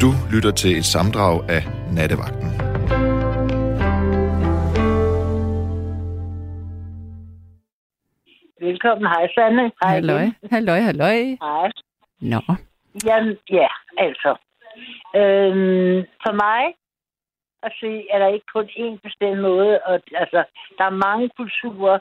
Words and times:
Du 0.00 0.10
lytter 0.32 0.50
til 0.50 0.78
et 0.78 0.84
samdrag 0.84 1.50
af 1.50 1.62
Nattevagten. 1.96 2.48
Velkommen. 8.60 9.06
Hej, 9.06 9.28
Sanne. 9.34 9.72
Hej. 9.82 9.92
Halløj, 9.94 10.24
halløj, 10.52 10.80
halløj. 10.80 11.16
Hej. 11.46 11.70
Nå, 12.20 12.40
Jamen, 13.06 13.36
ja, 13.50 13.68
altså. 13.98 14.30
Øhm, 15.20 15.98
for 16.24 16.32
mig 16.44 16.62
at 17.62 17.72
se, 17.80 18.06
er 18.12 18.18
der 18.18 18.28
ikke 18.34 18.46
kun 18.54 18.64
én 18.64 18.98
bestemt 19.02 19.40
måde. 19.40 19.80
Og, 19.84 19.94
altså, 20.14 20.44
der 20.78 20.84
er 20.84 21.02
mange 21.06 21.30
kulturer, 21.36 21.98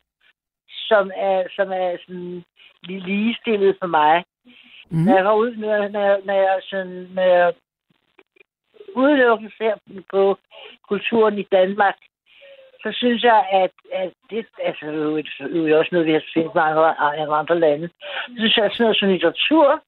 som 0.69 1.11
er, 1.15 1.43
som 1.55 1.67
er 1.71 1.97
sådan 2.05 2.43
lige 2.83 2.99
ligestillet 2.99 3.77
for 3.81 3.87
mig. 3.87 4.23
mm. 4.89 4.97
Når 4.97 5.15
jeg 5.15 5.23
går 5.23 5.35
ud, 5.35 5.55
når, 5.55 5.87
når, 5.87 6.07
når 6.25 6.33
jeg, 6.33 6.59
sådan, 6.69 7.07
når 7.15 7.23
jeg 7.23 7.53
udelukkende 8.95 9.51
ser 9.57 9.73
på 10.13 10.37
kulturen 10.89 11.37
i 11.39 11.47
Danmark, 11.51 11.95
så 12.83 12.89
synes 12.93 13.23
jeg, 13.23 13.39
at, 13.51 13.71
at 13.93 14.11
det 14.29 14.45
altså, 14.63 14.85
det 14.85 14.99
er 14.99 15.03
jo 15.03 15.17
det 15.17 15.71
er 15.73 15.77
også 15.77 15.89
noget, 15.91 16.07
vi 16.07 16.13
har 16.13 16.23
set 16.33 16.51
mange 16.55 16.81
andre- 16.81 17.37
andre 17.41 17.59
lande. 17.59 17.87
Så 18.27 18.33
synes 18.37 18.57
jeg, 18.57 18.65
at 18.65 18.71
sådan 18.71 18.83
noget 18.83 18.97
som 18.97 19.09
litteratur, 19.09 19.81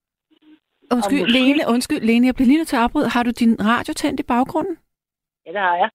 Undskyld, 0.95 1.21
musik. 1.21 1.35
Lene, 1.35 1.61
undskyld, 1.73 2.01
Lene, 2.09 2.25
jeg 2.27 2.35
bliver 2.35 2.47
lige 2.47 2.57
nødt 2.59 2.67
til 2.67 2.75
at 2.75 2.81
afbryde. 2.81 3.09
Har 3.09 3.23
du 3.23 3.31
din 3.31 3.53
radio 3.73 3.93
tændt 3.93 4.19
i 4.19 4.23
baggrunden? 4.23 4.77
ja, 5.45 5.51
det 5.51 5.59
har 5.59 5.75
jeg. 5.75 5.89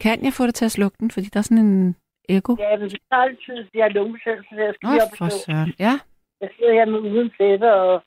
Kan 0.00 0.24
jeg 0.24 0.32
få 0.32 0.46
dig 0.46 0.54
til 0.54 0.64
at 0.64 0.70
slukke 0.70 0.96
den, 1.00 1.10
fordi 1.10 1.26
der 1.26 1.38
er 1.40 1.42
sådan 1.50 1.64
en 1.64 1.96
eko? 2.28 2.56
Ja, 2.58 2.76
men 2.76 2.90
det 2.90 3.00
tager 3.12 3.28
lidt 3.28 3.40
tid, 3.46 3.64
jeg 3.74 3.84
har 3.84 3.90
lungebetændelse, 3.90 4.48
så 4.54 4.60
jeg 4.62 4.74
skal 4.74 4.88
Nå, 4.88 4.94
op 5.04 5.12
for 5.18 5.28
søren. 5.28 5.74
Ja, 5.78 5.94
Jeg 6.40 6.50
sidder 6.56 6.72
her 6.72 6.84
med 6.86 6.98
uden 7.00 7.30
tæppe, 7.38 7.72
og... 7.74 8.02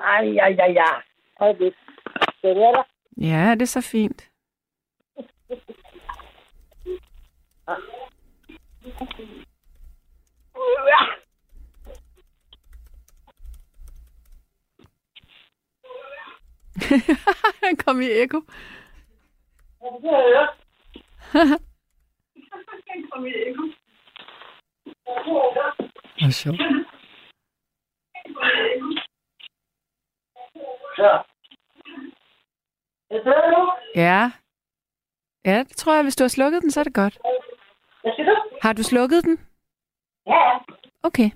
Ej, 0.00 0.24
ja, 0.38 0.46
ja, 0.60 0.66
ja. 0.80 0.90
Hold 1.40 1.58
lidt. 1.58 1.76
Skal 2.38 2.50
det 2.50 2.56
være 2.62 2.72
der? 2.78 2.82
Ja, 3.16 3.54
det 3.54 3.62
er 3.62 3.66
så 3.66 3.80
fint. 3.80 4.30
Ja. 7.68 7.76
Han 17.62 17.76
kom 17.76 18.00
i 18.00 18.10
eko. 18.10 18.42
Ja, 19.82 20.46
det 22.86 23.08
kan 23.12 23.24
jeg 23.24 23.54
høre. 23.56 23.72
Hvor 26.20 26.30
sjovt. 26.30 26.60
Så. 30.96 31.35
Er 33.10 33.14
det 33.14 33.24
bedre 33.24 33.50
nu? 33.50 33.72
Ja. 33.94 34.22
Ja, 35.44 35.58
det 35.68 35.76
tror 35.76 35.94
jeg, 35.94 36.02
hvis 36.02 36.16
du 36.16 36.24
har 36.24 36.28
slukket 36.28 36.62
den, 36.62 36.70
så 36.70 36.80
er 36.80 36.84
det 36.84 36.94
godt. 36.94 37.18
Hvad 38.02 38.12
siger 38.16 38.24
du? 38.30 38.36
Har 38.62 38.72
du 38.72 38.82
slukket 38.82 39.24
den? 39.24 39.36
Ja. 40.26 40.42
Okay. 41.02 41.30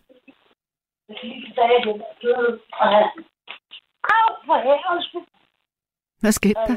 Hvad 6.21 6.33
skete 6.33 6.55
der? 6.55 6.77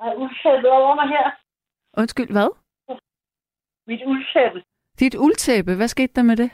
Jeg 0.00 0.08
er 0.12 0.14
udsættet 0.14 0.70
over 0.70 0.94
mig 0.94 1.08
her. 1.08 1.30
Undskyld, 1.96 2.30
hvad? 2.32 2.50
Mit 3.86 4.02
udsætte. 4.06 4.64
Dit 4.98 5.14
uldtæppe, 5.14 5.76
hvad 5.76 5.88
skete 5.88 6.12
der 6.14 6.22
med 6.22 6.36
det? 6.36 6.50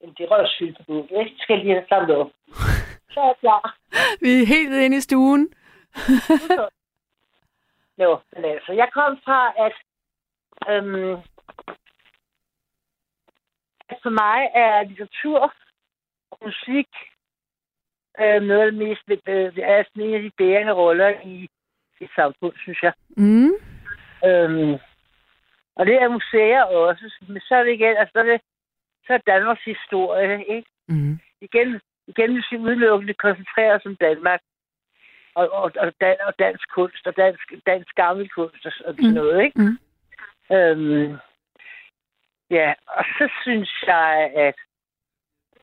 Jamen, 0.00 0.14
det 0.18 0.30
rører 0.30 0.48
sygt 0.48 0.76
på 0.78 0.82
bukken. 0.86 1.16
Jeg 1.16 1.32
skal 1.38 1.58
lige 1.58 1.74
have 1.74 1.86
samlet 1.88 2.16
op. 2.16 2.30
Så 3.14 3.20
er 3.20 3.26
jeg 3.26 3.36
klar. 3.40 3.78
Vi 4.20 4.42
er 4.42 4.46
helt 4.46 4.74
inde 4.74 4.96
i 4.96 5.00
stuen. 5.00 5.48
Jo, 7.98 8.18
men 8.32 8.44
altså, 8.44 8.72
jeg 8.72 8.88
kom 8.92 9.18
fra, 9.24 9.52
at, 9.66 9.76
øhm, 10.70 11.12
at 13.88 13.98
for 14.02 14.10
mig 14.10 14.40
er 14.54 14.82
litteratur 14.82 15.54
og 16.30 16.38
musik 16.44 16.88
øh, 18.20 18.42
noget 18.42 18.60
af 18.60 18.70
det 18.70 18.74
mest, 18.74 19.02
øh, 19.08 19.54
det 19.56 19.64
er 19.64 19.84
sådan 19.84 20.02
en 20.02 20.14
af 20.14 20.22
de 20.22 20.30
bærende 20.38 20.72
roller 20.72 21.20
i 21.24 21.48
et 22.00 22.10
samfund, 22.16 22.54
synes 22.56 22.82
jeg. 22.82 22.92
Mm. 23.16 23.52
Øhm, 24.24 24.74
og 25.76 25.86
det 25.86 25.94
er 25.94 26.08
museer 26.08 26.62
også, 26.62 27.14
men 27.28 27.40
så 27.40 27.54
er 27.54 27.62
det 27.64 27.72
igen, 27.72 27.96
altså 27.96 28.12
så 28.12 28.18
er 28.18 28.22
det, 28.22 28.40
så 29.06 29.12
er 29.12 29.18
Danmarks 29.18 29.64
historie, 29.64 30.48
ikke? 30.56 30.68
Mm. 30.88 31.18
igen, 31.40 31.80
igen 32.06 32.32
hvis 32.32 32.52
vi 32.52 32.56
udelukkende 32.56 33.14
koncentrerer 33.14 33.74
os 33.76 33.86
om 33.86 33.96
Danmark, 33.96 34.40
og, 35.34 35.48
og, 35.52 35.72
og, 35.76 35.92
dan, 36.00 36.16
og 36.26 36.34
dansk 36.38 36.68
kunst, 36.74 37.06
og 37.06 37.16
dansk, 37.16 37.52
dansk 37.66 37.94
gammel 37.94 38.28
kunst, 38.30 38.66
og 38.66 38.72
sådan 38.72 39.06
Mm. 39.08 39.14
noget, 39.14 39.44
ikke? 39.44 39.60
Mm. 39.62 39.78
Øhm, 40.56 41.16
ja, 42.50 42.74
og 42.86 43.04
så 43.18 43.28
synes 43.42 43.70
jeg, 43.86 44.32
at 44.36 44.54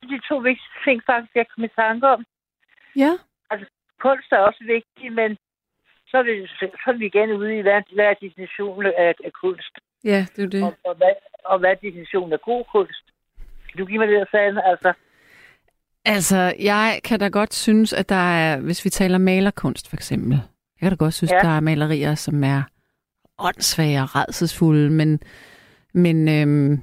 de 0.09 0.19
to 0.29 0.37
vigtigste 0.37 0.79
ting 0.85 1.01
faktisk, 1.05 1.35
jeg 1.35 1.45
kom 1.47 1.63
i 1.63 1.67
tanke 1.67 2.07
om, 2.07 2.25
Ja. 2.95 3.11
kunst 3.99 4.31
er 4.31 4.37
også 4.37 4.63
vigtig, 4.63 5.11
men 5.13 5.37
så 6.07 6.17
er, 6.17 6.23
det, 6.23 6.49
så 6.59 6.69
er 6.87 6.93
vi 6.93 7.05
igen 7.05 7.31
ude 7.31 7.57
i, 7.57 7.61
hvad, 7.61 7.81
hvad 7.93 8.05
er 8.05 8.13
definitionen 8.13 8.85
af, 8.97 9.15
af 9.25 9.33
kunst, 9.33 9.79
Ja, 10.03 10.25
det 10.35 10.43
er 10.43 10.49
det. 10.49 10.63
og, 10.63 10.77
og, 10.85 10.95
hvad, 10.95 11.13
og 11.45 11.59
hvad 11.59 11.69
er 11.71 11.75
definitionen 11.75 12.33
af 12.33 12.41
god 12.41 12.63
kunst. 12.71 13.03
Du 13.77 13.85
give 13.85 13.97
mig 13.99 14.07
det, 14.07 14.27
Sande? 14.31 14.63
Altså, 14.63 14.93
Altså, 16.05 16.53
jeg 16.59 16.99
kan 17.03 17.19
da 17.19 17.27
godt 17.27 17.53
synes, 17.53 17.93
at 17.93 18.09
der 18.09 18.15
er, 18.15 18.59
hvis 18.59 18.85
vi 18.85 18.89
taler 18.89 19.17
malerkunst 19.17 19.87
for 19.89 19.95
eksempel, 19.97 20.31
jeg 20.31 20.79
kan 20.81 20.89
da 20.89 20.95
godt 20.95 21.13
synes, 21.13 21.31
Ja. 21.31 21.35
ja. 21.37 21.41
der 21.43 21.49
er 21.55 21.59
malerier, 21.59 22.15
som 22.15 22.43
er 22.43 22.61
åndssvage 23.37 24.01
og 24.01 24.15
redselsfulde, 24.15 24.89
men, 24.89 25.19
men 25.93 26.27
øhm, 26.29 26.81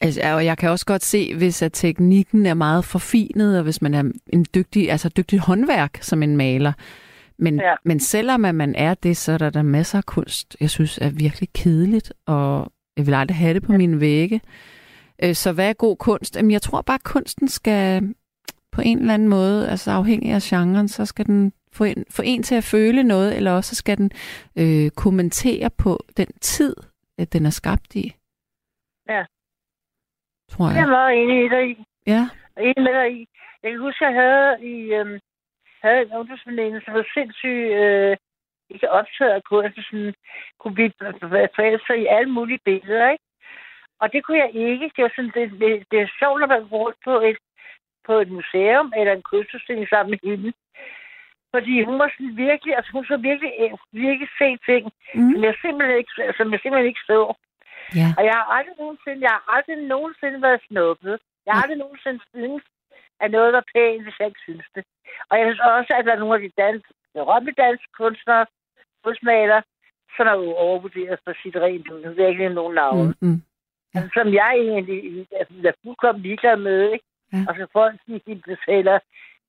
altså, 0.00 0.20
og 0.34 0.44
jeg 0.44 0.58
kan 0.58 0.70
også 0.70 0.86
godt 0.86 1.04
se, 1.04 1.34
hvis 1.36 1.62
at 1.62 1.72
teknikken 1.72 2.46
er 2.46 2.54
meget 2.54 2.84
forfinet, 2.84 3.56
og 3.58 3.62
hvis 3.64 3.82
man 3.82 3.94
er 3.94 4.02
en 4.32 4.46
dygtig, 4.54 4.90
altså 4.90 5.08
dygtig 5.08 5.38
håndværk 5.38 5.98
som 6.02 6.22
en 6.22 6.36
maler, 6.36 6.72
men, 7.38 7.60
Ja. 7.60 7.68
ja. 7.68 7.74
men 7.84 8.00
selvom 8.00 8.44
at 8.44 8.54
man 8.54 8.74
er 8.74 8.94
det, 8.94 9.16
så 9.16 9.32
er 9.32 9.38
der, 9.38 9.50
der 9.50 9.62
masser 9.62 9.98
af 9.98 10.04
kunst, 10.06 10.56
jeg 10.60 10.70
synes 10.70 10.98
er 11.02 11.10
virkelig 11.10 11.48
kedeligt, 11.54 12.12
og 12.26 12.72
jeg 12.96 13.06
vil 13.06 13.14
aldrig 13.14 13.36
have 13.36 13.54
det 13.54 13.62
på 13.62 13.72
mine 13.72 14.00
vægge. 14.00 14.40
Øh, 15.24 15.34
Så 15.34 15.52
hvad 15.52 15.68
er 15.68 15.72
god 15.72 15.96
kunst? 15.96 16.36
Jamen, 16.36 16.50
jeg 16.50 16.62
tror 16.62 16.82
bare, 16.82 16.94
at 16.94 17.04
kunsten 17.14 17.48
skal 17.48 18.14
på 18.72 18.80
en 18.84 18.98
eller 18.98 19.14
anden 19.14 19.28
måde, 19.28 19.70
altså 19.70 19.90
afhængig 19.90 20.32
af 20.32 20.40
genren, 20.42 20.88
så 20.88 21.06
skal 21.06 21.26
den 21.26 21.52
få 21.72 21.84
en, 21.84 22.04
få 22.10 22.22
en 22.24 22.42
til 22.42 22.54
at 22.54 22.64
føle 22.64 23.02
noget, 23.02 23.36
eller 23.36 23.52
også 23.52 23.74
skal 23.76 23.96
den 23.98 24.10
øh, 24.58 24.90
kommentere 24.90 25.70
på 25.78 25.98
den 26.16 26.26
tid, 26.40 26.76
at 27.18 27.32
den 27.32 27.46
er 27.46 27.50
skabt 27.50 27.94
i. 27.94 28.14
Ja. 29.08 29.24
Tror 30.50 30.66
jeg 30.68 30.76
er 30.76 30.80
jeg. 30.80 30.88
meget 30.88 31.22
enig 31.22 31.44
i 31.44 31.48
dig. 31.48 31.86
Ja. 32.06 32.22
enig 32.60 32.82
med 32.86 32.94
dig 33.00 33.08
i. 33.20 33.28
Jeg 33.62 33.70
kan 33.70 33.80
huske, 33.80 34.04
at 34.06 34.14
jeg 34.14 34.22
havde, 34.22 34.48
i, 34.74 34.76
øhm, 34.98 35.18
havde 35.82 36.00
en 36.02 36.12
ungdomsveninde, 36.18 36.80
som 36.84 36.94
var 36.94 37.06
sindssygt 37.14 37.68
øh, 37.82 38.16
ikke 38.70 38.90
optaget 38.90 39.32
af 39.38 39.42
kunst, 39.50 39.78
sådan, 39.90 40.14
kunne 40.60 40.74
blive 40.74 40.92
forelsket 41.56 41.96
i 42.04 42.06
alle 42.16 42.32
mulige 42.32 42.60
billeder, 42.64 43.10
ikke? 43.10 43.24
Og 44.02 44.06
det 44.12 44.20
kunne 44.24 44.40
jeg 44.44 44.52
ikke. 44.68 44.86
Det 44.94 45.02
var 45.04 45.12
sådan, 45.16 45.32
det, 45.36 45.44
det, 45.62 45.70
det 45.90 45.98
er 46.00 46.16
sjovt, 46.20 46.38
når 46.40 46.46
man 46.54 46.62
går 46.68 46.78
rundt 46.84 46.98
på 47.08 47.14
et, 47.30 47.38
på 48.06 48.12
et 48.22 48.30
museum 48.38 48.92
eller 48.98 49.12
en 49.14 49.28
kunstudstilling 49.30 49.86
sammen 49.88 50.10
med 50.14 50.20
hende. 50.30 50.52
Fordi 51.54 51.74
hun 51.88 51.96
var 52.02 52.08
sådan 52.14 52.36
virkelig, 52.46 52.72
altså 52.76 52.90
hun 52.96 53.04
så 53.12 53.16
virkelig, 53.30 53.52
virkelig 53.92 54.28
se 54.40 54.48
ting, 54.70 54.84
Mm. 55.14 55.32
som 55.32 55.40
jeg 55.48 55.54
simpelthen 55.64 55.96
ikke, 56.00 56.12
som 56.38 56.46
jeg 56.52 56.60
simpelthen 56.60 56.90
ikke 56.92 57.06
så. 57.12 57.20
Ja. 58.00 58.08
Og 58.18 58.22
jeg 58.28 58.34
har 58.40 58.46
aldrig 58.56 58.74
nogensinde, 58.82 59.20
jeg 59.26 59.34
har 59.36 59.44
aldrig 59.56 59.76
nogensinde 59.94 60.38
været 60.46 60.60
snuppet. 60.68 61.14
Jeg 61.46 61.52
har 61.54 61.62
aldrig 61.62 61.78
nogensinde 61.84 62.20
synes, 62.34 62.62
at 63.22 63.30
noget 63.36 63.50
var 63.56 63.64
pænt, 63.74 64.02
hvis 64.04 64.18
jeg 64.18 64.26
ikke 64.30 64.46
synes 64.48 64.66
det. 64.74 64.84
Og 65.30 65.34
jeg 65.38 65.44
synes 65.46 65.62
også, 65.76 65.90
at 65.98 66.04
der 66.06 66.12
er 66.12 66.22
nogle 66.22 66.34
af 66.38 66.42
de 66.46 66.52
danske, 66.64 66.90
berømte 67.14 67.52
danske 67.64 67.88
kunstnere, 68.00 68.46
kunstmalere, 69.04 69.62
som 70.16 70.26
er 70.26 70.36
overvurderet 70.66 71.18
for 71.24 71.32
sit 71.42 71.56
rent 71.56 71.88
ud. 71.92 72.00
Nu 72.02 72.08
ved 72.08 72.22
jeg 72.24 72.30
ikke 72.30 72.48
nogen 72.60 72.74
navne. 72.74 73.14
Mm. 73.20 73.28
Mm. 73.28 73.42
Ja. 73.94 73.98
Altså, 74.00 74.10
som 74.18 74.28
jeg 74.34 74.52
egentlig 74.58 75.26
altså, 75.40 75.54
er 75.68 75.72
fuldkommen 75.84 76.22
ligeglad 76.22 76.56
med, 76.56 76.92
ikke? 76.92 77.04
Ja. 77.32 77.44
Og 77.48 77.54
så 77.56 77.66
folk, 77.72 78.00
de, 78.06 78.20
de 78.26 78.34
betaler 78.46 78.98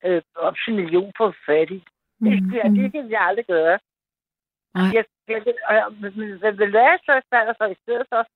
øh, 0.05 0.21
op 0.35 0.55
til 0.65 0.73
million 0.75 1.11
for 1.17 1.35
fattig. 1.45 1.83
Det, 2.23 2.43
Mm. 2.43 2.49
det, 2.51 2.61
det 2.77 2.91
kan 2.91 3.11
jeg 3.11 3.21
aldrig 3.21 3.45
gøre. 3.45 3.79
Nej. 4.75 4.89
Jeg, 4.95 5.03
jeg, 5.27 5.41
jeg, 5.45 5.85
hvad 6.55 6.71
være 6.71 6.97
så 7.05 7.21
falder 7.33 7.53
så 7.57 7.65
i 7.65 7.77
stedet 7.83 8.05
for? 8.11 8.27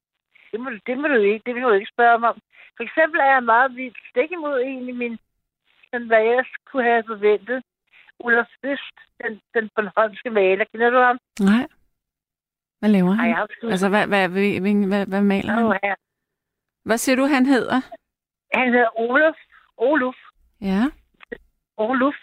Det 0.51 0.59
må, 0.59 0.69
det 0.87 0.97
må 0.97 1.07
du 1.07 1.13
ikke, 1.13 1.43
det 1.45 1.55
vil 1.55 1.63
du 1.63 1.71
ikke 1.71 1.93
spørge 1.95 2.19
mig 2.19 2.29
om. 2.29 2.39
For 2.77 2.83
eksempel 2.83 3.19
er 3.19 3.31
jeg 3.33 3.43
meget 3.43 3.75
vildt 3.75 3.97
stik 4.09 4.31
imod 4.31 4.61
en 4.65 4.89
i 4.89 4.91
min, 4.91 5.17
sådan, 5.91 6.07
hvad 6.07 6.23
jeg 6.23 6.45
kunne 6.71 6.83
have 6.83 7.03
forventet. 7.07 7.63
Ulf 8.19 8.47
Øst, 8.63 8.95
den, 9.23 9.41
den 9.53 9.69
Bornholmske 9.75 10.29
maler. 10.29 10.65
Kender 10.71 10.89
du 10.89 10.97
ham? 10.97 11.19
Nej. 11.39 11.67
Hvad 12.79 12.89
laver 12.89 13.09
Ej, 13.09 13.15
han? 13.25 13.35
har 13.35 13.47
sgu- 13.51 13.69
Altså, 13.71 13.89
hvad, 13.89 14.07
hvad, 14.07 14.29
hvad, 14.29 14.59
hvad, 14.59 14.87
hvad, 14.87 15.05
hvad 15.05 15.21
maler 15.21 15.53
han? 15.53 15.79
her. 15.83 15.95
Hvad 16.85 16.97
siger 16.97 17.15
du, 17.15 17.25
han 17.25 17.45
hedder? 17.45 17.81
Han 18.53 18.73
hedder 18.73 18.99
Olof. 18.99 19.35
Olof. 19.77 20.15
Ja. 20.61 20.83
Oluf. 21.77 22.15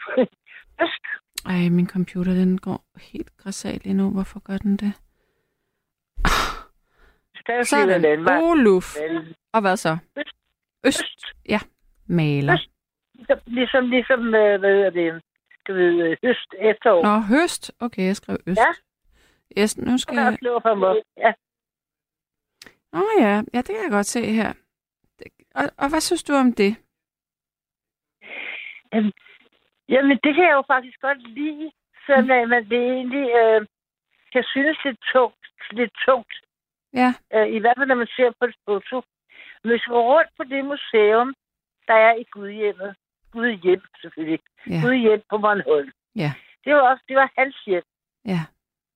Øst. 0.83 1.05
Ej, 1.51 1.69
min 1.69 1.89
computer, 1.89 2.33
den 2.35 2.59
går 2.59 2.85
helt 3.13 3.37
græsat 3.37 3.85
lige 3.85 3.95
nu. 3.95 4.11
Hvorfor 4.11 4.41
gør 4.41 4.57
den 4.59 4.77
det? 4.77 4.93
Sådan. 7.63 8.29
Oluf. 8.43 8.97
Og 9.53 9.61
hvad 9.61 9.77
så? 9.77 9.97
Øst. 10.17 10.35
Øst. 10.87 11.05
Ja, 11.49 11.59
maler. 12.07 12.53
Øst. 12.55 12.71
Ligesom, 13.15 13.39
ligesom, 13.47 13.85
ligesom 13.91 14.21
øh, 14.35 14.61
hvad 14.61 14.71
hedder 14.75 14.91
det, 14.91 15.23
du 15.69 15.73
ved, 15.75 16.03
øh, 16.11 16.17
høst, 16.25 16.55
efterår. 16.61 17.03
Nå, 17.03 17.21
høst. 17.21 17.73
Okay, 17.81 18.07
jeg 18.07 18.17
skrev 18.17 18.37
øst. 18.47 18.59
Ja. 18.59 18.73
Yes, 19.59 19.79
nu 19.79 19.99
skal 19.99 20.15
Jeg. 20.17 20.39
Ja. 21.17 21.33
Åh 22.93 23.01
oh, 23.01 23.23
ja, 23.23 23.43
ja, 23.55 23.59
det 23.59 23.73
kan 23.75 23.83
jeg 23.85 23.91
godt 23.91 24.07
se 24.07 24.25
her. 24.33 24.53
Og, 25.55 25.65
og 25.79 25.89
hvad 25.89 26.01
synes 26.01 26.23
du 26.23 26.33
om 26.33 26.53
det? 26.53 26.77
Øhm, 28.95 29.13
jamen, 29.89 30.19
det 30.25 30.35
kan 30.35 30.45
jeg 30.45 30.53
jo 30.53 30.65
faktisk 30.67 31.01
godt 31.01 31.29
lide, 31.29 31.71
selvom 32.07 32.25
mm. 32.45 32.49
man 32.49 32.65
det 32.71 32.83
egentlig 32.97 33.27
øh, 33.43 33.67
kan 34.33 34.45
synes 34.55 34.79
lidt 34.85 35.01
tungt. 35.13 35.45
Lidt 35.71 35.93
tungt. 36.07 36.35
Ja, 36.93 37.15
Øh, 37.35 37.49
I 37.57 37.59
hvert 37.59 37.75
fald, 37.79 37.89
når 37.89 37.95
man 37.95 38.07
ser 38.17 38.31
på 38.39 38.45
et 38.45 38.57
foto. 38.65 39.03
Hvis 39.63 39.83
vi 39.87 39.91
går 39.95 40.15
rundt 40.15 40.31
på 40.37 40.45
det 40.45 40.65
museum, 40.65 41.35
der 41.89 41.95
er 41.95 42.15
i 42.15 42.25
Gudhjemmet. 42.33 42.97
Gudhjem, 43.33 43.83
selvfølgelig. 44.01 44.41
ja, 44.67 44.81
Gudhjem 44.83 45.23
på 45.31 45.39
Bornholm. 45.39 45.91
ja, 46.17 46.33
Det 46.65 46.75
var 46.75 46.81
også, 46.91 47.05
det 47.09 47.17
var 47.17 47.33
hans 47.39 47.57
hjem. 47.67 47.83
ja. 48.25 48.41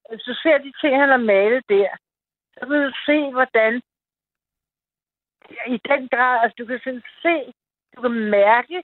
Hvis 0.08 0.22
du 0.22 0.34
ser 0.34 0.58
de 0.58 0.72
ting, 0.80 1.00
han 1.00 1.08
har 1.08 1.16
malet 1.16 1.64
der, 1.68 1.88
så 2.54 2.66
vil 2.68 2.82
du 2.88 2.92
se, 3.06 3.30
hvordan 3.30 3.82
i 5.74 5.76
den 5.88 6.08
grad, 6.08 6.40
altså 6.42 6.54
du 6.58 6.66
kan 6.66 6.80
sådan 6.84 7.02
se, 7.22 7.52
du 7.96 8.00
kan 8.02 8.10
mærke 8.10 8.82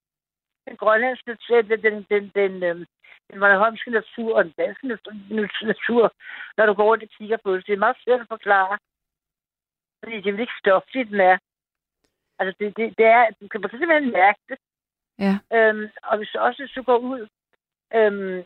den 0.66 0.76
grønlandske 0.76 1.28
natur, 1.30 1.62
den, 1.62 1.82
den, 1.82 2.06
den, 2.10 2.32
den, 2.34 2.62
øhm, 2.62 2.86
den 3.30 3.40
bornholmske 3.40 3.90
natur 3.90 4.36
og 4.36 4.44
den 4.44 4.54
danske 4.58 4.88
nat- 4.88 5.62
natur, 5.62 6.14
når 6.56 6.66
du 6.66 6.74
går 6.74 6.84
rundt 6.84 7.02
og 7.02 7.08
kigger 7.08 7.36
på 7.36 7.56
det. 7.56 7.66
Det 7.66 7.72
er 7.72 7.84
meget 7.86 7.96
svært 8.04 8.20
at 8.20 8.28
forklare. 8.28 8.78
Fordi 10.02 10.20
det 10.20 10.34
er 10.34 10.38
ikke 10.38 10.62
stoftigt, 10.64 11.10
den 11.10 11.20
er. 11.20 11.38
Altså, 12.38 12.54
det, 12.58 12.76
det, 12.76 12.98
det 12.98 13.06
er, 13.06 13.30
du 13.40 13.48
kan 13.48 13.60
simpelthen 13.70 14.12
mærke 14.12 14.40
det. 14.48 14.58
Ja. 15.18 15.34
Øhm, 15.56 15.88
og 16.02 16.16
hvis 16.16 16.34
også 16.34 16.62
hvis 16.62 16.74
du 16.76 16.82
går 16.82 16.98
ud, 16.98 17.28
øhm, 17.94 18.44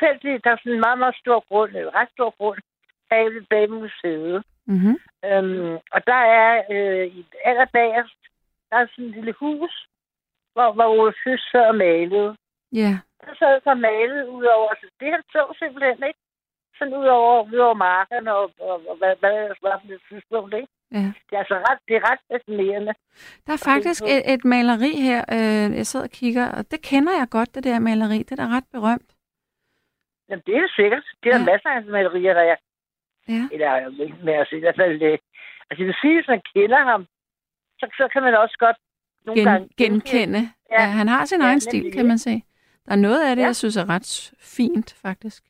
feltet, 0.00 0.44
der 0.44 0.50
er 0.50 0.56
sådan 0.60 0.72
en 0.72 0.86
meget, 0.86 0.98
meget 0.98 1.16
stor 1.22 1.38
grund, 1.48 1.70
en 1.70 1.94
ret 1.94 2.10
stor 2.16 2.30
grund, 2.38 2.60
bag, 3.10 3.24
bag 3.50 3.70
museet. 3.70 4.42
Mm-hmm. 4.66 4.96
Øhm, 5.28 5.74
og 5.94 6.00
der 6.10 6.22
er 6.40 6.52
øh, 6.74 7.06
i 7.18 7.26
allerbagerst, 7.44 8.20
der 8.70 8.76
er 8.76 8.86
sådan 8.86 9.04
et 9.04 9.14
lille 9.14 9.34
hus, 9.42 9.88
hvor, 10.52 10.72
hvor 10.72 10.88
Ole 10.98 11.14
Fys 11.24 11.42
sad 11.52 11.66
og 11.72 11.74
malede. 11.74 12.36
Ja, 12.72 12.92
Der 13.24 13.34
sad 13.38 13.60
så 13.64 13.74
malet 13.74 14.26
ud 14.36 14.44
over, 14.44 14.68
altså 14.68 14.86
det 15.00 15.08
han 15.14 15.22
så 15.32 15.42
simpelthen, 15.58 16.08
ikke? 16.08 16.20
Sådan 16.78 16.94
ud 16.94 17.06
over, 17.06 17.44
ud 17.52 17.58
over 17.66 17.74
markerne 17.74 18.34
og, 18.34 18.50
og, 18.60 18.76
og 18.90 18.96
hvad, 18.98 19.12
hvad 19.20 19.30
der 19.30 19.42
ellers 19.42 19.62
var 19.62 19.76
på 19.82 19.86
det 19.92 20.00
tidspunkt, 20.08 20.54
ikke? 20.54 20.68
ja. 20.92 21.06
Det 21.26 21.32
er 21.36 21.38
altså 21.38 21.54
ret, 21.54 21.78
det 21.88 21.96
er 21.96 22.10
ret 22.10 22.22
fascinerende. 22.32 22.92
Der 23.46 23.52
er 23.52 23.62
faktisk 23.70 24.02
et, 24.02 24.32
et 24.34 24.44
maleri 24.44 24.92
her, 25.08 25.20
øh, 25.32 25.76
jeg 25.78 25.86
sidder 25.86 26.06
og 26.06 26.10
kigger, 26.10 26.46
og 26.56 26.70
det 26.70 26.82
kender 26.82 27.12
jeg 27.20 27.28
godt, 27.30 27.54
det 27.54 27.64
der 27.64 27.78
maleri. 27.78 28.18
Det 28.18 28.32
er 28.32 28.36
da 28.36 28.48
ret 28.56 28.68
berømt. 28.72 29.10
Jamen, 30.28 30.42
det 30.46 30.54
er 30.56 30.60
det 30.60 30.72
sikkert. 30.76 31.04
Det 31.22 31.28
er 31.32 31.38
Ja. 31.38 31.44
masser 31.44 31.68
af 31.70 31.84
malerier, 31.84 32.34
der 32.34 32.40
er. 32.52 32.56
Ja, 33.28 33.48
Eller 33.52 33.70
med 34.24 34.36
os 34.42 34.52
i 34.52 34.58
hvert 34.58 34.76
fald. 34.76 35.02
Øh, 35.02 35.18
altså, 35.68 35.78
det 35.78 35.86
vil 35.86 35.94
sige, 36.02 36.14
hvis 36.18 36.28
man 36.28 36.42
kender 36.54 36.80
ham, 36.90 37.06
så, 37.78 37.86
så 37.96 38.08
kan 38.12 38.22
man 38.22 38.34
også 38.34 38.56
godt 38.58 38.76
nogle 39.26 39.40
Gen, 39.40 39.48
gange 39.48 39.68
genkende. 39.76 40.42
Ja. 40.70 40.82
Ja. 40.82 40.88
han 40.88 41.08
har 41.08 41.24
sin 41.24 41.40
Ja, 41.40 41.46
egen 41.46 41.60
stil, 41.60 41.92
kan 41.92 42.06
man 42.06 42.18
se. 42.18 42.42
Der 42.86 42.92
er 42.92 42.96
noget 42.96 43.22
af 43.30 43.36
det, 43.36 43.42
Ja. 43.42 43.46
jeg 43.46 43.56
synes 43.56 43.76
er 43.76 43.88
ret 43.88 44.32
fint, 44.40 44.96
faktisk. 45.02 45.42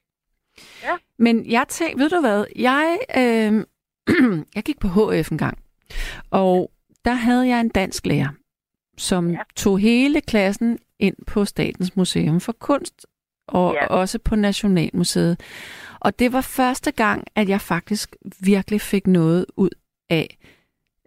Ja. 0.83 0.97
Men 1.19 1.51
jeg 1.51 1.69
tænkte, 1.69 2.03
ved 2.03 2.11
du 2.11 2.21
hvad, 2.21 2.45
jeg, 2.57 2.99
øh, 3.17 3.53
jeg 4.57 4.63
gik 4.65 4.81
på 4.81 4.89
HF 4.89 5.29
en 5.33 5.39
gang, 5.39 5.59
og 6.31 6.71
der 7.05 7.13
havde 7.13 7.49
jeg 7.49 7.61
en 7.61 7.69
dansk 7.69 8.07
lærer, 8.07 8.29
som. 8.97 9.31
Ja. 9.31 9.39
tog 9.57 9.79
hele 9.79 10.21
klassen 10.21 10.79
ind 10.99 11.17
på 11.27 11.45
Statens 11.45 11.97
Museum 11.97 12.41
for 12.41 12.53
Kunst, 12.53 13.07
og 13.49 13.75
ja. 13.75 13.87
Også 13.87 14.19
på 14.19 14.37
Nationalmuseet. 14.37 15.41
Og 16.01 16.19
det 16.19 16.33
var 16.33 16.41
første 16.41 16.91
gang, 16.91 17.25
at 17.37 17.49
jeg 17.49 17.61
faktisk 17.61 18.17
virkelig 18.41 18.81
fik 18.81 19.07
noget 19.07 19.47
ud 19.57 19.71
af 20.11 20.39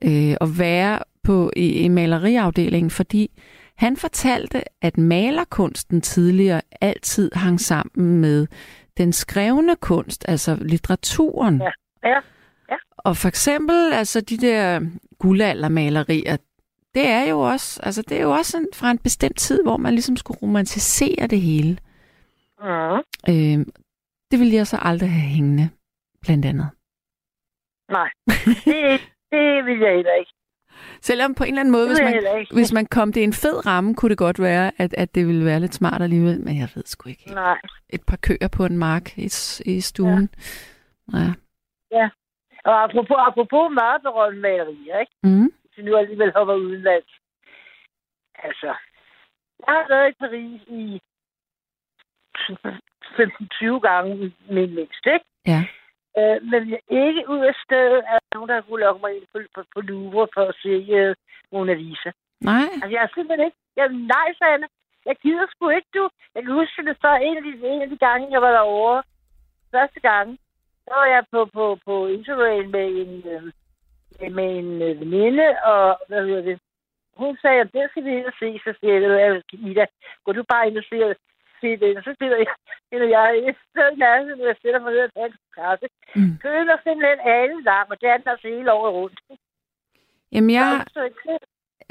øh, 0.03 0.35
at 0.41 0.59
være 0.59 0.99
på 1.23 1.51
i, 1.55 1.71
i 1.71 1.87
maleriafdelingen, 1.87 2.89
fordi 2.89 3.31
han 3.77 3.97
fortalte, 3.97 4.63
at 4.81 4.97
malerkunsten 4.97 6.01
tidligere 6.01 6.61
altid 6.81 7.31
hang 7.33 7.61
sammen 7.61 8.21
med 8.21 8.47
den 8.97 9.13
skrevne 9.13 9.75
kunst, 9.75 10.25
altså 10.27 10.57
litteraturen. 10.61 11.61
Ja, 11.61 12.09
ja, 12.09 12.19
ja. 12.71 12.75
Og 12.97 13.17
for 13.17 13.27
eksempel, 13.27 13.93
altså 13.93 14.21
de 14.21 14.37
der 14.37 14.81
guldaldermalerier, 15.19 16.37
det 16.95 17.07
er 17.07 17.23
jo 17.29 17.39
også, 17.39 17.79
altså 17.83 18.01
det 18.01 18.17
er 18.17 18.21
jo 18.21 18.31
også 18.31 18.57
en, 18.57 18.67
fra 18.73 18.91
en 18.91 18.97
bestemt 18.97 19.37
tid, 19.37 19.63
hvor 19.63 19.77
man 19.77 19.93
ligesom 19.93 20.17
skulle 20.17 20.39
romantisere 20.41 21.27
det 21.27 21.41
hele. 21.41 21.77
Mm. 22.61 22.97
Øh, 23.31 23.65
det 24.31 24.39
ville 24.39 24.55
jeg 24.55 24.67
så 24.67 24.77
aldrig 24.81 25.09
have 25.09 25.29
hængende, 25.35 25.69
blandt 26.21 26.45
andet. 26.45 26.69
Nej, 27.89 28.09
det, 28.65 29.01
det 29.31 29.65
vil 29.65 29.79
jeg 29.79 29.95
heller 29.95 30.13
ikke. 30.13 30.33
Selvom 31.01 31.35
på 31.35 31.43
en 31.43 31.49
eller 31.49 31.59
anden 31.59 31.71
måde, 31.71 31.87
hvis 31.87 32.01
man, 32.01 32.45
hvis 32.53 32.73
man 32.73 32.85
kom 32.85 33.13
det 33.13 33.21
i 33.21 33.23
en 33.23 33.33
fed 33.33 33.65
ramme, 33.65 33.95
kunne 33.95 34.09
det 34.09 34.17
godt 34.17 34.41
være, 34.41 34.71
at, 34.77 34.93
at 34.93 35.15
det 35.15 35.27
ville 35.27 35.45
være 35.45 35.59
lidt 35.59 35.73
smart 35.73 36.01
alligevel. 36.01 36.41
Men 36.41 36.57
jeg 36.59 36.69
ved 36.75 36.83
sgu 36.85 37.09
ikke. 37.09 37.33
Nej. 37.33 37.59
Et 37.89 38.01
par 38.07 38.17
køer 38.17 38.47
på 38.57 38.65
en 38.65 38.77
mark 38.77 39.17
i, 39.17 39.29
i 39.65 39.81
stuen. 39.81 40.29
Ja. 41.13 41.33
ja. 41.91 42.09
Og 42.65 42.83
apropos, 42.83 43.17
apropos 43.19 43.73
meget 43.73 44.01
berømte 44.01 44.41
malerier, 44.41 44.99
ikke? 44.99 45.15
Mm. 45.23 45.51
Så 45.73 45.81
nu 45.81 45.97
alligevel 45.97 46.31
hopper 46.35 46.53
udenlands. 46.53 47.11
Altså, 48.35 48.71
jeg 49.65 49.73
har 49.77 49.87
været 49.93 50.09
i 50.09 50.15
Paris 50.19 50.61
i 50.67 51.01
15-20 52.49 53.79
gange 53.87 54.15
min 54.15 54.75
mindst, 54.75 55.05
ikke? 55.15 55.25
Ja. 55.47 55.61
Øh, 56.19 56.37
men 56.51 56.61
ikke 56.89 57.23
ud 57.33 57.41
af 57.51 57.55
stedet 57.65 58.01
er 58.13 58.19
nogen, 58.35 58.49
der 58.49 58.61
kunne 58.61 58.83
lokke 58.85 59.01
mig 59.03 59.11
ind 59.15 59.27
på, 59.33 59.39
på, 59.55 59.61
på 59.73 59.81
Louvre 59.81 60.27
for 60.33 60.43
at 60.51 60.55
se 60.63 60.73
uh, 60.99 61.15
Mona 61.51 61.73
Lisa. 61.73 62.11
Nej. 62.41 62.65
Altså, 62.73 62.89
jeg 62.95 63.03
er 63.03 63.11
simpelthen 63.15 63.45
ikke... 63.47 63.57
Jeg, 63.75 63.87
nej, 64.15 64.27
Sanne. 64.39 64.67
Jeg 65.05 65.15
gider 65.23 65.45
sgu 65.49 65.69
ikke, 65.69 65.91
du. 65.93 66.09
Jeg 66.35 66.43
kan 66.43 66.53
huske 66.53 66.85
det 66.85 66.97
før 67.01 67.13
en 67.13 67.37
af 67.37 67.43
de, 67.43 67.51
en 67.73 67.81
af 67.81 67.89
de 67.89 67.97
gange, 67.97 68.31
jeg 68.31 68.41
var 68.41 68.51
derovre. 68.51 69.03
Første 69.71 69.99
gang, 69.99 70.27
der 70.85 70.95
var 70.95 71.05
jeg 71.05 71.23
på, 71.31 71.39
på, 71.45 71.79
på 71.85 72.07
Interrail 72.07 72.69
med 72.69 72.87
en, 73.01 73.13
øh, 73.33 73.43
med 74.37 74.47
en 74.59 74.81
øh, 74.81 74.99
veninde, 74.99 75.47
og 75.63 75.97
hvad 76.07 76.25
hedder 76.25 76.41
det? 76.41 76.59
Hun 77.17 77.37
sagde, 77.41 77.61
at 77.61 77.73
det 77.73 77.89
skal 77.89 78.03
vi 78.05 78.11
ind 78.17 78.25
og 78.25 78.33
se, 78.39 78.59
så 78.65 78.73
siger 78.79 78.93
jeg, 78.93 79.41
Ida, 79.53 79.85
gå 80.23 80.31
du 80.31 80.43
bare 80.43 80.67
ind 80.67 80.77
og 80.77 80.83
se, 80.89 81.15
se 81.61 81.69
det. 81.81 81.91
Så 82.07 82.11
sidder 82.19 82.37
jeg, 82.43 82.51
sidder 82.89 83.09
jeg 83.17 83.27
et 83.49 83.57
sted 83.69 83.87
i 83.93 83.99
nærheden, 84.05 84.41
og 84.41 84.47
jeg 84.51 84.57
sætter 84.61 84.79
mig 84.83 84.91
ned 84.93 85.03
og 85.07 85.13
tager 85.13 85.27
en 85.27 85.37
kaffe. 85.59 85.87
Mm. 86.15 86.33
Køen 86.43 86.69
er 86.73 86.79
simpelthen 86.85 87.19
alle 87.35 87.57
lang, 87.69 87.85
og 87.91 87.97
det 88.01 88.07
er 88.09 88.17
den 88.17 88.27
altså 88.33 88.47
hele 88.47 88.73
året 88.73 88.93
rundt. 88.99 89.19
Jamen, 90.31 90.49
jeg, 90.59 90.85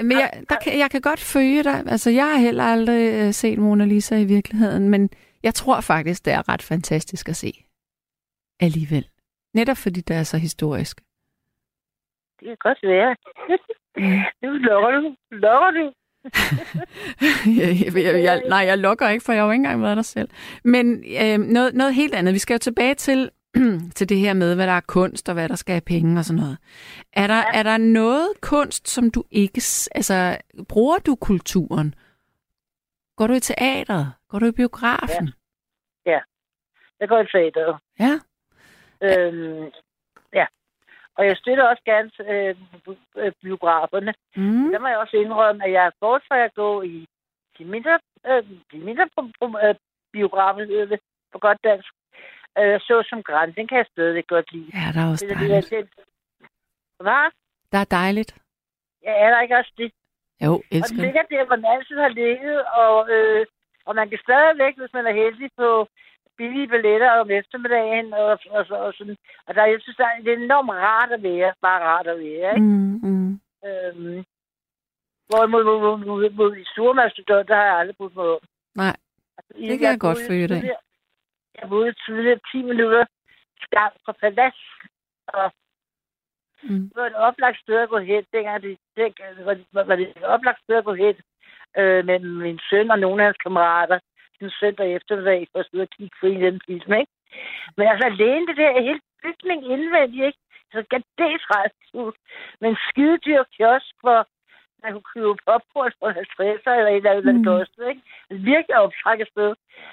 men 0.08 0.16
jeg, 0.22 0.28
der 0.50 0.56
kan, 0.64 0.78
jeg 0.82 0.90
kan 0.90 1.00
godt 1.00 1.22
følge 1.34 1.62
dig. 1.64 1.78
Altså, 1.94 2.10
jeg 2.10 2.26
har 2.32 2.38
heller 2.46 2.64
aldrig 2.64 3.02
øh, 3.20 3.32
set 3.32 3.58
Mona 3.58 3.84
Lisa 3.84 4.16
i 4.16 4.24
virkeligheden, 4.36 4.88
men 4.88 5.10
jeg 5.42 5.54
tror 5.54 5.80
faktisk, 5.80 6.24
det 6.24 6.32
er 6.32 6.48
ret 6.52 6.62
fantastisk 6.62 7.28
at 7.28 7.36
se. 7.36 7.52
Alligevel. 8.60 9.06
Netop 9.54 9.76
fordi 9.76 10.00
det 10.00 10.16
er 10.16 10.22
så 10.22 10.38
historisk. 10.38 11.00
det 12.38 12.46
kan 12.48 12.56
godt 12.60 12.78
være. 12.82 13.16
Nu 14.42 14.50
lukker 14.52 14.90
du. 14.90 15.16
Lukker 15.30 15.70
du. 15.70 15.92
Jeg, 17.58 17.94
jeg, 17.94 18.22
jeg, 18.22 18.42
nej, 18.48 18.58
jeg 18.58 18.78
lokker 18.78 19.08
ikke, 19.08 19.24
for 19.24 19.32
jeg 19.32 19.42
har 19.42 19.46
jo 19.46 19.52
ikke 19.52 19.60
engang 19.60 19.82
været 19.82 19.96
der 19.96 20.02
selv. 20.02 20.28
Men 20.64 21.04
øh, 21.22 21.38
noget, 21.38 21.74
noget 21.74 21.94
helt 21.94 22.14
andet. 22.14 22.34
Vi 22.34 22.38
skal 22.38 22.54
jo 22.54 22.58
tilbage 22.58 22.94
til, 22.94 23.30
til 23.96 24.08
det 24.08 24.18
her 24.18 24.32
med, 24.32 24.54
hvad 24.54 24.66
der 24.66 24.72
er 24.72 24.80
kunst, 24.80 25.28
og 25.28 25.34
hvad 25.34 25.48
der 25.48 25.54
skal 25.54 25.72
have 25.72 25.80
penge 25.80 26.18
og 26.18 26.24
sådan 26.24 26.40
noget. 26.40 26.58
Er 27.12 27.26
der, 27.26 27.36
ja. 27.36 27.58
er 27.58 27.62
der 27.62 27.76
noget 27.76 28.28
kunst, 28.40 28.88
som 28.88 29.10
du 29.10 29.24
ikke... 29.30 29.62
Altså, 29.94 30.38
bruger 30.68 30.98
du 30.98 31.14
kulturen? 31.14 31.94
Går 33.16 33.26
du 33.26 33.32
i 33.32 33.40
teateret? 33.40 34.12
Går 34.28 34.38
du 34.38 34.46
i 34.46 34.52
biografen? 34.52 35.30
Jeg 37.00 37.08
går 37.08 37.20
i 37.20 37.26
teateret. 37.26 37.76
Ja. 37.98 38.14
Øhm, 39.02 39.70
ja. 40.34 40.46
Og 41.16 41.26
jeg 41.26 41.36
støtter 41.36 41.64
også 41.64 41.82
gerne 41.84 42.10
øh, 42.32 42.54
øh, 43.16 43.32
biograferne. 43.42 44.14
Mm. 44.36 44.70
Der 44.72 44.78
må 44.78 44.88
jeg 44.88 44.98
også 44.98 45.16
indrømme, 45.16 45.64
at 45.64 45.72
jeg 45.72 45.86
er 45.86 45.90
bort 46.00 46.22
fra 46.28 46.38
at 46.44 46.54
gå 46.54 46.82
i 46.82 47.06
de 47.58 47.64
mindre, 47.64 47.98
øh, 48.26 48.42
de 48.72 48.78
mindre 48.78 49.08
øh, 49.64 49.74
biografer, 50.12 50.60
det 50.64 51.00
på 51.32 51.38
godt 51.38 51.58
dansk. 51.64 51.88
Øh, 52.58 52.80
så 52.80 53.02
som 53.08 53.22
Grand, 53.22 53.54
den 53.54 53.66
kan 53.68 53.78
jeg 53.78 53.86
stadigvæk 53.92 54.26
godt 54.26 54.52
lide. 54.52 54.70
Ja, 54.74 54.86
der 54.94 55.00
er 55.06 55.10
også 55.10 55.26
Det, 55.26 55.32
er- 55.32 55.38
det, 55.38 55.48
dejligt. 55.50 55.70
det, 55.70 55.88
hvad? 57.00 57.30
Der 57.72 57.78
er 57.78 57.84
dejligt. 57.84 58.34
Ja, 59.02 59.12
er 59.24 59.30
der 59.30 59.40
ikke 59.40 59.56
også 59.56 59.72
det? 59.78 59.92
Jo, 60.44 60.52
Og 60.52 60.62
elsker 60.70 60.96
det. 60.96 61.04
ligger 61.04 61.22
der, 61.22 61.44
hvor 61.46 61.56
den 61.56 61.64
altid 61.64 61.96
har 61.96 62.08
ligget, 62.08 62.64
og 62.82 63.10
øh, 63.10 63.46
Og 63.86 63.94
man 63.94 64.08
kan 64.10 64.18
stadigvæk, 64.22 64.74
hvis 64.76 64.92
man 64.92 65.06
er 65.06 65.12
heldig, 65.22 65.50
få 65.56 65.88
billige 66.40 66.68
billetter 66.74 67.10
om 67.22 67.30
eftermiddagen. 67.40 68.08
Og, 68.14 68.24
og, 68.26 68.38
og, 68.70 68.78
og, 68.86 68.92
sådan. 68.98 69.16
og 69.46 69.54
der, 69.54 69.64
jeg 69.72 69.78
synes, 69.80 69.96
der 69.96 70.06
er, 70.06 70.16
det 70.24 70.32
er 70.32 70.36
enormt 70.36 70.70
rart 70.70 71.12
at 71.16 71.22
være. 71.22 71.50
Bare 71.66 71.80
rart 71.90 72.06
at 72.06 72.18
være, 72.18 72.48
ikke? 72.56 72.66
Mm, 72.66 73.00
mm. 73.08 73.32
Øhm, 73.66 74.24
Hvorimod 75.28 75.64
mod, 75.64 75.78
mod, 75.80 75.98
mod, 76.06 76.30
mod 76.30 76.56
i 76.56 76.64
store 76.74 76.94
mastodon, 76.94 77.46
der 77.46 77.56
har 77.56 77.64
jeg 77.70 77.78
aldrig 77.80 77.96
brugt 77.96 78.16
mig 78.16 78.28
om. 78.36 78.42
Nej, 78.74 78.96
Altså, 79.38 79.52
det 79.68 79.78
kan 79.78 79.88
jeg 79.90 80.00
godt 80.00 80.16
boede 80.16 80.28
følge 80.28 80.48
dig 80.48 80.64
i. 80.64 80.70
Jeg 81.60 81.68
boede 81.68 81.92
tidligere 82.06 82.40
10 82.52 82.62
minutter 82.62 83.04
skam 83.64 83.92
fra 84.04 84.12
Palads, 84.12 84.60
og 85.28 85.52
Mm. 86.62 86.82
det 86.88 86.96
var 86.96 87.06
et 87.06 87.14
oplagt 87.14 87.58
sted 87.60 87.76
at 87.76 87.88
gå 87.88 87.98
hen. 87.98 88.24
Dengang 88.32 88.62
det, 88.62 88.78
det 88.96 89.14
var, 89.44 89.56
var, 89.72 89.84
var 89.84 89.96
det 89.96 90.08
et 90.16 90.24
oplagt 90.24 90.60
sted 90.62 90.76
at 90.76 90.84
gå 90.84 90.94
hen 90.94 91.14
øh, 91.78 92.06
med 92.06 92.18
min 92.18 92.60
søn 92.70 92.90
og 92.90 92.98
nogle 92.98 93.22
af 93.22 93.26
hans 93.26 93.36
kammerater 93.36 93.98
en 94.44 94.50
søndag 94.60 94.94
eftermiddag 94.94 95.48
for 95.52 95.58
at 95.58 95.66
sidde 95.70 95.82
og 95.82 95.90
kigge 95.96 96.16
på 96.20 96.26
en 96.26 96.34
eller 96.34 96.46
anden 96.46 96.66
film, 96.66 96.92
ikke? 97.00 97.12
Men 97.76 97.86
altså 97.92 98.04
alene 98.06 98.46
det 98.46 98.56
der 98.56 98.80
hele 98.80 99.00
bygning 99.22 99.60
indvendigt, 99.74 100.26
ikke? 100.26 100.38
Så 100.72 100.84
kan 100.90 101.02
det 101.18 101.30
ud. 101.94 102.12
med 102.60 102.68
en 102.70 102.78
skidedyr 102.88 103.42
kiosk, 103.56 103.94
hvor 104.00 104.20
man 104.82 104.92
kunne 104.92 105.10
købe 105.14 105.34
popcorn 105.46 105.92
for 105.98 106.08
50 106.10 106.60
eller 106.66 106.88
et 106.88 106.96
eller 106.96 107.10
andet, 107.10 107.34
Mm. 107.34 107.44
kostede, 107.44 107.88
ikke? 107.88 108.02
Altså, 108.30 108.44
virkelig 108.52 108.76
optrækket 108.84 109.28
sted. 109.28 109.50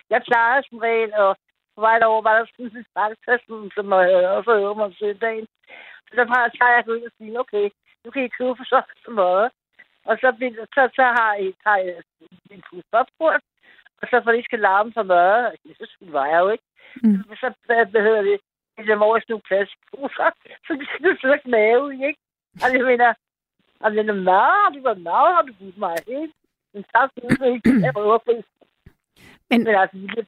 Jeg 0.10 0.22
plejede 0.28 0.64
som 0.70 0.78
regel, 0.78 1.14
og 1.14 1.32
på 1.76 1.82
vej 1.82 2.00
derover 2.00 2.22
var 2.22 2.34
der 2.38 2.46
sådan 2.46 2.78
en 2.78 2.86
fakta, 2.98 3.32
som 3.76 3.86
jeg 3.94 4.30
også 4.38 4.52
havde 4.52 4.70
om 4.70 4.82
om 4.88 4.94
søndagen. 4.94 5.48
Så 6.08 6.12
der 6.20 6.26
plejer 6.26 6.72
jeg 6.74 6.80
at 6.80 6.86
gå 6.86 6.94
ind 6.94 7.06
og 7.06 7.12
sige, 7.18 7.40
okay, 7.40 7.70
nu 8.04 8.12
kan 8.12 8.24
I 8.24 8.36
købe 8.38 8.56
for 8.58 8.68
så 8.74 8.82
så 9.06 9.12
meget. 9.12 9.52
Og 10.10 10.18
så, 10.22 10.28
så, 10.76 10.82
så 10.98 11.04
har 11.18 11.36
I 11.46 11.48
tager 11.64 11.78
jeg 11.88 11.96
en 12.52 12.64
pose 12.70 12.88
popcorn, 12.92 13.42
og 14.02 14.06
så 14.10 14.16
for 14.24 14.30
det 14.32 14.38
ikke 14.38 14.52
skal 14.52 14.66
larme 14.70 14.92
for 14.98 15.04
mørke, 15.04 15.58
så 15.80 15.86
skulle 15.94 16.14
var 16.14 16.28
jeg 16.34 16.40
jo 16.44 16.50
ikke. 16.56 16.68
Mm. 17.04 17.24
Så, 17.42 17.48
hvad, 17.66 18.02
hedder 18.08 18.22
det, 18.30 18.40
der 18.88 18.98
over 19.06 19.18
i 19.18 19.22
sådan 19.22 19.32
nogle 19.34 19.48
plastikposer, 19.50 20.28
så 20.66 20.72
de 20.80 20.86
skal 20.88 21.04
du 21.06 21.32
og 21.38 21.42
knæve 21.48 21.86
i, 21.96 22.00
ikke? 22.10 22.22
Og 22.64 22.68
jeg 22.76 22.84
mener, 22.92 23.10
og 23.82 23.86
jeg 23.96 23.96
mener, 24.00 24.14
nå, 24.30 24.44
det 24.74 24.82
var 24.88 24.96
nå, 25.10 25.20
har 25.36 25.44
du 25.48 25.54
budt 25.60 25.78
mig 25.78 25.96
helt. 26.08 26.36
Men 26.74 26.84
tak, 26.96 27.10
for 27.14 27.20
det 27.28 27.54
ikke, 27.56 27.82
jeg 27.86 27.94
prøver 27.94 28.18
på 28.18 28.32
Men- 29.50 29.64
Men 29.64 29.76
altså, 29.84 29.98
det, 30.16 30.28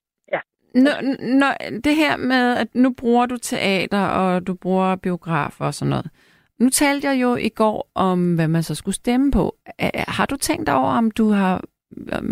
Når, 0.86 0.96
når, 1.40 1.80
det 1.84 1.96
her 1.96 2.18
med, 2.18 2.58
at 2.58 2.68
nu 2.76 2.94
bruger 2.94 3.26
du 3.26 3.38
teater, 3.38 4.06
og 4.08 4.48
du 4.48 4.54
bruger 4.54 4.96
biografer 4.96 5.66
og 5.66 5.74
sådan 5.74 5.90
noget. 5.90 6.10
Nu 6.60 6.70
talte 6.70 7.08
jeg 7.08 7.22
jo 7.22 7.36
i 7.36 7.50
går 7.50 7.90
om, 7.96 8.36
hvad 8.36 8.48
man 8.48 8.64
så 8.64 8.76
skulle 8.76 8.96
stemme 8.96 9.32
på. 9.32 9.56
Har 10.08 10.26
du 10.26 10.36
tænkt 10.38 10.70
over, 10.70 10.92
om 10.98 11.12
du 11.12 11.30
har 11.30 11.62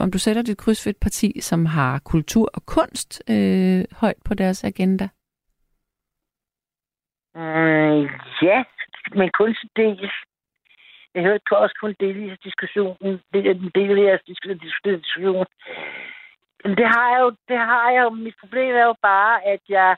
om 0.01 0.11
du 0.11 0.19
sætter 0.19 0.41
dit 0.41 0.57
kryds 0.57 0.85
ved 0.85 0.93
et 0.93 0.99
parti, 1.01 1.41
som 1.41 1.65
har 1.65 1.99
kultur 1.99 2.49
og 2.53 2.65
kunst 2.65 3.23
øh, 3.29 3.83
højt 4.01 4.21
på 4.25 4.33
deres 4.33 4.63
agenda? 4.63 5.07
Mm, 7.35 8.03
ja, 8.41 8.63
men 9.15 9.29
kun 9.39 9.55
til 9.55 9.69
dels. 9.75 10.13
Jeg 11.13 11.23
hørte 11.23 11.43
også 11.51 11.77
kun 11.81 11.95
del 11.99 12.29
af 12.29 12.37
diskussionen. 12.43 13.19
Det 13.33 13.47
er 13.47 13.51
en 13.51 13.71
del 13.75 13.99
af 13.99 14.03
jeres 14.07 14.23
diskussion. 14.27 15.45
Men 16.63 16.77
det 16.77 16.87
har 16.95 17.07
jeg 17.13 17.19
jo. 17.23 17.29
Det 17.49 17.57
har 17.57 17.91
jeg 17.91 18.03
jo. 18.03 18.09
Mit 18.09 18.35
problem 18.39 18.75
er 18.75 18.85
jo 18.91 18.95
bare, 19.01 19.45
at 19.53 19.61
jeg 19.69 19.97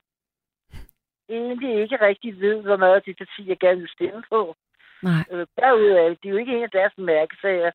egentlig 1.29 1.81
ikke 1.81 1.97
rigtig 2.01 2.39
ved, 2.39 2.61
hvor 2.61 2.77
meget 2.77 3.03
parti, 3.17 3.49
jeg 3.49 3.57
gerne 3.59 3.79
vil 3.79 3.89
stemme 3.89 4.23
på. 4.29 4.55
Nej. 5.03 5.23
Øh, 5.31 5.47
Derudover, 5.57 6.09
det 6.09 6.25
er 6.25 6.29
jo 6.29 6.37
ikke 6.37 6.57
en 6.57 6.63
af 6.63 6.69
deres 6.69 6.93
mærkesager. 6.97 7.71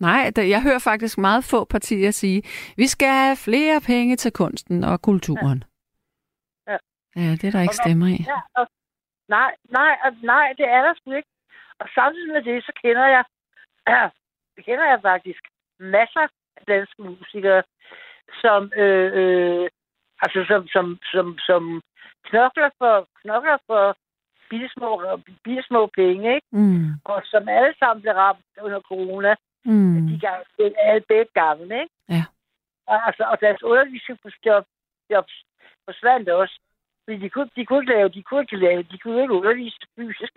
Nej, 0.00 0.30
der, 0.36 0.42
jeg 0.42 0.62
hører 0.62 0.78
faktisk 0.78 1.18
meget 1.18 1.44
få 1.44 1.64
partier 1.64 2.10
sige, 2.10 2.42
vi 2.76 2.86
skal 2.86 3.08
have 3.08 3.36
flere 3.36 3.80
penge 3.80 4.16
til 4.16 4.32
kunsten 4.32 4.84
og 4.84 5.02
kulturen. 5.02 5.64
Ja. 6.68 6.76
Ja, 7.16 7.30
det 7.38 7.44
er 7.44 7.50
der 7.50 7.60
ikke 7.60 7.78
Og 7.78 7.82
stemmer 7.84 8.06
i. 8.06 8.18
Ja, 8.32 8.40
og, 8.60 8.66
nej, 9.28 9.50
nej, 9.78 9.94
og, 10.04 10.12
nej, 10.22 10.54
det 10.58 10.66
er 10.68 10.82
der 10.82 10.94
sgu 10.94 11.12
ikke. 11.12 11.28
Og 11.80 11.86
samtidig 11.94 12.32
med 12.32 12.42
det, 12.42 12.64
så 12.64 12.72
kender 12.82 13.06
jeg, 13.06 13.24
ja, 13.88 14.08
kender 14.66 14.86
jeg 14.92 14.98
faktisk 15.02 15.42
masser 15.80 16.26
af 16.56 16.62
danske 16.68 17.02
musikere, 17.02 17.62
som, 18.42 18.72
øh, 18.76 19.10
øh, 19.20 19.68
altså 20.22 20.44
som, 20.50 20.68
som, 20.74 20.98
som, 21.12 21.38
som 21.38 21.82
knokler 22.28 22.70
for, 22.78 23.08
knokler 23.22 23.58
for 23.66 23.96
bittesmå, 24.50 24.90
bittesmå 25.44 25.86
penge, 25.86 26.34
ikke? 26.34 26.46
Mm. 26.52 26.86
Og 27.04 27.22
som 27.24 27.48
alle 27.48 27.74
sammen 27.78 28.02
blev 28.02 28.14
ramt 28.14 28.44
under 28.60 28.80
corona. 28.80 29.34
Mm. 29.64 30.06
De 30.08 30.18
gang, 30.20 30.44
det 30.58 30.74
er 30.78 31.00
begge 31.08 31.32
gange, 31.34 31.62
ikke? 31.62 31.94
Ja. 32.08 32.24
Og, 32.86 33.06
altså, 33.06 33.24
og 33.32 33.40
deres 33.40 33.62
undervisningsjob 33.62 34.64
jobs 35.10 35.44
forsvandt 35.84 36.28
også. 36.28 36.60
Fordi 37.04 37.18
de 37.24 37.30
kunne, 37.30 37.50
de 37.56 37.66
kunne 37.66 37.80
ikke 37.82 37.92
lave, 37.92 38.08
de 38.08 38.22
kunne 38.22 38.40
ikke 38.40 38.56
lave, 38.56 38.82
de 38.82 38.98
kunne 38.98 39.22
ikke 39.22 39.34
undervise 39.34 39.78
fysisk. 39.96 40.32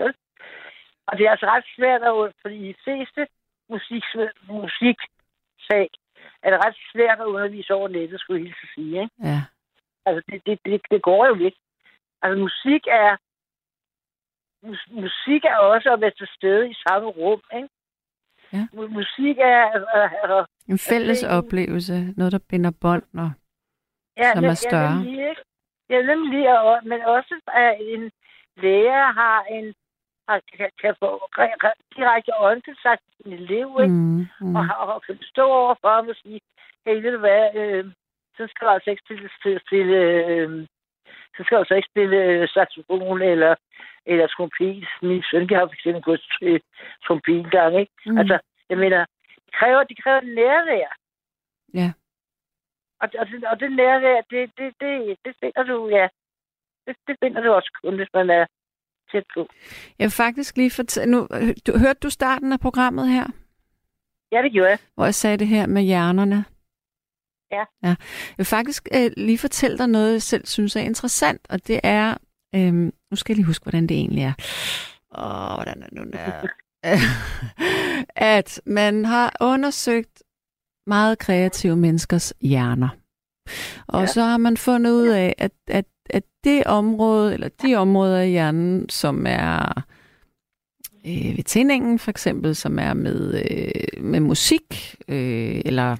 Og 1.07 1.17
det 1.17 1.25
er 1.25 1.31
altså 1.31 1.45
ret 1.45 1.65
svært 1.75 2.01
at, 2.01 2.33
fordi 2.41 2.55
i 2.55 2.67
de 2.67 2.75
fleste 2.83 3.27
musik, 3.69 4.03
musiksag 4.47 5.89
er 6.43 6.49
det 6.49 6.59
ret 6.65 6.77
svært 6.91 7.19
at 7.19 7.25
undervise 7.25 7.73
over 7.73 7.87
nettet, 7.87 8.19
skulle 8.19 8.39
jeg 8.39 8.47
hilse 8.47 8.73
sige. 8.75 9.01
Ikke? 9.01 9.15
Ja. 9.23 9.41
Altså, 10.05 10.21
det, 10.29 10.45
det, 10.45 10.59
det, 10.65 10.81
det 10.91 11.01
går 11.01 11.27
jo 11.27 11.35
ikke. 11.45 11.59
Altså, 12.21 12.37
musik 12.41 12.83
er, 12.87 13.11
mus, 14.65 14.87
musik 14.89 15.45
er 15.45 15.57
også 15.57 15.93
at 15.93 16.01
være 16.01 16.11
til 16.17 16.29
stede 16.37 16.69
i 16.69 16.75
samme 16.87 17.07
rum, 17.07 17.41
ikke? 17.55 17.69
Ja. 18.53 18.67
Mu- 18.73 18.87
Musik 18.99 19.37
er, 19.37 19.61
er 19.93 20.45
En 20.67 20.77
fælles 20.77 21.19
det- 21.19 21.29
oplevelse, 21.37 22.13
noget 22.17 22.31
der 22.31 22.39
binder 22.49 22.71
bånd. 22.81 23.03
Og... 23.23 23.31
ja, 24.17 24.33
som 24.35 24.43
er 24.43 24.53
større. 24.53 24.91
Ja, 24.91 24.95
nemlig, 25.03 25.29
ikke? 25.29 25.41
Ja, 25.89 26.01
nemlig, 26.01 26.59
og, 26.59 26.79
men 26.83 27.01
også 27.01 27.35
at 27.47 27.77
en 27.79 28.11
lærer 28.63 29.11
har 29.21 29.43
en 29.57 29.73
har, 30.29 30.41
kan, 30.57 30.69
kan 30.81 30.95
få 30.99 31.09
re- 31.39 31.57
re- 31.65 31.81
direkte 31.97 32.31
øjenkontakt 32.39 33.01
med 33.07 33.13
sin 33.23 33.33
elev, 33.43 33.69
ikke? 33.83 33.93
Mm, 33.93 34.25
mm. 34.41 34.55
og, 34.55 34.63
og 34.93 35.01
kan 35.01 35.17
stå 35.33 35.45
over 35.61 35.75
for 35.81 35.89
ham 35.95 36.07
og 36.07 36.15
sige, 36.15 36.39
hey, 36.85 36.95
ved 37.03 37.11
du 37.11 37.17
hvad, 37.19 37.43
øh, 37.55 37.85
så 38.37 38.47
skal 38.49 38.67
du 38.67 38.71
altså 38.71 38.89
ikke 38.89 39.03
spille, 39.05 39.29
spille, 39.39 39.59
spille 39.67 39.97
øh, 40.31 40.67
så 41.35 41.39
skal 41.43 41.55
du 41.55 41.61
altså 41.61 41.75
ikke 41.75 41.91
spille 41.93 42.17
øh, 42.17 42.47
saxofon 42.49 43.21
eller, 43.21 43.55
eller 44.05 44.27
trompet. 44.27 44.85
Min 45.01 45.23
søn 45.29 45.49
have 45.49 45.69
for 45.69 45.77
eksempel 45.77 46.03
gået 46.03 46.23
til 46.39 46.61
trompet 47.05 47.51
gang, 47.51 47.79
ikke? 47.79 47.91
Mm. 48.05 48.11
Mm. 48.11 48.17
Altså, 48.17 48.37
jeg 48.69 48.77
mener, 48.77 48.99
det 49.45 49.53
kræver, 49.59 49.83
det 49.83 50.03
kræver 50.03 50.21
nærvær. 50.21 50.89
Ja. 51.73 51.89
Og, 53.01 53.07
og, 53.19 53.25
det, 53.27 53.43
og 53.51 53.59
det 53.59 53.71
nærvær, 53.71 54.21
det, 54.31 54.51
det, 54.57 54.73
det, 54.81 55.17
det 55.25 55.33
finder 55.41 55.63
du, 55.63 55.89
ja. 55.89 56.07
Det, 56.85 56.95
det 57.07 57.15
finder 57.23 57.41
du 57.41 57.51
også 57.51 57.71
kun, 57.83 57.95
hvis 57.95 58.13
man 58.13 58.29
er 58.29 58.45
tæt 59.11 59.23
på. 59.33 59.47
Jeg 59.99 60.05
vil 60.05 60.11
faktisk 60.11 60.57
lige 60.57 60.71
fortælle... 60.71 61.11
Nu, 61.11 61.27
du, 61.67 61.71
hørte 61.79 61.99
du 62.03 62.09
starten 62.09 62.53
af 62.53 62.59
programmet 62.59 63.09
her? 63.09 63.25
Ja, 64.31 64.41
det 64.41 64.51
gjorde 64.51 64.69
jeg. 64.69 64.79
hvor 64.95 65.05
jeg 65.05 65.15
sagde 65.15 65.37
det 65.37 65.47
her 65.47 65.67
med 65.67 65.81
hjernerne. 65.81 66.45
Ja. 67.51 67.63
ja. 67.83 67.87
Jeg 67.87 67.97
vil 68.37 68.45
faktisk 68.45 68.87
øh, 68.95 69.11
lige 69.17 69.37
fortælle 69.37 69.77
dig 69.77 69.87
noget, 69.87 70.13
jeg 70.13 70.21
selv 70.21 70.45
synes 70.45 70.75
er 70.75 70.81
interessant, 70.81 71.41
og 71.49 71.67
det 71.67 71.79
er, 71.83 72.17
øhm, 72.55 72.93
nu 73.11 73.15
skal 73.15 73.33
jeg 73.33 73.35
lige 73.35 73.45
huske, 73.45 73.63
hvordan 73.63 73.87
det 73.87 73.97
egentlig 73.97 74.23
er. 74.23 74.33
Åh, 75.17 75.55
hvordan 75.55 75.83
er 75.83 75.87
det 75.87 75.93
nu 75.93 76.03
der? 76.13 76.47
at 78.15 78.61
man 78.65 79.05
har 79.05 79.35
undersøgt 79.41 80.23
meget 80.87 81.19
kreative 81.19 81.75
menneskers 81.75 82.33
hjerner. 82.41 82.89
Og. 83.87 83.99
Ja. 83.99 84.05
så 84.05 84.21
har 84.21 84.37
man 84.37 84.57
fundet 84.57 84.91
ud 84.91 85.07
af, 85.07 85.35
at, 85.37 85.51
at, 85.67 85.85
at 86.09 86.23
det 86.43 86.63
område, 86.63 87.33
eller 87.33 87.49
de 87.61 87.75
områder 87.75 88.21
i 88.21 88.29
hjernen, 88.29 88.89
som 88.89 89.25
er 89.29 89.83
øh, 91.05 91.37
ved 91.37 91.43
tændingen 91.43 91.99
for 91.99 92.11
eksempel, 92.11 92.55
som 92.55 92.79
er 92.79 92.93
med, 92.93 93.43
øh, 93.51 94.03
med 94.03 94.19
musik, 94.19 94.95
øh, 95.07 95.61
eller 95.65 95.97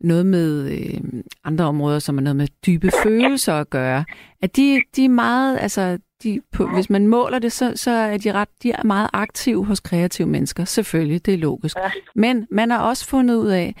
noget 0.00 0.26
med 0.26 0.70
øh, 0.70 1.22
andre 1.44 1.64
områder, 1.64 1.98
som 1.98 2.18
er 2.18 2.22
noget 2.22 2.36
med 2.36 2.48
dybe 2.66 2.90
følelser 3.02 3.54
at 3.54 3.70
gøre, 3.70 4.04
at 4.42 4.56
de, 4.56 4.80
de 4.96 5.04
er 5.04 5.08
meget, 5.08 5.58
altså, 5.60 5.98
de, 6.22 6.40
på, 6.52 6.66
hvis 6.74 6.90
man 6.90 7.06
måler 7.06 7.38
det, 7.38 7.52
så, 7.52 7.72
så 7.76 7.90
er 7.90 8.16
de 8.16 8.32
ret, 8.32 8.48
de 8.62 8.70
er 8.70 8.84
meget 8.84 9.10
aktive 9.12 9.64
hos 9.64 9.80
kreative 9.80 10.28
mennesker. 10.28 10.64
Selvfølgelig, 10.64 11.26
det 11.26 11.34
er 11.34 11.38
logisk. 11.38 11.76
Ja. 11.76 11.90
Men 12.14 12.46
man 12.50 12.70
har 12.70 12.78
også 12.78 13.06
fundet 13.06 13.34
ud 13.34 13.48
af, 13.48 13.74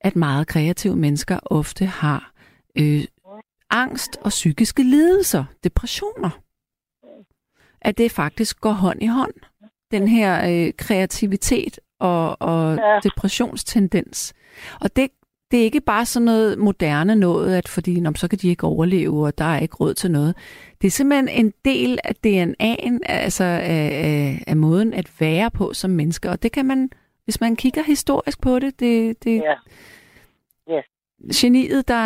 at 0.00 0.16
meget 0.16 0.46
kreative 0.46 0.96
mennesker 0.96 1.38
ofte 1.42 1.86
har 1.86 2.32
øh, 2.78 3.04
angst 3.70 4.16
og 4.20 4.28
psykiske 4.28 4.82
lidelser, 4.82 5.44
depressioner. 5.64 6.40
At 7.80 7.98
det 7.98 8.12
faktisk 8.12 8.60
går 8.60 8.72
hånd 8.72 9.02
i 9.02 9.06
hånd. 9.06 9.34
Den 9.90 10.08
her 10.08 10.50
øh, 10.50 10.72
kreativitet 10.78 11.78
og, 12.00 12.42
og. 12.42 12.76
Ja. 12.76 13.00
depressionstendens. 13.02 14.34
Og 14.80 14.96
det, 14.96 15.10
det 15.54 15.60
er 15.60 15.64
ikke 15.64 15.80
bare 15.80 16.04
sådan 16.04 16.24
noget 16.24 16.58
moderne 16.58 17.14
noget, 17.14 17.56
at 17.56 17.68
fordi 17.68 18.00
nå, 18.00 18.12
så 18.14 18.28
kan 18.28 18.38
de 18.38 18.48
ikke 18.48 18.66
overleve, 18.66 19.26
og 19.26 19.38
der 19.38 19.44
er 19.44 19.60
ikke 19.60 19.76
råd 19.76 19.94
til 19.94 20.10
noget. 20.10 20.36
Det 20.80 20.86
er 20.86 20.90
simpelthen 20.90 21.28
en 21.28 21.52
del 21.64 21.98
af 22.04 22.14
DNA'en, 22.26 22.98
altså 23.06 23.44
af, 23.44 24.44
af, 24.46 24.56
måden 24.56 24.94
at 24.94 25.20
være 25.20 25.50
på 25.50 25.72
som 25.72 25.90
menneske. 25.90 26.30
Og 26.30 26.42
det 26.42 26.52
kan 26.52 26.66
man, 26.66 26.90
hvis 27.24 27.40
man 27.40 27.56
kigger 27.56 27.82
historisk 27.82 28.42
på 28.42 28.58
det, 28.58 28.80
det, 28.80 29.24
det, 29.24 29.42
Ja. 29.42 29.54
Ja. 30.66 30.80
geniet, 31.34 31.88
der 31.88 32.02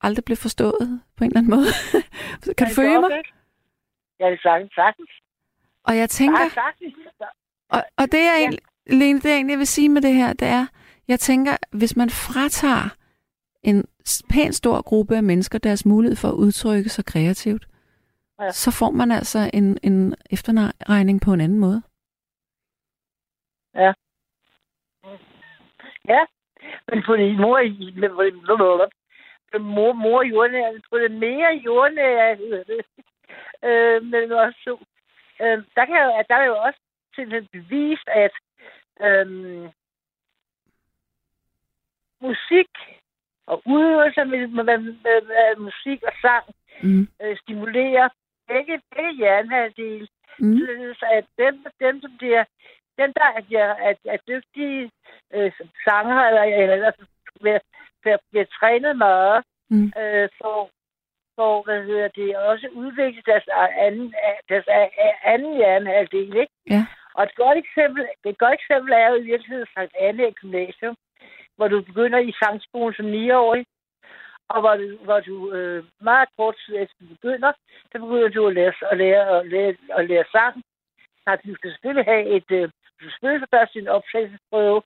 aldrig 0.00 0.24
blev 0.24 0.36
forstået 0.36 1.00
på 1.16 1.24
en 1.24 1.30
eller 1.30 1.38
anden 1.38 1.50
måde. 1.50 1.66
kan 2.58 2.66
du 2.66 2.74
følge 2.74 3.00
mig? 3.00 3.10
Ja, 4.20 4.26
det 4.26 4.32
er 4.32 4.42
sagtens, 4.42 4.72
sagtens. 4.74 5.10
Og 5.84 5.96
jeg 5.96 6.10
tænker... 6.10 6.40
Ja, 6.40 6.48
sagtens. 6.48 6.94
Og, 7.68 7.82
og 7.96 8.12
det 8.12 8.20
er 8.20 8.36
egentlig, 8.38 8.60
Lene, 8.86 9.20
det 9.20 9.28
jeg 9.28 9.34
egentlig 9.34 9.58
vil 9.58 9.66
sige 9.66 9.88
med 9.88 10.02
det 10.02 10.14
her, 10.14 10.32
det 10.32 10.48
er, 10.48 10.66
jeg 11.08 11.20
tænker, 11.20 11.56
hvis 11.78 11.96
man 11.96 12.10
fratager 12.10 12.96
en 13.62 13.84
pæn 14.30 14.52
stor 14.52 14.82
gruppe 14.82 15.16
af 15.16 15.22
mennesker 15.22 15.58
deres 15.58 15.86
mulighed 15.86 16.16
for 16.16 16.28
at 16.28 16.34
udtrykke 16.34 16.88
sig 16.88 17.04
kreativt, 17.04 17.66
ja. 18.40 18.50
så 18.50 18.70
får 18.78 18.90
man 18.90 19.10
altså 19.12 19.50
en, 19.52 19.78
en 19.82 20.14
efterregning 20.30 21.20
på 21.20 21.32
en 21.32 21.40
anden 21.40 21.58
måde. 21.58 21.82
Ja. 23.74 23.92
Ja, 26.08 26.24
men 26.88 27.02
fordi 27.06 27.36
mor, 27.36 27.58
mor, 29.58 29.92
mor 29.92 30.22
jordnær, 30.22 30.80
på 30.90 30.98
det 30.98 31.10
mere 31.10 31.60
jordnær, 31.64 32.36
øh, 33.68 34.02
men 34.02 34.32
også 34.32 34.58
så. 34.64 34.78
Øh, 35.42 35.58
der, 35.76 35.84
kan 35.86 35.96
jo, 36.04 36.22
der 36.28 36.34
er 36.34 36.44
jo 36.44 36.56
også 36.66 36.80
simpelthen 37.14 37.48
bevist, 37.52 38.08
at 38.08 38.34
øh, 39.00 39.70
musik 42.28 42.70
og 43.46 43.62
udøvelse 43.66 44.24
med, 44.24 44.46
med, 44.46 44.64
med, 44.64 44.78
med, 44.78 45.18
med 45.30 45.56
musik 45.68 46.02
og 46.02 46.12
sang 46.24 46.44
mm. 46.82 47.08
øh, 47.22 47.36
stimulerer 47.42 48.08
begge, 48.48 48.80
begge 48.94 49.12
hjernehalvdele. 49.16 50.06
Mm. 50.38 50.56
Så 51.00 51.06
at 51.18 51.26
dem, 51.38 51.54
dem, 51.80 52.00
som 52.00 52.12
bliver 52.18 52.44
dem, 52.98 53.12
der 53.18 53.26
er, 53.36 53.42
er, 53.88 53.94
er 54.04 54.18
dygtige 54.28 54.90
øh, 55.34 55.52
sanger, 55.84 56.18
eller, 56.28 56.42
eller, 56.42 56.74
eller 56.74 56.92
bliver, 57.40 57.58
bliver, 58.02 58.18
bliver 58.30 58.44
trænet 58.44 58.96
meget, 58.96 59.44
mm. 59.70 59.92
øh, 60.00 60.28
for, 60.40 60.70
for, 61.36 61.62
hvad 61.62 61.84
hedder 61.84 62.08
det, 62.08 62.36
også 62.36 62.68
udvikle 62.68 63.22
deres 63.26 63.44
anden, 63.86 64.14
deres 64.48 64.64
anden 65.24 65.56
hjernehalvdel, 65.56 66.36
ikke? 66.36 66.52
Ja. 66.70 66.86
Og 67.14 67.24
et 67.24 67.34
godt 67.34 67.58
eksempel, 67.58 68.08
et 68.24 68.38
godt 68.38 68.54
eksempel 68.54 68.92
er 68.92 69.08
jo 69.08 69.14
i 69.14 69.24
virkeligheden 69.30 69.66
Sankt 69.74 69.94
Anne 70.00 70.32
Gymnasium, 70.32 70.96
hvor 71.56 71.68
du 71.68 71.82
begynder 71.82 72.18
i 72.18 72.32
sangskolen 72.42 72.94
som 72.94 73.06
9-årig, 73.06 73.66
og 74.48 74.60
hvor 74.60 74.76
du, 74.76 74.96
hvor 75.04 75.20
du 75.20 75.52
øh, 75.52 75.84
meget 76.00 76.28
kort 76.36 76.56
tid 76.66 76.74
efter 76.82 76.96
du 77.00 77.06
begynder, 77.14 77.52
så 77.92 77.98
begynder 77.98 78.28
du 78.28 78.46
at 78.46 78.54
lære, 78.54 78.72
at 78.90 78.98
lære, 78.98 79.40
at 79.40 79.46
lære, 79.46 79.74
at 79.98 80.08
lære 80.08 80.24
sang. 80.32 80.62
Så 81.22 81.38
du 81.46 81.54
skal 81.54 81.70
selvfølgelig 81.70 82.04
have 82.04 82.24
et, 82.36 82.50
øh, 82.50 82.68
du 83.00 83.04
skal 83.04 83.10
selvfølgelig 83.10 83.48
først 83.54 83.74
din 83.74 83.88
optagelsesprøve, 83.88 84.82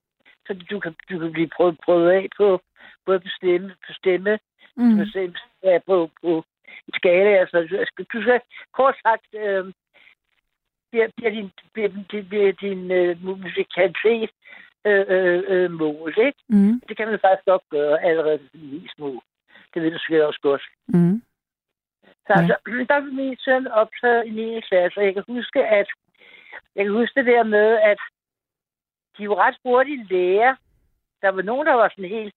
så 0.47 0.53
du 0.71 0.81
kan, 0.81 0.95
du 1.11 1.19
kan 1.19 1.33
blive 1.33 1.51
prøvet, 1.57 1.79
prøvet 1.85 2.11
af 2.11 2.27
på 2.37 2.61
både 3.07 3.21
på 3.21 3.31
stemme, 3.39 3.69
på 3.87 3.93
stemme, 3.93 4.39
mm. 4.77 4.97
på, 4.99 5.05
stemme, 5.11 5.37
ja, 5.63 5.79
på, 5.87 6.11
på 6.23 6.45
skala. 6.95 7.31
Altså, 7.43 7.57
du 7.61 7.85
skal, 7.87 8.05
du 8.13 8.23
skal 8.23 8.41
kort 8.79 8.97
sagt, 9.07 9.27
øh, 9.35 9.65
bliver, 10.91 11.09
bliver 11.17 11.31
din, 11.31 11.51
bliver, 11.73 11.91
bliver 12.29 12.53
din 12.53 12.91
øh, 12.91 13.25
musikalitet 13.25 14.31
øh, 14.85 15.05
øh, 15.09 15.43
øh, 15.49 15.71
mål, 15.71 16.15
ikke? 16.19 16.39
Mm. 16.49 16.81
Det 16.89 16.97
kan 16.97 17.09
man 17.09 17.19
faktisk 17.21 17.47
godt 17.47 17.63
gøre 17.71 18.05
allerede 18.05 18.41
i 18.55 18.89
små. 18.97 19.23
Det 19.75 19.83
ved 19.83 19.91
du 19.91 19.99
sikkert 19.99 20.27
også 20.27 20.41
godt. 20.43 20.63
Mm. 20.89 21.23
Så 22.27 22.33
altså, 22.33 22.57
ja. 22.67 22.73
der 22.95 23.01
blev 23.01 23.15
min 23.15 23.37
søn 23.37 23.67
optaget 23.67 24.27
i 24.27 24.31
9. 24.31 24.61
klasse, 24.61 24.99
og 25.01 25.05
jeg 25.05 25.15
kan 25.15 25.25
huske, 25.29 25.67
at 25.67 25.89
jeg 26.77 26.85
kan 26.85 26.95
huske 26.95 27.21
det 27.21 27.27
der 27.27 27.43
med, 27.43 27.69
at 27.91 27.99
de 29.19 29.29
var 29.29 29.37
ret 29.37 29.57
hurtigt 29.65 30.11
lærer. 30.11 30.55
Der 31.23 31.29
var 31.29 31.43
nogen, 31.43 31.67
der 31.67 31.75
var 31.75 31.89
sådan 31.89 32.11
helt... 32.11 32.35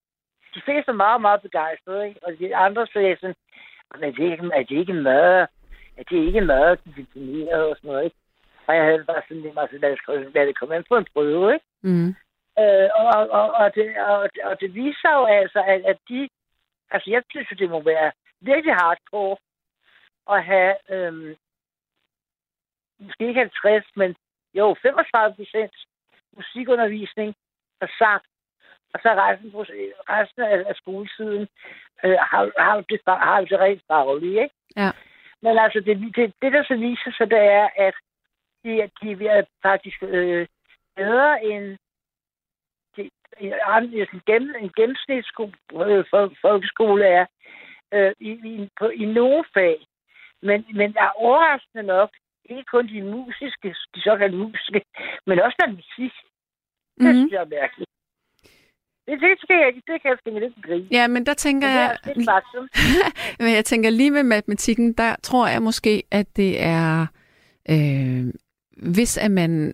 De 0.54 0.60
fleste 0.64 0.86
var 0.86 1.02
meget, 1.04 1.20
meget 1.20 1.42
begejstrede, 1.42 2.08
ikke? 2.08 2.20
Og 2.22 2.32
de 2.38 2.56
andre 2.56 2.86
sagde 2.86 3.16
sådan, 3.20 3.36
er 3.94 4.10
det 4.10 4.24
ikke, 4.30 4.50
er 4.54 4.62
det 4.62 4.76
ikke 4.78 4.92
mad? 4.92 5.46
Er 5.96 6.02
det 6.10 6.16
ikke 6.26 6.40
de 6.84 6.90
definerer 6.96 7.62
og 7.62 7.76
sådan 7.76 7.88
noget, 7.90 8.04
ikke? 8.04 8.16
Og 8.66 8.76
jeg 8.76 8.84
havde 8.84 9.04
bare 9.04 9.22
sådan, 9.28 9.58
altså, 9.58 9.76
lad, 9.78 9.90
det, 9.90 10.34
lad 10.34 10.46
det 10.46 10.58
komme 10.58 10.76
ind 10.76 10.84
på 10.88 10.96
en 10.96 11.06
prøve, 11.14 11.54
ikke? 11.54 11.66
Mm. 11.82 12.14
Øh, 12.58 12.88
og, 12.94 13.30
og, 13.38 13.52
og, 13.52 13.74
det, 13.74 13.98
og, 13.98 14.30
og 14.44 14.60
det 14.60 14.74
viser 14.74 15.12
jo 15.18 15.24
altså, 15.24 15.60
at, 15.66 15.80
at 15.84 15.98
de... 16.08 16.28
Altså, 16.90 17.10
jeg 17.10 17.22
synes 17.30 17.48
det 17.58 17.70
må 17.70 17.80
være 17.80 18.12
virkelig 18.40 18.74
hardcore 18.74 19.36
at 20.30 20.44
have... 20.44 20.76
Øhm, 20.90 21.36
måske 23.00 23.28
ikke 23.28 23.40
50, 23.40 23.84
men 23.96 24.16
jo, 24.54 24.76
35 24.82 25.34
procent 25.34 25.74
musikundervisning 26.36 27.34
og 27.80 27.88
sang. 27.98 28.22
Og 28.94 29.00
så 29.02 29.08
resten, 29.08 29.50
resten 30.08 30.42
af, 30.42 30.64
af 30.68 30.74
skoletiden 30.76 31.48
øh, 32.04 32.18
har, 32.30 32.50
har, 32.58 32.80
det, 32.80 33.00
har 33.06 33.40
det 33.40 33.60
rent 33.60 33.82
faglige, 33.88 34.42
ikke? 34.42 34.54
Ja. 34.76 34.90
Men 35.42 35.58
altså, 35.58 35.80
det, 35.80 35.96
det, 36.16 36.34
det 36.42 36.52
der 36.52 36.64
så 36.64 36.76
viser 36.76 37.12
sig, 37.16 37.30
det 37.30 37.38
er, 37.38 37.68
at 37.76 37.94
de, 38.64 38.90
de 39.02 39.26
er 39.26 39.44
faktisk 39.62 40.02
øh, 40.02 40.46
bedre 40.96 41.44
end 41.44 41.78
de, 43.40 44.06
en, 44.14 44.20
gennem, 44.26 44.54
en 44.60 44.70
gennemsnitsskole, 44.76 45.94
øh, 45.94 46.04
er 47.18 47.26
øh, 47.94 48.12
i, 48.20 48.30
i, 48.30 48.68
på, 48.78 48.86
i 48.88 49.04
nogle 49.04 49.44
fag. 49.54 49.86
Men, 50.42 50.64
men 50.74 50.92
der 50.92 51.02
er 51.02 51.18
overraskende 51.24 51.82
nok 51.82 52.10
ikke 52.44 52.64
kun 52.70 52.88
de 52.88 53.02
musiske, 53.02 53.68
de 53.94 54.00
såkaldte 54.02 54.38
musiske, 54.38 54.80
men 55.26 55.40
også 55.40 55.56
der 55.60 55.70
musik. 55.70 56.14
Det 56.96 57.04
mm-hmm. 57.04 57.14
synes 57.14 57.32
jeg 57.32 57.40
er 57.40 57.54
mærkeligt. 57.60 57.90
Det, 59.06 59.20
det, 59.20 59.38
skal 59.42 59.56
jeg, 59.56 59.72
det 59.74 60.02
kan 60.02 60.10
jeg 60.10 60.18
sgu 60.18 60.38
lidt 60.38 60.54
grine. 60.66 60.88
Ja, 60.90 61.08
men 61.08 61.26
der 61.26 61.34
tænker 61.34 61.68
men 61.68 61.76
jeg... 61.76 61.98
Det 62.04 62.10
er 62.10 62.66
men 63.44 63.54
jeg 63.54 63.64
tænker 63.64 63.90
lige 63.90 64.10
med 64.10 64.22
matematikken, 64.22 64.92
der 64.92 65.16
tror 65.22 65.46
jeg 65.48 65.62
måske, 65.62 66.02
at 66.10 66.36
det 66.36 66.62
er... 66.62 67.06
Øh, 67.70 68.24
hvis 68.92 69.18
at 69.18 69.30
man... 69.30 69.72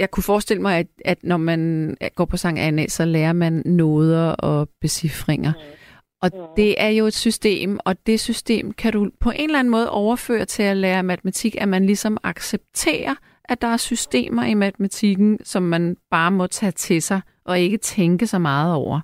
Jeg 0.00 0.10
kunne 0.10 0.22
forestille 0.22 0.62
mig, 0.62 0.78
at, 0.78 0.86
at 1.04 1.18
når 1.22 1.36
man 1.36 1.96
går 2.14 2.24
på 2.24 2.36
sang 2.36 2.58
Anne, 2.58 2.88
så 2.88 3.04
lærer 3.04 3.32
man 3.32 3.62
noder 3.66 4.30
og 4.30 4.68
becifringer. 4.80 5.52
Mm. 5.52 5.80
Og 6.22 6.30
mm. 6.34 6.40
det 6.56 6.82
er 6.82 6.88
jo 6.88 7.06
et 7.06 7.14
system, 7.14 7.78
og 7.84 8.06
det 8.06 8.20
system 8.20 8.72
kan 8.72 8.92
du 8.92 9.10
på 9.20 9.30
en 9.30 9.44
eller 9.44 9.58
anden 9.58 9.70
måde 9.70 9.90
overføre 9.90 10.44
til 10.44 10.62
at 10.62 10.76
lære 10.76 11.02
matematik, 11.02 11.56
at 11.62 11.68
man 11.68 11.86
ligesom 11.86 12.18
accepterer, 12.22 13.14
at 13.44 13.62
der 13.62 13.68
er 13.68 13.76
systemer 13.76 14.44
i 14.44 14.54
matematikken, 14.54 15.44
som 15.44 15.62
man 15.62 15.96
bare 16.10 16.30
må 16.30 16.46
tage 16.46 16.72
til 16.72 17.02
sig 17.02 17.20
og 17.44 17.60
ikke 17.60 17.76
tænke 17.76 18.26
så 18.26 18.38
meget 18.38 18.74
over. 18.74 19.00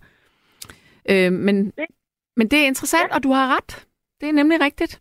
Øh, 1.11 1.33
men, 1.33 1.73
men 2.37 2.49
det 2.49 2.59
er 2.59 2.67
interessant, 2.67 3.13
og 3.13 3.23
du 3.23 3.33
har 3.33 3.57
ret. 3.57 3.87
Det 4.21 4.29
er 4.29 4.33
nemlig 4.33 4.61
rigtigt. 4.61 5.01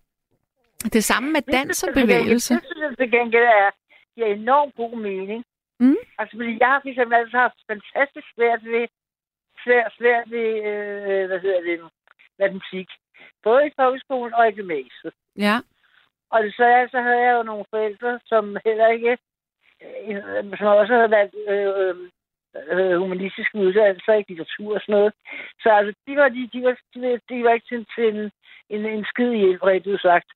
Det 0.94 1.04
samme 1.04 1.32
med 1.32 1.42
dans 1.42 1.84
og 1.84 1.90
bevægelse. 1.94 2.54
Det 2.54 2.64
synes 2.66 2.82
jeg 2.82 2.98
til 2.98 3.12
gengæld 3.12 3.44
er, 3.44 3.72
giver 4.16 4.28
enormt 4.28 4.76
god 4.76 5.02
mening. 5.02 5.44
Mm. 5.80 6.02
Altså, 6.20 6.38
fordi 6.38 6.58
jeg 6.62 6.68
har 6.68 6.82
eksempel 6.86 7.16
altså 7.16 7.38
haft 7.38 7.60
fantastisk 7.72 8.28
svært 8.36 8.64
ved, 8.64 8.88
svært, 9.64 9.92
svært 9.98 10.32
ved, 10.32 10.50
øh, 10.70 11.28
hvad 11.28 11.40
hedder 11.40 11.62
det, 11.62 11.80
matematik. 12.40 12.90
Både 13.44 13.68
i 13.68 13.76
folkeskolen 13.80 14.34
og 14.34 14.48
i 14.48 14.52
gymnasiet. 14.52 15.14
Ja. 15.38 15.58
Og 16.30 16.40
så, 16.58 16.88
så 16.92 17.02
havde 17.02 17.22
jeg 17.28 17.34
jo 17.38 17.44
nogle 17.44 17.66
forældre, 17.70 18.20
som 18.26 18.58
heller 18.66 18.88
ikke, 18.88 19.18
øh, 19.86 20.58
som 20.58 20.68
også 20.68 20.94
havde 20.94 21.12
været 21.12 21.32
øh, 21.54 21.96
øh, 22.72 22.98
humanistiske 22.98 23.58
uddannelser, 23.58 24.14
ikke 24.14 24.30
litteratur 24.30 24.76
og 24.76 24.82
sådan 24.82 24.96
noget. 24.96 25.14
Så 25.62 25.70
altså, 25.70 25.94
de 26.08 26.16
var, 26.16 26.30
de, 26.30 26.50
de 26.54 26.64
var, 26.64 26.76
de 26.94 27.02
var, 27.02 27.20
de 27.30 27.44
var 27.44 27.54
ikke 27.54 27.68
til, 27.70 27.86
til 27.96 28.06
en, 28.16 28.32
en, 28.70 28.86
en 28.86 29.06
skid 29.06 29.32
hjælp, 29.34 29.64
rent 29.64 30.02
sagt. 30.02 30.30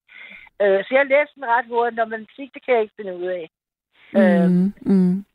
Øh, 0.62 0.80
så 0.86 0.89
jeg 0.91 1.06
læste 1.06 1.36
den 1.36 1.45
ret 1.45 1.65
hurtigt, 1.65 1.95
når 1.95 2.06
man 2.06 2.28
musik, 2.28 2.54
det 2.54 2.65
kan 2.65 2.73
jeg 2.73 2.82
ikke 2.82 2.97
finde 2.97 3.15
ud 3.15 3.28
af. 3.39 3.49
Mm, 4.13 4.19
øh, 4.19 4.49
mm. 4.91 5.25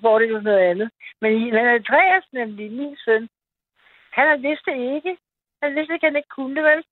Hvor 0.00 0.18
det 0.18 0.30
er 0.30 0.40
noget 0.40 0.58
andet. 0.70 0.90
Men, 1.20 1.32
men 1.44 1.66
Andreas, 1.78 2.24
nemlig 2.32 2.72
min 2.72 2.96
søn, 3.04 3.28
han 4.12 4.42
vidste 4.42 4.72
ikke, 4.94 5.16
han 5.62 5.74
vidste 5.76 5.94
ikke, 5.94 6.06
at 6.06 6.12
han 6.12 6.16
ikke 6.16 6.36
kunne 6.36 6.56
det, 6.56 6.64
vel? 6.64 6.84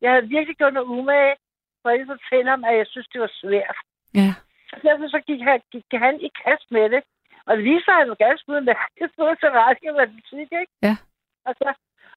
Jeg 0.00 0.10
havde 0.12 0.28
virkelig 0.28 0.56
gjort 0.56 0.74
noget 0.74 0.88
umage, 0.88 1.36
for 1.82 1.88
at 1.90 2.06
fortælle 2.06 2.50
ham, 2.50 2.64
at 2.64 2.76
jeg 2.76 2.86
synes, 2.86 3.08
det 3.12 3.20
var 3.20 3.32
svært. 3.42 3.76
Ja. 4.14 4.30
Så 4.70 4.76
derfor 4.82 5.08
så 5.08 5.20
gik 5.28 5.40
han, 5.40 5.60
gik 5.72 5.84
han 5.92 6.20
i 6.20 6.30
kast 6.44 6.66
med 6.70 6.90
det. 6.90 7.02
Og 7.46 7.56
det 7.56 7.64
viser, 7.64 7.92
at 7.92 7.98
han 7.98 8.08
var 8.08 8.24
ganske 8.26 8.52
udmærket. 8.52 8.98
Det 8.98 9.10
stod 9.12 9.36
så 9.40 9.48
ret 9.60 9.78
i 9.82 9.90
matematik, 10.00 10.48
ikke? 10.62 10.72
Ja. 10.82 10.96
Og, 11.46 11.54
og, 11.60 11.74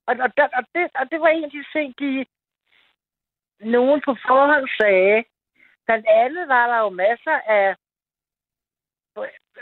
og, 0.07 0.15
og, 0.57 0.63
det, 0.75 0.83
og 0.99 1.05
det 1.11 1.19
var 1.21 1.27
en 1.27 1.43
af 1.43 1.51
de 1.51 1.63
ting, 1.73 1.99
de 1.99 2.25
nogen 3.59 4.01
på 4.05 4.11
forhånd 4.27 4.67
sagde. 4.79 5.23
Blandt 5.85 6.07
andet 6.07 6.47
var 6.47 6.67
der 6.67 6.77
jo 6.85 6.89
masser 6.89 7.37
af, 7.57 7.75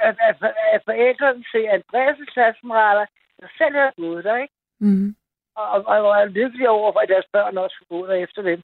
af, 0.07 0.15
af, 0.27 0.35
af 0.73 0.79
forældrene 0.85 1.43
til 1.51 1.63
Andreas' 1.77 2.33
klassemerater, 2.33 3.05
der 3.39 3.47
selv 3.57 3.75
havde 3.75 3.91
gået 3.97 4.23
der, 4.23 4.37
ikke? 4.37 4.53
Mm 4.79 5.15
og, 5.55 5.67
og, 5.71 6.01
og 6.09 6.21
er 6.21 6.25
lykkelig 6.25 6.69
over, 6.69 6.99
at 6.99 7.09
deres 7.09 7.25
børn 7.31 7.57
også 7.57 7.75
får 7.79 8.07
gå 8.07 8.11
efter 8.11 8.41
dem. 8.41 8.63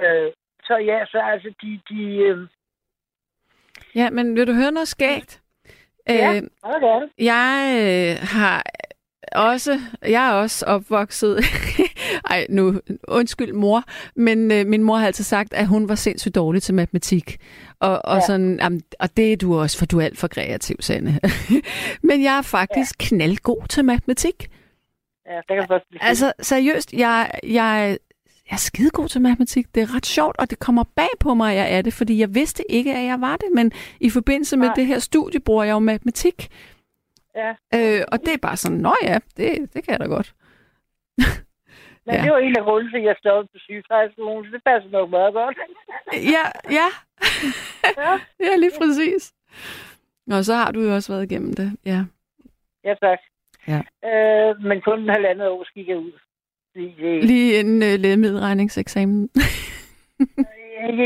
Øh, 0.00 0.32
så 0.64 0.76
ja, 0.76 1.06
så 1.06 1.18
altså 1.18 1.54
de... 1.62 1.80
de 1.88 2.02
øh... 2.16 2.48
Ja, 3.94 4.10
men 4.10 4.36
vil 4.36 4.46
du 4.46 4.52
høre 4.52 4.72
noget 4.72 4.88
skægt? 4.88 5.42
Ja, 6.08 6.34
øh, 6.34 6.42
det. 6.42 7.10
Jeg 7.18 7.56
øh, 7.80 8.28
har 8.28 8.62
også, 9.32 9.72
jeg 10.02 10.30
er 10.30 10.34
også 10.34 10.66
opvokset, 10.66 11.36
ej 12.30 12.46
nu, 12.48 12.80
undskyld 13.08 13.52
mor, 13.52 13.84
men 14.16 14.52
øh, 14.52 14.66
min 14.66 14.82
mor 14.82 14.96
har 14.96 15.06
altid 15.06 15.24
sagt, 15.24 15.54
at 15.54 15.66
hun 15.66 15.88
var 15.88 15.94
sindssygt 15.94 16.34
dårlig 16.34 16.62
til 16.62 16.74
matematik. 16.74 17.36
Og, 17.80 18.00
og, 18.04 18.16
ja. 18.16 18.26
sådan, 18.26 18.58
jamen, 18.62 18.82
og 19.00 19.16
det 19.16 19.32
er 19.32 19.36
du 19.36 19.58
også, 19.58 19.78
for 19.78 19.86
du 19.86 19.98
er 19.98 20.04
alt 20.04 20.18
for 20.18 20.28
kreativ, 20.28 20.76
Sande. 20.80 21.20
men 22.08 22.22
jeg 22.22 22.38
er 22.38 22.42
faktisk 22.42 22.94
ja. 23.00 23.06
knaldgod 23.06 23.68
til 23.68 23.84
matematik. 23.84 24.50
Ja, 25.26 25.36
det 25.36 25.44
kan 25.48 25.66
jeg 25.70 25.80
Altså, 26.00 26.32
seriøst, 26.40 26.92
jeg, 26.92 27.30
jeg, 27.42 27.98
jeg 28.50 28.54
er 28.54 28.56
skidegod 28.56 29.08
til 29.08 29.20
matematik. 29.20 29.74
Det 29.74 29.82
er 29.82 29.94
ret 29.94 30.06
sjovt, 30.06 30.36
og 30.38 30.50
det 30.50 30.58
kommer 30.58 30.84
bag 30.96 31.08
på 31.20 31.34
mig, 31.34 31.52
at 31.52 31.58
jeg 31.58 31.78
er 31.78 31.82
det, 31.82 31.92
fordi 31.92 32.18
jeg 32.18 32.34
vidste 32.34 32.72
ikke, 32.72 32.94
at 32.94 33.04
jeg 33.04 33.20
var 33.20 33.36
det, 33.36 33.46
men 33.54 33.72
i 34.00 34.10
forbindelse 34.10 34.56
med 34.56 34.66
Nej. 34.66 34.74
det 34.74 34.86
her 34.86 34.98
studie 34.98 35.40
bruger 35.40 35.64
jeg 35.64 35.72
jo 35.72 35.78
matematik. 35.78 36.48
Ja. 37.34 37.50
Øh, 37.74 38.04
og 38.12 38.20
det 38.20 38.32
er 38.34 38.38
bare 38.42 38.56
sådan, 38.56 38.78
nå 38.78 38.96
ja, 39.02 39.18
det, 39.36 39.74
det 39.74 39.84
kan 39.84 39.92
jeg 39.92 40.00
da 40.00 40.04
godt. 40.04 40.34
Men 42.10 42.18
ja. 42.18 42.24
det 42.24 42.32
var 42.32 42.38
en 42.38 42.56
af 42.56 42.64
grunden 42.64 42.90
til, 42.90 42.98
at 42.98 43.04
jeg 43.04 43.16
stod 43.18 43.44
på 43.44 43.58
sygeplejeskolen, 43.66 44.44
så 44.44 44.50
det 44.56 44.62
passer 44.64 44.90
nok 44.90 45.10
meget 45.10 45.32
godt. 45.34 45.56
ja, 46.34 46.46
ja. 46.78 46.88
ja. 48.02 48.12
ja, 48.46 48.52
lige 48.56 48.76
præcis. 48.80 49.32
Og 50.30 50.44
så 50.44 50.54
har 50.54 50.70
du 50.72 50.80
jo 50.80 50.94
også 50.94 51.12
været 51.12 51.30
igennem 51.30 51.52
det, 51.54 51.68
ja. 51.86 52.00
Ja, 52.84 52.94
tak. 52.94 53.18
Ja. 53.68 53.80
Øh, 54.08 54.62
men 54.68 54.80
kun 54.80 55.00
en 55.00 55.08
halvandet 55.08 55.48
år 55.48 55.66
gik 55.74 55.88
jeg 55.88 55.98
ud. 55.98 56.12
Det... 56.74 57.24
Lige 57.24 57.60
en 57.60 57.72
uh, 57.88 58.00
lægemiddelregningseksamen. 58.04 59.30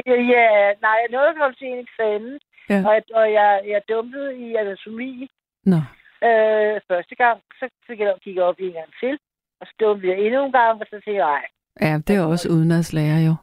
ja, 0.07 0.17
ja, 0.35 0.47
nej, 0.87 0.97
jeg 1.03 1.09
nåede 1.11 1.29
at 1.29 1.37
komme 1.37 1.55
til 1.55 1.67
en 1.67 1.79
eksamen, 1.87 2.38
ja. 2.71 2.79
og, 2.88 2.95
og 3.14 3.33
jeg, 3.33 3.62
jeg 3.67 3.83
dumpede 3.88 4.37
i 4.37 4.55
anatomi. 4.55 5.29
Nå. 5.64 5.81
Øh, 6.29 6.81
første 6.90 7.14
gang, 7.14 7.40
så 7.59 7.69
fik 7.87 7.99
jeg, 8.01 8.14
gik 8.25 8.37
jeg 8.37 8.45
op 8.45 8.57
en 8.59 8.73
gang 8.73 8.90
til, 9.01 9.19
og 9.64 9.68
så 9.68 9.74
dumpede 9.81 10.12
jeg 10.12 10.18
endnu 10.27 10.40
en 10.44 10.53
gang, 10.53 10.81
og 10.81 10.87
så 10.87 10.90
tænkte 10.90 11.20
jeg, 11.24 11.27
nej. 11.35 11.44
Ja, 11.85 11.92
det 12.07 12.12
er 12.16 12.24
også 12.33 12.46
udenadslærer 12.55 13.20
jo. 13.29 13.35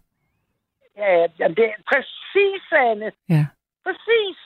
Ja, 0.97 1.10
ja, 1.39 1.47
det 1.57 1.65
er 1.73 1.81
præcis, 1.91 2.63
Anne. 2.71 3.12
Ja. 3.36 3.45
Præcis. 3.86 4.38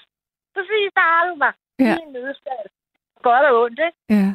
Præcis, 0.56 0.88
der 0.98 1.06
har 1.12 1.24
du 1.30 1.36
mig. 1.44 1.54
Ja. 1.80 1.96
Min 2.00 2.14
nødskal. 2.14 2.68
Godt 3.28 3.46
og 3.50 3.62
ondt, 3.62 3.80
ikke? 3.88 4.00
Ja. 4.18 4.28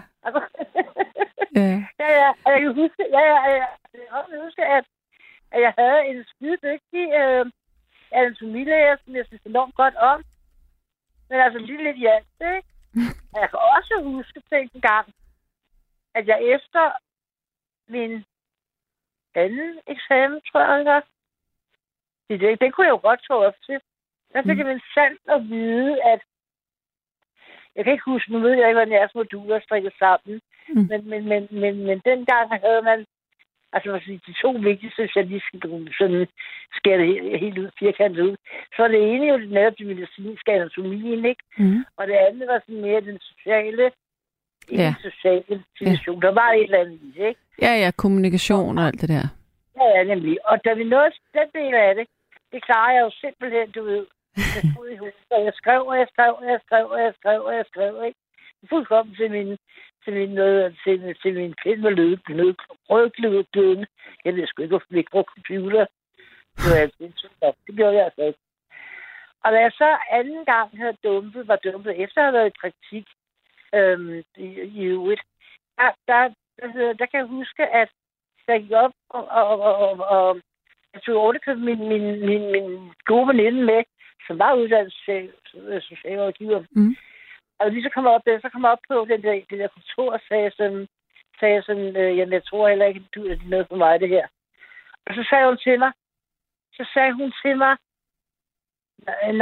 ja. 1.60 1.72
ja, 2.02 2.10
ja. 2.20 2.30
Og 2.44 2.48
jeg 2.52 2.60
kan 2.62 2.74
huske, 2.82 3.02
ja, 3.16 3.22
ja, 3.32 3.38
ja. 3.60 3.68
Jeg 3.94 4.24
kan 4.30 4.40
huske, 4.46 4.62
at, 4.76 4.84
at 5.54 5.60
jeg 5.66 5.72
havde 5.78 6.00
en 6.10 6.24
skide 6.30 6.58
dygtig 6.68 7.04
øh, 7.20 7.44
anatomilæger, 8.20 8.96
som 9.04 9.16
jeg 9.16 9.24
synes 9.26 9.42
enormt 9.42 9.74
godt 9.74 9.96
om. 10.12 10.18
Men 11.28 11.40
altså 11.40 11.58
lige 11.58 11.84
lidt 11.84 11.98
hjælp, 12.04 12.26
ikke? 12.56 12.68
jeg 13.42 13.48
kan 13.50 13.60
også 13.76 13.94
huske 14.02 14.38
til 14.48 14.58
en 14.74 14.80
gang, 14.80 15.06
at 16.14 16.24
jeg 16.28 16.38
efter 16.56 16.84
min 17.90 18.24
anden 19.34 19.80
eksamen, 19.86 20.40
tror 20.40 20.60
jeg, 20.60 21.02
det, 22.28 22.40
det, 22.40 22.60
det 22.60 22.72
kunne 22.72 22.86
jeg 22.86 22.96
jo 22.96 23.08
godt 23.08 23.20
tage 23.26 23.46
op 23.46 23.54
til. 23.66 23.80
Der 24.32 24.42
fik 24.42 24.52
mm. 24.52 24.58
jeg 24.58 24.66
min 24.66 24.82
sandt 24.94 25.20
at 25.34 25.40
vide, 25.48 26.02
at 26.12 26.20
jeg 27.74 27.84
kan 27.84 27.92
ikke 27.92 28.10
huske, 28.12 28.32
nu 28.32 28.38
ved 28.38 28.50
jeg 28.50 28.68
ikke, 28.68 28.78
hvordan 28.78 28.98
jeres 28.98 29.14
moduler 29.14 29.60
strikket 29.60 29.92
sammen, 29.98 30.40
mm. 30.68 30.86
men, 30.90 31.08
men, 31.10 31.28
men, 31.28 31.48
men, 31.50 31.74
men 31.86 31.98
dengang 32.04 32.60
havde 32.64 32.82
man, 32.82 33.06
altså 33.72 34.00
de 34.26 34.34
to 34.42 34.50
vigtigste, 34.50 35.02
hvis 35.02 35.16
jeg 35.16 35.26
lige 35.26 35.42
skal 35.46 35.60
sådan 35.98 36.26
skære 36.76 36.98
det 36.98 37.40
helt 37.40 37.58
ud, 37.58 37.70
firkantet 37.78 38.22
ud, 38.22 38.36
så 38.74 38.82
var 38.82 38.88
det 38.88 39.14
ene 39.14 39.26
jo 39.26 39.36
netop 39.36 39.78
det 39.78 39.86
medicinske 39.86 40.52
anatomien, 40.52 41.24
ikke? 41.24 41.44
Mm. 41.58 41.84
Og 41.96 42.06
det 42.06 42.14
andet 42.14 42.48
var 42.48 42.58
sådan 42.58 42.80
mere 42.80 43.00
den 43.00 43.18
sociale, 43.20 43.92
ja. 44.72 44.94
den 45.02 45.10
sociale 45.10 45.62
situation. 45.78 46.22
Ja. 46.22 46.26
Der 46.26 46.34
var 46.34 46.50
et 46.52 46.62
eller 46.62 46.78
andet 46.78 47.00
i 47.02 47.22
ikke? 47.28 47.40
Ja, 47.62 47.72
ja, 47.82 47.90
kommunikation 47.96 48.78
og 48.78 48.86
alt 48.86 49.00
det 49.00 49.08
der. 49.08 49.26
Ja, 49.78 49.86
ja, 49.96 50.02
nemlig. 50.04 50.38
Og 50.50 50.64
da 50.64 50.74
vi 50.74 50.84
nåede 50.84 51.12
den 51.34 51.48
del 51.54 51.74
af 51.74 51.94
det, 51.94 52.06
det 52.52 52.64
klarer 52.64 52.92
jeg 52.92 53.02
jo 53.06 53.10
simpelthen, 53.24 53.70
du 53.70 53.82
ved, 53.82 54.06
og 55.30 55.44
jeg 55.44 55.52
skrev, 55.54 55.80
og 55.86 55.96
jeg 55.98 56.08
skrev, 56.12 56.32
og 56.40 56.46
jeg 56.52 56.60
skrev, 56.66 56.86
og 56.94 57.00
jeg 57.00 57.14
skrev, 57.18 57.40
og 57.44 57.54
jeg 57.54 57.64
skrev, 57.70 58.04
ikke? 58.06 58.18
Fuldkommen 58.68 59.14
til 59.14 59.30
min, 59.30 59.58
til 60.04 60.12
min, 60.12 60.28
noget, 60.28 60.78
til, 60.84 61.14
til 61.22 61.34
min 61.34 61.54
pind 61.62 61.80
med 61.80 61.90
lød, 61.90 62.16
lød, 62.28 62.54
rødglødende. 62.90 63.86
Jeg 64.24 64.34
ved 64.34 64.46
sgu 64.46 64.62
ikke, 64.62 64.72
hvorfor 64.72 64.86
vi 64.90 64.98
ikke 64.98 65.10
brugte 65.10 65.32
computer. 65.34 65.86
Det, 66.56 66.70
var 66.70 66.76
altså, 66.76 67.52
det 67.66 67.76
gjorde 67.76 67.96
jeg 67.96 68.04
altså 68.04 68.22
ikke. 68.22 68.38
Og 69.44 69.52
da 69.52 69.58
jeg 69.66 69.72
så 69.72 69.98
anden 70.10 70.44
gang 70.44 70.68
havde 70.80 70.96
dumpet, 71.04 71.48
var 71.48 71.56
dumpet 71.56 72.02
efter 72.04 72.18
at 72.20 72.24
have 72.24 72.32
været 72.32 72.52
i 72.52 72.60
praktik 72.60 73.06
øhm, 73.74 74.22
i, 74.36 74.46
i 74.80 74.96
UIT, 74.96 75.20
der, 75.78 75.90
der, 76.08 76.28
der, 76.58 76.92
der 76.92 77.06
kan 77.06 77.20
jeg 77.20 77.26
huske, 77.26 77.66
at 77.66 77.90
jeg 78.48 78.62
gik 78.62 78.72
op 78.72 78.92
og, 79.10 79.28
og, 79.28 79.60
og, 79.60 79.76
og, 79.76 79.92
og 80.16 80.40
jeg 80.94 81.02
tog 81.02 81.16
ordentligt 81.16 81.58
min, 81.58 81.88
min, 81.88 82.26
min, 82.26 82.52
min 82.52 82.92
gode 83.04 83.28
veninde 83.28 83.62
med 83.64 83.82
som 84.30 84.38
var 84.38 84.54
uddannet 84.54 84.92
socialrådgiver. 85.90 86.64
Mm. 86.70 86.96
Og 87.58 87.70
lige 87.70 87.82
så 87.82 87.90
kom 87.94 88.04
jeg 88.04 88.12
op 88.12 88.26
der, 88.26 88.40
så 88.40 88.48
kom 88.52 88.62
jeg 88.62 88.70
op 88.70 88.84
på 88.88 89.06
den 89.10 89.22
der, 89.22 89.32
det 89.50 89.58
der 89.58 89.74
kontor 89.76 90.12
og 90.12 90.20
sagde 90.28 90.50
sådan, 90.56 90.88
sagde 91.40 91.62
sådan 91.62 91.96
øh, 91.96 92.16
jamen, 92.16 92.32
jeg 92.32 92.44
tror 92.44 92.68
heller 92.68 92.86
ikke, 92.86 93.04
du 93.14 93.20
er 93.24 93.36
noget 93.44 93.66
for 93.68 93.76
mig, 93.76 94.00
det 94.00 94.08
her. 94.08 94.26
Og 95.06 95.14
så 95.14 95.26
sagde 95.30 95.46
hun 95.46 95.58
til 95.58 95.78
mig, 95.78 95.92
så 96.72 96.82
sagde 96.94 97.12
hun 97.12 97.32
til 97.42 97.56
mig, 97.58 97.76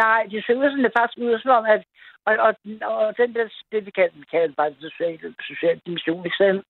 nej, 0.02 0.20
det 0.30 0.44
ser 0.44 0.54
ud 0.54 0.70
som 0.70 0.82
det 0.82 0.92
faktisk 0.98 1.18
ud 1.18 1.38
som 1.38 1.50
om, 1.50 1.64
at 1.64 1.82
og, 2.28 2.34
og, 2.46 2.54
og 2.96 3.16
den 3.16 3.34
der, 3.34 3.48
det 3.72 3.86
vi 3.86 3.90
kalder, 3.90 4.14
kalder 4.30 4.54
bare 4.54 4.70
den 4.70 4.80
sociale, 4.80 5.34
sociale 5.50 5.80
dimension, 5.86 6.24
ikke 6.24 6.62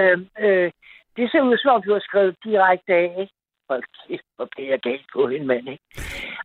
øh, 0.00 0.18
øh, 0.38 0.70
det 1.16 1.30
ser 1.30 1.40
ud 1.40 1.58
som 1.58 1.74
om, 1.74 1.82
du 1.82 1.92
har 1.92 2.00
skrevet 2.00 2.36
direkte 2.44 2.92
af, 2.92 3.16
ikke? 3.20 3.32
hold 3.70 3.84
kæft, 4.08 4.26
hvor 4.36 4.48
bliver 4.52 4.70
jeg 4.70 4.80
galt 4.80 5.06
på 5.12 5.28
hende, 5.28 5.46
mand, 5.46 5.68
ikke? 5.68 5.84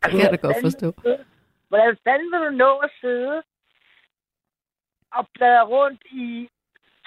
Altså, 0.02 0.12
det 0.12 0.12
kan 0.12 0.32
jeg 0.32 0.32
da 0.32 0.48
godt 0.48 0.62
forstå. 0.62 0.88
Hvordan 1.70 1.98
fanden 2.04 2.32
vil 2.32 2.40
du 2.40 2.50
nå 2.50 2.78
at 2.78 2.92
sidde 3.02 3.44
og 5.12 5.28
bladre 5.34 5.66
rundt 5.66 6.02
i 6.12 6.50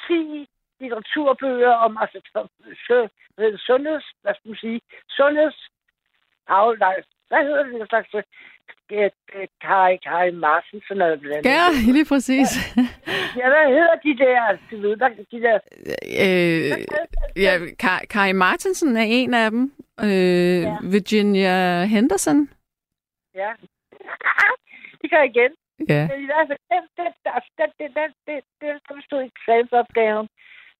10 0.06 0.48
litteraturbøger 0.80 1.74
om 1.86 1.98
altså, 2.00 2.18
sundheds, 3.66 4.06
hvad 4.22 4.34
skal 4.34 4.48
man 4.48 4.56
sige, 4.56 4.80
sundheds, 5.08 5.58
nej, 6.48 7.02
hvad 7.28 7.42
hedder 7.46 7.62
det, 7.62 7.80
en 7.80 7.88
slags 7.88 8.08
Kari, 9.60 9.96
Kari 9.96 10.30
Martin, 10.30 10.82
sådan 10.88 10.98
noget 10.98 11.20
blandt 11.20 11.46
Ja, 11.46 11.66
lige 11.92 12.06
præcis. 12.12 12.48
Ja, 13.38 13.46
hvad 13.52 13.66
hedder 13.76 13.96
de 14.04 14.18
der, 14.24 14.58
du 14.70 14.76
ved, 14.80 14.96
de 15.32 15.40
der... 15.46 15.58
Øh, 16.24 16.70
ja, 17.44 17.52
Kari 18.10 18.32
Martinsen 18.32 18.96
er 18.96 19.06
en 19.20 19.34
af 19.34 19.50
dem. 19.50 19.72
Øh, 20.00 20.62
ja. 20.62 20.76
Virginia 20.82 21.84
Henderson. 21.84 22.48
Ja. 23.34 23.50
det 25.00 25.10
gør 25.10 25.22
igen. 25.22 25.52
Ja. 25.88 26.08
Men 26.10 26.22
i 26.24 26.28
hvert 26.30 26.46
fald, 26.48 26.58
den, 26.72 26.82
den, 26.98 27.12
den, 27.24 27.32
den, 27.58 27.70
den, 27.78 27.90
den, 27.96 28.10
den, 28.26 28.42
den, 28.60 28.74
den 28.88 29.02
stod 29.02 29.22
i 29.22 29.30
eksamensopgaven, 29.34 30.28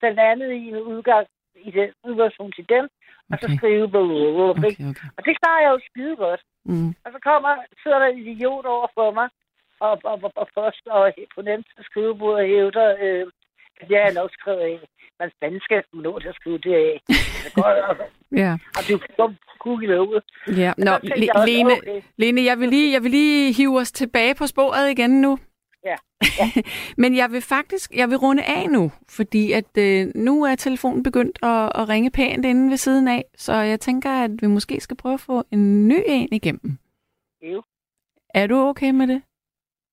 blandt 0.00 0.20
andet 0.20 0.50
i 0.52 0.68
en 0.68 0.80
udgang 0.92 1.26
i 1.68 1.70
den 1.70 1.90
udgangspunkt 2.08 2.54
til 2.56 2.66
dem, 2.68 2.84
og 3.30 3.38
så 3.40 3.46
skrive 3.56 3.88
blablabla. 3.90 4.68
Okay, 4.68 4.84
okay. 4.90 5.08
Og 5.16 5.22
det 5.26 5.34
klarer 5.40 5.60
jeg 5.64 5.70
jo 5.74 5.80
skide 5.90 6.16
godt. 6.16 6.40
Mm. 6.64 6.88
Og 7.04 7.10
så 7.14 7.18
kommer, 7.28 7.50
sidder 7.82 7.98
der 7.98 8.06
en 8.06 8.18
idiot 8.18 8.64
over 8.64 8.88
for 8.94 9.10
mig, 9.18 9.28
og, 9.80 10.00
og, 10.04 10.16
og, 10.22 10.32
og 10.36 10.48
poster 10.54 10.92
og 10.92 11.12
på 11.34 11.42
nemt 11.42 11.66
skrivebord 11.88 12.40
og 12.40 12.46
hævder, 12.46 12.88
øh, 13.02 13.26
at 13.80 13.90
jeg 13.90 14.02
er 14.08 14.12
nok 14.12 14.30
skrevet 14.32 14.60
af. 14.60 14.78
Man 15.20 15.30
fanden 15.40 15.60
skal 15.60 15.82
nå 15.92 16.18
til 16.18 16.28
at 16.28 16.34
skrive 16.34 16.58
det 16.58 16.74
af. 16.74 17.00
ja. 18.42 18.52
Og 18.76 18.80
det 18.86 18.94
er 18.94 18.98
jo 19.18 19.32
kugle 19.64 20.00
ud. 20.02 20.20
Ja, 20.56 20.72
nå, 20.78 20.92
Lene, 21.46 21.72
okay. 21.72 22.00
Lene, 22.16 22.44
jeg 22.44 22.58
vil, 22.60 22.68
lige, 22.68 22.92
jeg 22.92 23.02
vil 23.02 23.10
lige 23.10 23.52
hive 23.52 23.80
os 23.80 23.92
tilbage 23.92 24.34
på 24.34 24.46
sporet 24.46 24.90
igen 24.90 25.20
nu. 25.20 25.38
Ja. 25.84 25.96
ja. 26.40 26.62
Men 27.02 27.16
jeg 27.16 27.30
vil 27.30 27.42
faktisk, 27.42 27.94
jeg 27.94 28.08
vil 28.10 28.16
runde 28.16 28.42
af 28.42 28.70
nu, 28.70 28.92
fordi 29.08 29.52
at 29.52 29.78
øh, 29.78 30.06
nu 30.14 30.44
er 30.44 30.54
telefonen 30.54 31.02
begyndt 31.02 31.38
at, 31.42 31.72
at 31.74 31.88
ringe 31.88 32.10
pænt 32.10 32.44
inde 32.44 32.70
ved 32.70 32.76
siden 32.76 33.08
af, 33.08 33.24
så 33.36 33.52
jeg 33.54 33.80
tænker, 33.80 34.10
at 34.10 34.30
vi 34.42 34.46
måske 34.46 34.80
skal 34.80 34.96
prøve 34.96 35.14
at 35.14 35.20
få 35.20 35.44
en 35.50 35.88
ny 35.88 36.02
en 36.06 36.28
igennem. 36.32 36.78
Jo. 37.42 37.62
Er 38.34 38.46
du 38.46 38.56
okay 38.56 38.90
med 38.90 39.06
det? 39.06 39.22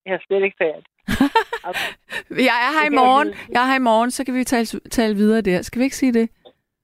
Jeg 0.05 0.13
er 0.13 0.19
slet 0.27 0.43
ikke 0.43 0.57
færdig. 0.57 0.83
Jeg 2.49 2.57
er 2.67 2.71
her 2.79 2.85
i 2.91 2.95
morgen. 2.95 3.27
Jeg 3.49 3.61
er 3.63 3.67
her 3.67 3.75
i 3.75 3.87
morgen, 3.91 4.11
så 4.11 4.25
kan 4.25 4.33
vi 4.33 4.43
tale, 4.43 4.65
tale 4.91 5.15
videre 5.15 5.41
der. 5.41 5.61
Skal 5.61 5.79
vi 5.79 5.83
ikke 5.83 5.95
sige 5.95 6.13
det? 6.13 6.29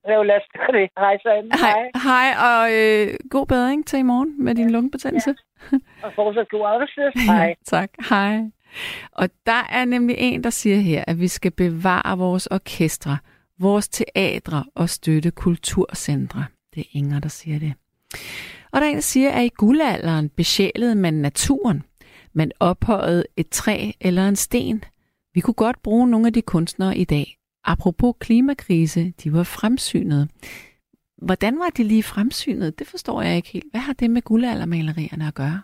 Jo, 0.09 0.23
lad 0.23 0.35
os 0.35 0.47
gøre 0.57 0.81
det. 0.81 0.89
Hej, 0.97 1.17
Sande. 1.23 1.49
Hej. 1.65 1.91
Hej, 2.09 2.29
og 2.49 2.63
øh, 2.79 3.07
god 3.29 3.45
bedring 3.45 3.87
til 3.87 3.99
i 3.99 4.01
morgen 4.01 4.43
med 4.43 4.55
din 4.55 4.69
lungebetændelse. 4.69 5.35
Ja. 5.71 5.77
Og 6.03 6.13
fortsat 6.15 6.49
god 6.49 6.65
arbejdsløs. 6.65 7.13
Hej. 7.31 7.55
tak. 7.65 7.89
Hej. 8.09 8.33
Og 9.11 9.29
der 9.45 9.63
er 9.69 9.85
nemlig 9.85 10.15
en, 10.19 10.43
der 10.43 10.49
siger 10.49 10.77
her, 10.77 11.03
at 11.07 11.19
vi 11.19 11.27
skal 11.27 11.51
bevare 11.51 12.17
vores 12.17 12.47
orkestre, 12.47 13.17
vores 13.59 13.89
teatre 13.89 14.65
og 14.75 14.89
støtte 14.89 15.31
kulturcentre. 15.31 16.45
Det 16.75 16.81
er 16.81 16.89
Inger, 16.91 17.19
der 17.19 17.29
siger 17.29 17.59
det. 17.59 17.73
Og 18.71 18.81
der 18.81 18.87
er 18.87 18.89
en, 18.89 18.95
der 18.95 19.01
siger, 19.01 19.31
at 19.31 19.45
i 19.45 19.49
guldalderen 19.57 20.29
besjælede 20.29 20.95
man 20.95 21.13
naturen. 21.13 21.83
Man 22.33 22.51
ophøjede 22.59 23.23
et 23.37 23.49
træ 23.49 23.91
eller 24.01 24.27
en 24.27 24.35
sten. 24.35 24.83
Vi 25.33 25.41
kunne 25.41 25.53
godt 25.53 25.81
bruge 25.83 26.07
nogle 26.07 26.27
af 26.27 26.33
de 26.33 26.41
kunstnere 26.41 26.97
i 26.97 27.03
dag. 27.03 27.37
apropos 27.63 28.15
klimakrise, 28.19 29.13
de 29.23 29.33
var 29.33 29.43
fremsynede. 29.43 30.27
Hvordan 31.17 31.59
var 31.59 31.69
de 31.69 31.83
lige 31.83 32.03
fremsynet? 32.03 32.79
Det 32.79 32.87
forstår 32.87 33.21
jeg 33.21 33.35
ikke 33.35 33.49
helt. 33.49 33.71
Hvad 33.71 33.81
har 33.81 33.93
det 33.93 34.09
med 34.09 34.21
guldaldermalerierne 34.21 35.27
at 35.27 35.33
gøre? 35.33 35.61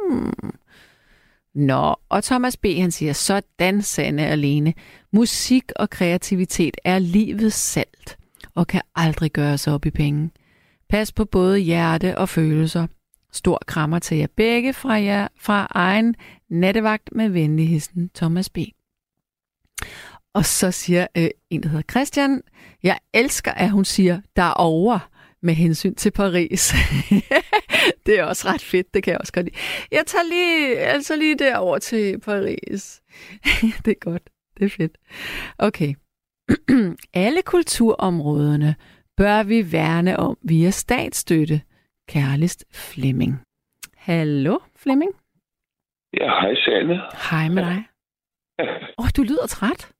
Hmm. 0.00 0.52
Nå, 1.54 1.94
og 2.08 2.24
Thomas 2.24 2.56
B. 2.56 2.66
han 2.76 2.90
siger, 2.90 3.12
sådan 3.12 3.82
Sande 3.82 4.26
alene. 4.26 4.74
Musik 5.12 5.64
og 5.76 5.90
kreativitet 5.90 6.76
er 6.84 6.98
livets 6.98 7.56
salt 7.56 8.18
og 8.54 8.66
kan 8.66 8.82
aldrig 8.94 9.32
gøres 9.32 9.66
op 9.66 9.86
i 9.86 9.90
penge. 9.90 10.30
Pas 10.88 11.12
på 11.12 11.24
både 11.24 11.58
hjerte 11.58 12.18
og 12.18 12.28
følelser. 12.28 12.86
Stor 13.32 13.62
krammer 13.66 13.98
til 13.98 14.16
jer 14.16 14.26
begge 14.36 14.72
fra, 14.72 14.92
jer, 14.92 15.28
fra 15.40 15.66
egen 15.70 16.14
nattevagt 16.50 17.10
med 17.12 17.28
venligheden 17.28 18.10
Thomas 18.14 18.50
B. 18.50 18.58
Og 20.34 20.44
så 20.44 20.70
siger 20.70 21.06
øh, 21.16 21.28
en, 21.50 21.62
der 21.62 21.68
hedder 21.68 21.82
Christian, 21.90 22.42
jeg 22.82 22.98
elsker, 23.14 23.52
at 23.52 23.70
hun 23.70 23.84
siger 23.84 24.20
derovre 24.36 25.00
med 25.42 25.54
hensyn 25.54 25.94
til 25.94 26.10
Paris. 26.10 26.74
det 28.06 28.18
er 28.18 28.24
også 28.24 28.48
ret 28.48 28.62
fedt, 28.62 28.94
det 28.94 29.02
kan 29.02 29.10
jeg 29.12 29.20
også 29.20 29.32
godt 29.32 29.46
lide. 29.46 29.56
Jeg 29.92 30.06
tager 30.06 30.24
lige, 30.24 30.78
altså 30.78 31.16
lige 31.16 31.38
derover 31.38 31.78
til 31.78 32.20
Paris. 32.20 33.02
det 33.84 33.90
er 33.90 34.00
godt, 34.10 34.22
det 34.58 34.64
er 34.64 34.70
fedt. 34.70 34.98
Okay. 35.58 35.94
Alle 37.24 37.42
kulturområderne 37.42 38.74
bør 39.16 39.42
vi 39.42 39.72
værne 39.72 40.16
om 40.16 40.38
via 40.42 40.70
statsstøtte. 40.70 41.60
Kærligst 42.08 42.64
Flemming. 42.74 43.34
Hallo, 43.96 44.58
Flemming? 44.76 45.12
Ja, 46.20 46.28
hej 46.40 46.54
Sanne. 46.54 47.00
Hej 47.30 47.48
med 47.48 47.62
dig. 47.62 47.84
Åh, 48.98 49.04
oh, 49.04 49.08
du 49.16 49.22
lyder 49.22 49.46
træt. 49.46 49.92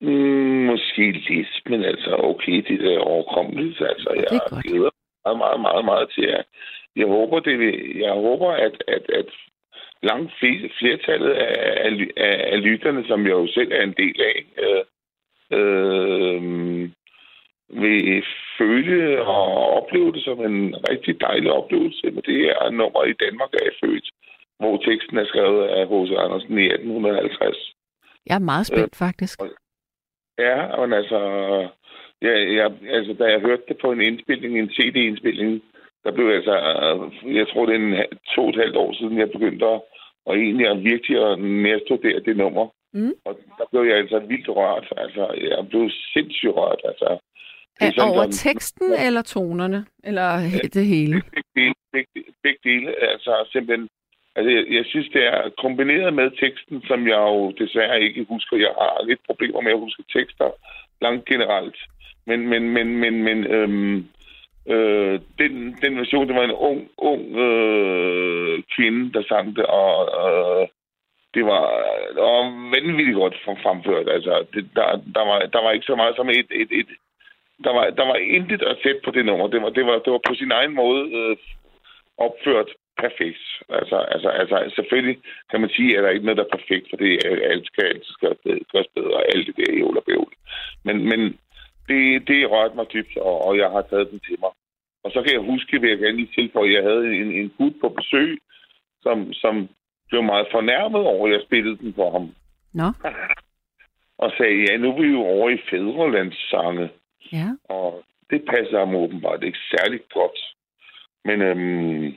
Mm, 0.00 0.64
måske 0.70 1.12
lidt, 1.12 1.48
men 1.70 1.84
altså 1.84 2.16
okay, 2.16 2.56
det 2.68 2.94
er 2.94 2.98
overkommeligt. 2.98 3.80
Altså, 3.80 4.10
jeg 4.16 4.24
det 4.30 4.36
er 4.36 4.54
godt. 4.54 4.64
glæder 4.64 4.90
meget, 5.36 5.60
meget, 5.60 5.60
meget, 5.60 5.84
meget 5.84 6.10
til 6.14 6.26
at 6.38 6.44
jeg 6.96 7.06
håber, 7.06 7.40
det 7.40 7.54
jeg 8.00 8.12
håber, 8.12 8.50
at, 8.50 8.84
at, 8.88 9.10
at 9.10 9.26
langt 10.02 10.32
flertallet 10.78 11.30
af, 11.30 11.54
af, 12.16 12.52
af 12.52 12.62
lytterne, 12.62 13.04
som 13.06 13.26
jeg 13.26 13.32
jo 13.32 13.46
selv 13.46 13.72
er 13.72 13.82
en 13.82 13.94
del 14.02 14.16
af, 14.32 14.38
øh, 14.64 14.84
øh, 15.58 16.42
vil 17.68 18.24
føle 18.58 19.22
og 19.22 19.72
opleve 19.78 20.12
det 20.12 20.24
som 20.24 20.44
en 20.44 20.74
rigtig 20.90 21.20
dejlig 21.20 21.52
oplevelse. 21.52 22.10
Men 22.10 22.22
det 22.26 22.40
er 22.50 22.70
nummer 22.70 23.04
i 23.04 23.12
Danmark, 23.12 23.50
er 23.54 23.78
født, 23.84 24.10
hvor 24.58 24.76
teksten 24.76 25.18
er 25.18 25.26
skrevet 25.26 25.64
af 25.66 25.86
H.C. 25.86 26.10
Andersen 26.24 26.58
i 26.58 26.66
1850. 26.66 27.74
Jeg 28.26 28.34
er 28.34 28.48
meget 28.52 28.66
spændt, 28.66 28.94
øh, 28.94 29.06
faktisk. 29.06 29.40
Ja, 30.38 30.76
men 30.76 30.92
altså, 30.92 31.20
ja, 32.22 32.34
ja, 32.58 32.66
altså, 32.96 33.12
da 33.18 33.24
jeg 33.24 33.40
hørte 33.40 33.62
det 33.68 33.76
på 33.80 33.92
en 33.92 34.00
indspilning, 34.00 34.58
en 34.58 34.70
CD-indspilning, 34.70 35.62
der 36.04 36.12
blev 36.12 36.28
altså, 36.28 36.54
jeg 37.24 37.46
tror 37.48 37.66
det 37.66 37.74
er 37.74 37.78
en 37.78 37.96
to 38.34 38.42
og 38.42 38.48
et 38.48 38.56
halvt 38.56 38.76
år 38.76 38.92
siden, 38.92 39.18
jeg 39.18 39.30
begyndte 39.30 39.66
at, 39.66 39.80
og 40.26 40.36
egentlig 40.36 40.66
at 40.68 40.84
virkelig 40.84 41.16
at 41.30 41.38
nærstudere 41.38 42.20
det 42.20 42.36
nummer. 42.36 42.66
Mm. 42.92 43.14
Og 43.24 43.38
der 43.58 43.64
blev 43.70 43.82
jeg 43.90 43.96
altså 43.96 44.18
vildt 44.18 44.48
rørt. 44.48 44.92
Altså, 44.96 45.24
jeg 45.40 45.68
blev 45.68 45.90
sindssygt 46.14 46.56
rørt. 46.56 46.80
Altså, 46.84 47.18
er 47.80 47.90
sådan, 47.90 48.10
over 48.10 48.22
sådan, 48.22 48.32
teksten 48.32 48.90
ja. 48.92 49.06
eller 49.06 49.22
tonerne? 49.22 49.86
Eller 50.04 50.28
det 50.74 50.86
hele? 50.86 51.22
Begge 51.34 51.50
dele. 51.56 51.74
Begge, 51.92 52.24
begge 52.42 52.60
dele. 52.64 52.88
Altså 53.10 53.48
simpelthen 53.52 53.88
Altså, 54.36 54.50
jeg, 54.56 54.64
jeg 54.78 54.84
synes, 54.92 55.08
det 55.16 55.22
er 55.26 55.42
kombineret 55.64 56.14
med 56.14 56.30
teksten, 56.42 56.82
som 56.88 57.00
jeg 57.12 57.20
jo 57.32 57.50
desværre 57.62 58.02
ikke 58.02 58.26
husker. 58.32 58.56
Jeg 58.56 58.72
har 58.80 59.06
lidt 59.08 59.22
problemer 59.26 59.60
med 59.60 59.72
at 59.72 59.82
huske 59.86 60.02
tekster 60.16 60.48
langt 61.04 61.24
generelt. 61.32 61.78
Men, 62.28 62.48
men, 62.48 62.62
men, 62.76 62.88
men, 63.02 63.14
men 63.22 63.38
øhm, 63.46 63.96
øh, 64.74 65.20
den, 65.38 65.52
den 65.82 65.98
version, 65.98 66.28
det 66.28 66.36
var 66.36 66.44
en 66.44 66.60
ung, 66.70 66.80
ung 66.98 67.22
øh, 67.46 68.62
kvinde, 68.76 69.12
der 69.12 69.22
sang 69.28 69.56
det, 69.56 69.66
og 69.66 69.94
øh, 70.20 70.68
det 71.34 71.44
var, 71.44 71.64
det 72.14 72.22
var 72.22 72.70
vanvittigt 72.74 73.20
godt 73.22 73.36
fremført. 73.44 74.08
Altså, 74.08 74.46
det, 74.54 74.68
der, 74.76 74.86
der, 75.16 75.24
var, 75.30 75.38
der 75.54 75.60
var 75.62 75.70
ikke 75.72 75.90
så 75.90 75.96
meget 75.96 76.16
som 76.16 76.28
et, 76.28 76.50
et, 76.62 76.70
et 76.80 76.90
der 77.64 77.72
var, 77.72 77.90
der 77.90 78.06
var 78.06 78.14
intet 78.14 78.62
at 78.62 78.78
sætte 78.82 79.00
på 79.04 79.10
det 79.10 79.24
nummer. 79.26 79.46
Det 79.46 79.62
var, 79.62 79.70
det 79.70 79.86
var, 79.86 79.98
det 80.04 80.12
var 80.12 80.20
på 80.28 80.34
sin 80.34 80.50
egen 80.50 80.74
måde 80.74 81.02
øh, 81.18 81.36
opført 82.18 82.70
perfekt. 83.04 83.44
Altså, 83.68 83.96
altså, 84.14 84.28
altså, 84.28 84.56
selvfølgelig 84.76 85.18
kan 85.50 85.60
man 85.60 85.70
sige, 85.76 85.96
at 85.96 86.02
der 86.04 86.10
ikke 86.10 86.26
noget, 86.26 86.40
der 86.40 86.44
er 86.44 86.56
perfekt, 86.58 86.86
for 86.90 86.96
det 86.96 87.10
er, 87.26 87.50
alt 87.52 87.66
skal 87.66 87.84
altid 87.84 88.14
gøres 88.72 88.90
bedre, 88.96 89.16
og 89.20 89.24
alt 89.34 89.46
det 89.46 89.56
der 89.56 89.72
i 89.72 89.82
og 89.82 90.04
bævl. 90.06 90.32
Men, 90.86 90.96
men 91.10 91.20
det, 91.88 92.28
det 92.28 92.50
rørte 92.50 92.76
mig 92.76 92.86
dybt, 92.92 93.16
og, 93.16 93.44
og 93.46 93.58
jeg 93.58 93.70
har 93.70 93.82
taget 93.82 94.10
den 94.10 94.20
til 94.20 94.36
mig. 94.40 94.50
Og 95.04 95.10
så 95.10 95.22
kan 95.22 95.32
jeg 95.32 95.50
huske, 95.52 95.80
vil 95.80 95.90
jeg 95.90 95.98
gerne 95.98 96.16
lige 96.16 96.34
tilføje, 96.34 96.68
at 96.68 96.74
jeg 96.74 96.82
havde 96.82 97.04
en, 97.20 97.32
en 97.32 97.48
gut 97.58 97.74
på 97.80 97.88
besøg, 97.88 98.38
som, 99.02 99.32
som 99.32 99.68
blev 100.08 100.22
meget 100.22 100.46
fornærmet 100.50 101.00
over, 101.00 101.26
at 101.26 101.32
jeg 101.32 101.42
spillede 101.46 101.78
den 101.78 101.94
for 101.94 102.10
ham. 102.10 102.34
Nå. 102.72 102.88
og 104.24 104.32
sagde, 104.38 104.64
ja, 104.68 104.76
nu 104.76 104.88
er 104.92 105.00
vi 105.02 105.08
jo 105.08 105.20
over 105.20 105.50
i 105.50 105.58
fædrelandssange. 105.70 106.90
Ja. 107.32 107.48
Og 107.64 108.04
det 108.30 108.44
passer 108.50 108.78
ham 108.78 108.94
åbenbart 108.94 109.42
ikke 109.44 109.58
særlig 109.70 110.00
godt. 110.14 110.38
Men 111.24 111.42
øhm, 111.42 112.14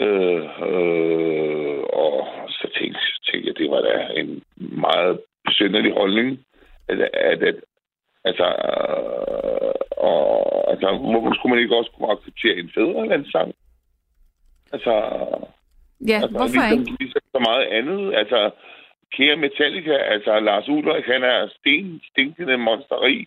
Øh, 0.00 0.44
øh, 0.70 1.82
og 1.92 2.28
så 2.48 2.68
tænkte, 2.78 3.00
tænkte 3.26 3.48
jeg, 3.48 3.58
det 3.58 3.70
var 3.70 3.80
da 3.80 4.20
en 4.20 4.42
meget 4.56 5.20
besynderlig 5.44 5.92
holdning, 5.92 6.38
at, 6.88 7.00
at, 7.00 7.42
at 7.42 7.54
altså, 8.24 8.46
øh, 8.68 9.74
og, 10.10 10.70
altså, 10.72 10.88
hvorfor 11.10 11.34
skulle 11.34 11.54
man 11.54 11.62
ikke 11.62 11.76
også 11.76 11.90
kunne 11.90 12.12
acceptere 12.12 12.56
en 12.56 12.70
fædrelandssang? 12.74 13.54
Altså, 14.72 14.92
ja, 16.10 16.18
altså, 16.22 16.28
hvorfor 16.38 16.62
ligesom, 16.62 16.80
ikke? 16.80 16.96
Ligesom 17.00 17.22
så 17.34 17.40
meget 17.48 17.64
andet, 17.78 18.14
altså, 18.14 18.50
kære 19.16 19.36
Metallica, 19.36 19.96
altså 20.14 20.40
Lars 20.40 20.68
Ulrik, 20.68 21.04
han 21.04 21.22
er 21.22 21.48
sten, 21.58 22.00
stinkende 22.10 22.56
monsteri, 22.56 23.26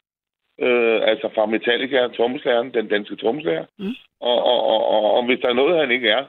øh, 0.66 1.00
altså 1.12 1.30
fra 1.36 1.46
Metallica, 1.46 2.08
trommeslageren, 2.08 2.74
den 2.74 2.88
danske 2.88 3.16
trommeslager. 3.16 3.66
Mm. 3.80 3.96
Og, 4.20 4.44
og, 4.52 4.60
og, 4.74 4.82
og, 4.94 5.14
og 5.16 5.26
hvis 5.26 5.40
der 5.42 5.50
er 5.50 5.62
noget, 5.62 5.80
han 5.80 5.92
ikke 5.92 6.10
er, 6.10 6.26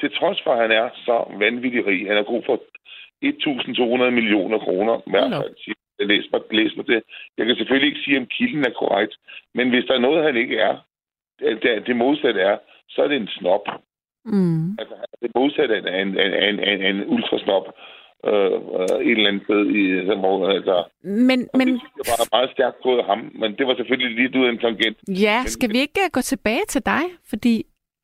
til 0.00 0.10
trods 0.18 0.38
for, 0.44 0.52
at 0.52 0.60
han 0.62 0.70
er 0.70 0.88
så 1.06 1.16
vanvittig 1.38 1.86
rig. 1.86 2.06
Han 2.08 2.16
er 2.16 2.22
god 2.22 2.42
for 2.46 2.56
1.200 3.24 4.10
millioner 4.10 4.58
kroner. 4.58 4.94
I 5.06 5.10
hvert 5.10 5.30
læser 6.06 6.28
mig, 6.32 6.40
læser 6.50 6.76
mig 6.76 6.86
det. 6.86 7.02
Jeg 7.38 7.46
kan 7.46 7.56
selvfølgelig 7.56 7.88
ikke 7.88 8.04
sige, 8.04 8.18
om 8.18 8.26
kilden 8.26 8.64
er 8.66 8.78
korrekt. 8.82 9.14
Men 9.54 9.70
hvis 9.70 9.84
der 9.88 9.94
er 9.94 10.06
noget, 10.06 10.24
han 10.24 10.36
ikke 10.36 10.56
er, 10.58 10.74
det, 11.40 11.86
det 11.86 11.96
modsatte 11.96 12.40
er, 12.40 12.56
så 12.88 13.02
er 13.02 13.08
det 13.08 13.16
en 13.16 13.28
snop. 13.28 13.66
Mm. 14.24 14.70
Altså, 14.80 14.94
det 15.22 15.30
modsatte 15.34 15.74
er 15.74 16.02
en, 16.02 16.08
en, 16.08 16.32
en, 16.48 16.58
en, 16.70 16.82
en 16.82 16.98
ultrasnop 17.14 17.66
øh, 18.28 18.58
øh, 18.78 19.06
et 19.08 19.16
eller 19.16 19.28
andet 19.30 19.42
sted 19.46 19.62
i 19.80 19.82
hvor, 20.22 20.48
altså, 20.48 20.76
men, 21.02 21.38
men... 21.58 21.68
Det 21.98 22.04
var 22.12 22.36
meget 22.36 22.50
stærkt 22.50 22.78
gået 22.82 22.98
af 22.98 23.04
ham, 23.04 23.20
men 23.40 23.50
det 23.58 23.66
var 23.66 23.74
selvfølgelig 23.76 24.10
lidt 24.20 24.36
ud 24.36 24.46
af 24.46 24.50
en 24.50 24.58
tangent. 24.58 24.98
Ja, 25.08 25.38
men, 25.40 25.48
skal 25.48 25.72
vi 25.72 25.78
ikke 25.78 26.00
gå 26.12 26.20
tilbage 26.20 26.64
til 26.68 26.82
dig? 26.86 27.02
Fordi, 27.30 27.56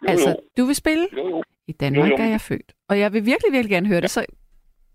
jo, 0.02 0.08
altså, 0.08 0.30
jo. 0.30 0.36
du 0.56 0.66
vil 0.66 0.74
spille? 0.74 1.06
Jo, 1.16 1.28
jo. 1.28 1.42
I 1.68 1.72
Danmark 1.72 2.10
jo, 2.10 2.16
jo. 2.16 2.22
er 2.24 2.28
jeg 2.28 2.40
født. 2.40 2.72
Og 2.88 2.98
jeg 2.98 3.12
vil 3.12 3.26
virkelig, 3.32 3.52
virkelig 3.52 3.74
gerne 3.76 3.88
høre 3.88 4.00
det. 4.00 4.10
Så 4.10 4.26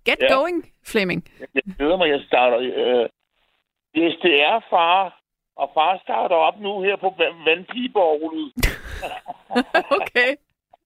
get 0.05 0.19
ja. 0.21 0.35
going, 0.35 0.71
Flemming. 0.85 1.27
Jeg 1.39 1.47
glæder 1.77 1.97
mig, 1.97 2.09
jeg 2.09 2.21
starter. 2.27 2.59
Øh, 2.59 3.09
hvis 3.91 4.13
det 4.21 4.41
er 4.41 4.59
far, 4.69 5.21
og 5.55 5.71
far 5.73 5.99
starter 6.03 6.35
op 6.35 6.59
nu 6.59 6.81
her 6.81 6.95
på 6.95 7.13
vandpibeorglet. 7.45 8.53
okay. 9.99 10.35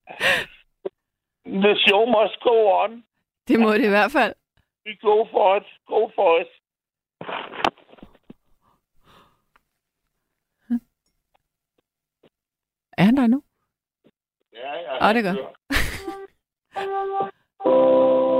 The 1.66 1.76
show 1.88 2.06
must 2.06 2.40
go 2.42 2.84
on. 2.84 3.04
Det 3.48 3.60
må 3.60 3.74
det 3.74 3.86
i 3.86 3.88
hvert 3.88 4.12
fald. 4.12 4.34
We 4.86 4.98
go 5.02 5.26
for 5.32 5.58
it. 5.58 5.64
Go 5.88 6.10
for 6.16 6.40
it. 6.40 6.48
Er 12.98 13.04
han 13.04 13.18
der 13.18 13.28
nu? 13.28 13.44
Ja, 14.54 14.74
ja. 14.74 15.10
Åh, 15.10 15.16
det 15.16 15.26
er 15.26 15.34
godt. 15.34 15.56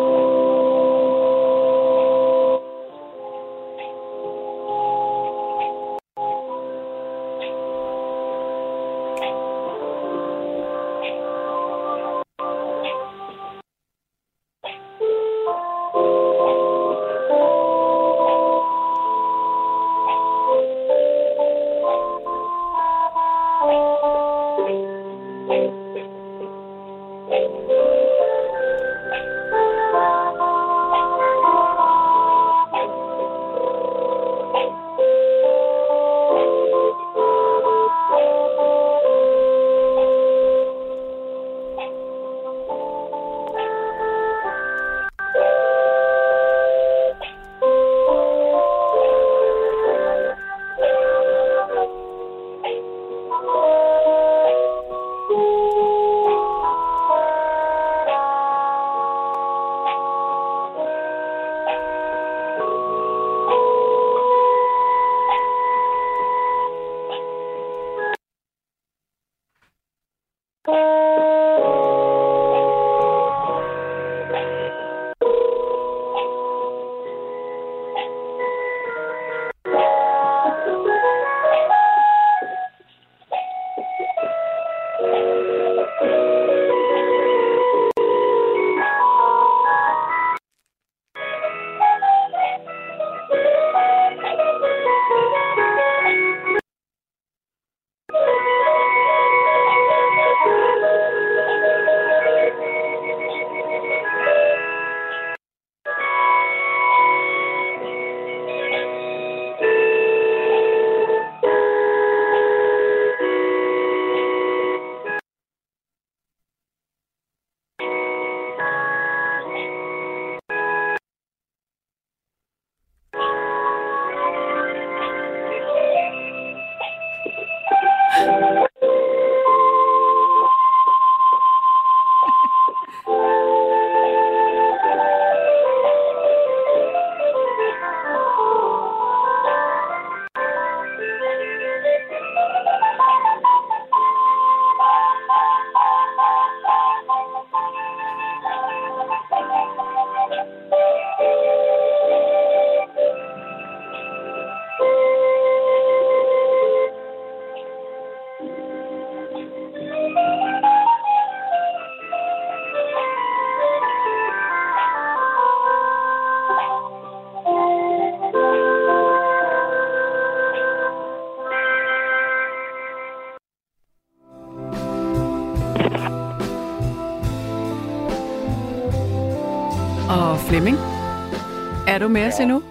er 182.00 182.04
du 182.04 182.10
med 182.10 182.28
os 182.28 182.40
endnu? 182.40 182.62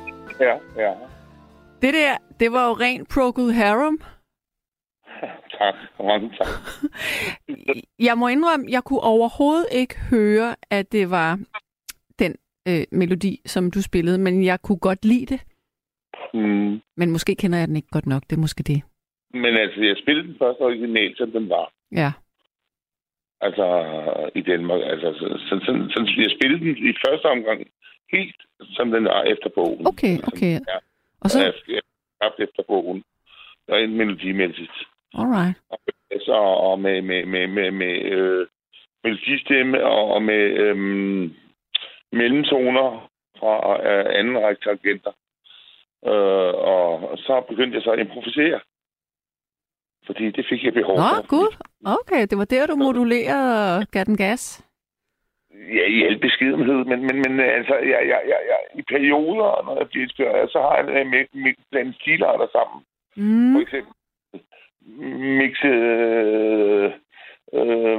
Ja, 0.41 0.55
ja. 0.85 0.93
Det 1.83 1.95
der, 1.95 2.17
det 2.41 2.53
var 2.53 2.69
jo 2.69 2.73
rent 2.85 3.09
Procol 3.15 3.53
Harum. 3.53 4.01
Tak. 5.59 5.75
Mange 6.01 6.31
tak. 6.39 6.55
Jeg 8.09 8.19
må 8.19 8.29
indrømme, 8.29 8.67
jeg 8.69 8.83
kunne 8.85 9.01
overhovedet 9.01 9.67
ikke 9.73 9.95
høre, 10.11 10.57
at 10.71 10.93
det 10.93 11.11
var 11.11 11.39
den 12.19 12.37
øh, 12.69 12.85
melodi, 12.93 13.41
som 13.47 13.71
du 13.71 13.83
spillede, 13.83 14.19
men 14.19 14.45
jeg 14.45 14.59
kunne 14.63 14.79
godt 14.79 15.05
lide 15.05 15.27
det. 15.27 15.41
Mm. 16.35 16.81
Men 16.97 17.11
måske 17.11 17.35
kender 17.35 17.59
jeg 17.59 17.69
den 17.69 17.77
ikke 17.77 17.91
godt 17.91 18.07
nok, 18.07 18.23
det 18.31 18.37
er 18.37 18.41
måske 18.41 18.63
det. 18.63 18.83
Men 19.31 19.57
altså, 19.57 19.81
jeg 19.81 19.97
spillede 20.03 20.29
den 20.29 20.37
første 20.39 20.61
original, 20.61 21.17
som 21.17 21.31
den 21.31 21.49
var. 21.49 21.73
Ja. 21.93 22.11
Altså, 23.41 23.67
i 24.35 24.41
Danmark. 24.41 24.81
Altså, 24.85 25.09
så, 25.19 25.27
så, 25.47 25.55
så, 25.65 25.71
så, 25.91 26.01
jeg 26.17 26.31
spillede 26.37 26.61
den 26.65 26.77
i 26.91 26.95
første 27.07 27.27
omgang 27.27 27.61
helt, 28.13 28.37
som 28.61 28.91
den 28.91 29.05
var 29.05 29.23
efter 29.23 29.49
bogen. 29.55 29.87
Okay, 29.87 30.19
okay. 30.27 30.53
Ja. 30.53 30.79
Og 31.21 31.31
Så... 31.31 31.39
Jeg 31.69 31.81
haft 32.23 32.39
efter 32.39 32.63
bogen. 32.67 33.05
Og 33.69 33.83
en 33.83 33.97
melodimæssigt. 33.97 34.73
alright. 35.15 35.57
Altså, 36.11 36.33
og 36.33 36.81
med, 36.81 37.03
med, 37.03 37.27
med, 37.27 37.47
med, 37.47 37.71
med 37.71 38.03
øh, 38.03 38.47
melodistemme 39.05 39.85
og, 39.85 40.05
og 40.15 40.23
med 40.23 40.43
øhm, 40.65 41.35
mellemtoner 42.13 43.11
fra 43.39 43.83
øh, 43.91 44.19
anden 44.19 44.39
række 44.45 44.61
tangenter. 44.65 45.13
Øh, 46.07 46.55
og 46.73 47.19
så 47.19 47.45
begyndte 47.49 47.77
jeg 47.77 47.83
så 47.83 47.91
at 47.91 47.99
improvisere. 47.99 48.61
Fordi 50.07 50.31
det 50.31 50.47
fik 50.51 50.65
jeg 50.65 50.73
behov 50.73 50.97
Nå, 50.97 51.03
for. 51.03 51.27
gud. 51.27 51.57
Okay, 51.85 52.27
det 52.31 52.39
var 52.39 52.45
der, 52.45 52.67
du 52.67 52.77
modulerede 52.77 53.77
og 53.77 53.87
gav 53.93 54.05
den 54.05 54.17
gas. 54.17 54.65
Ja, 55.77 55.85
i 55.87 56.03
al 56.05 56.19
beskedenhed, 56.19 56.85
men, 56.85 57.01
men, 57.07 57.17
men 57.25 57.41
øh, 57.41 57.55
altså, 57.59 57.75
jeg, 57.75 58.01
jeg, 58.13 58.21
jeg, 58.33 58.41
jeg, 58.51 58.59
i 58.75 58.83
perioder, 58.83 59.65
når 59.67 59.77
jeg 59.79 59.89
bliver 59.89 60.05
inspireret, 60.05 60.51
så 60.51 60.59
har 60.61 60.77
jeg 60.77 60.87
det 60.87 61.07
med, 61.07 61.25
med 61.33 61.55
blandt 61.71 61.97
stilarter 62.01 62.47
sammen. 62.53 62.85
Mm. 63.17 63.53
For 63.55 63.61
eksempel 63.61 63.93
mixe, 65.41 65.67
øh, 65.69 66.93
øh, 67.59 67.99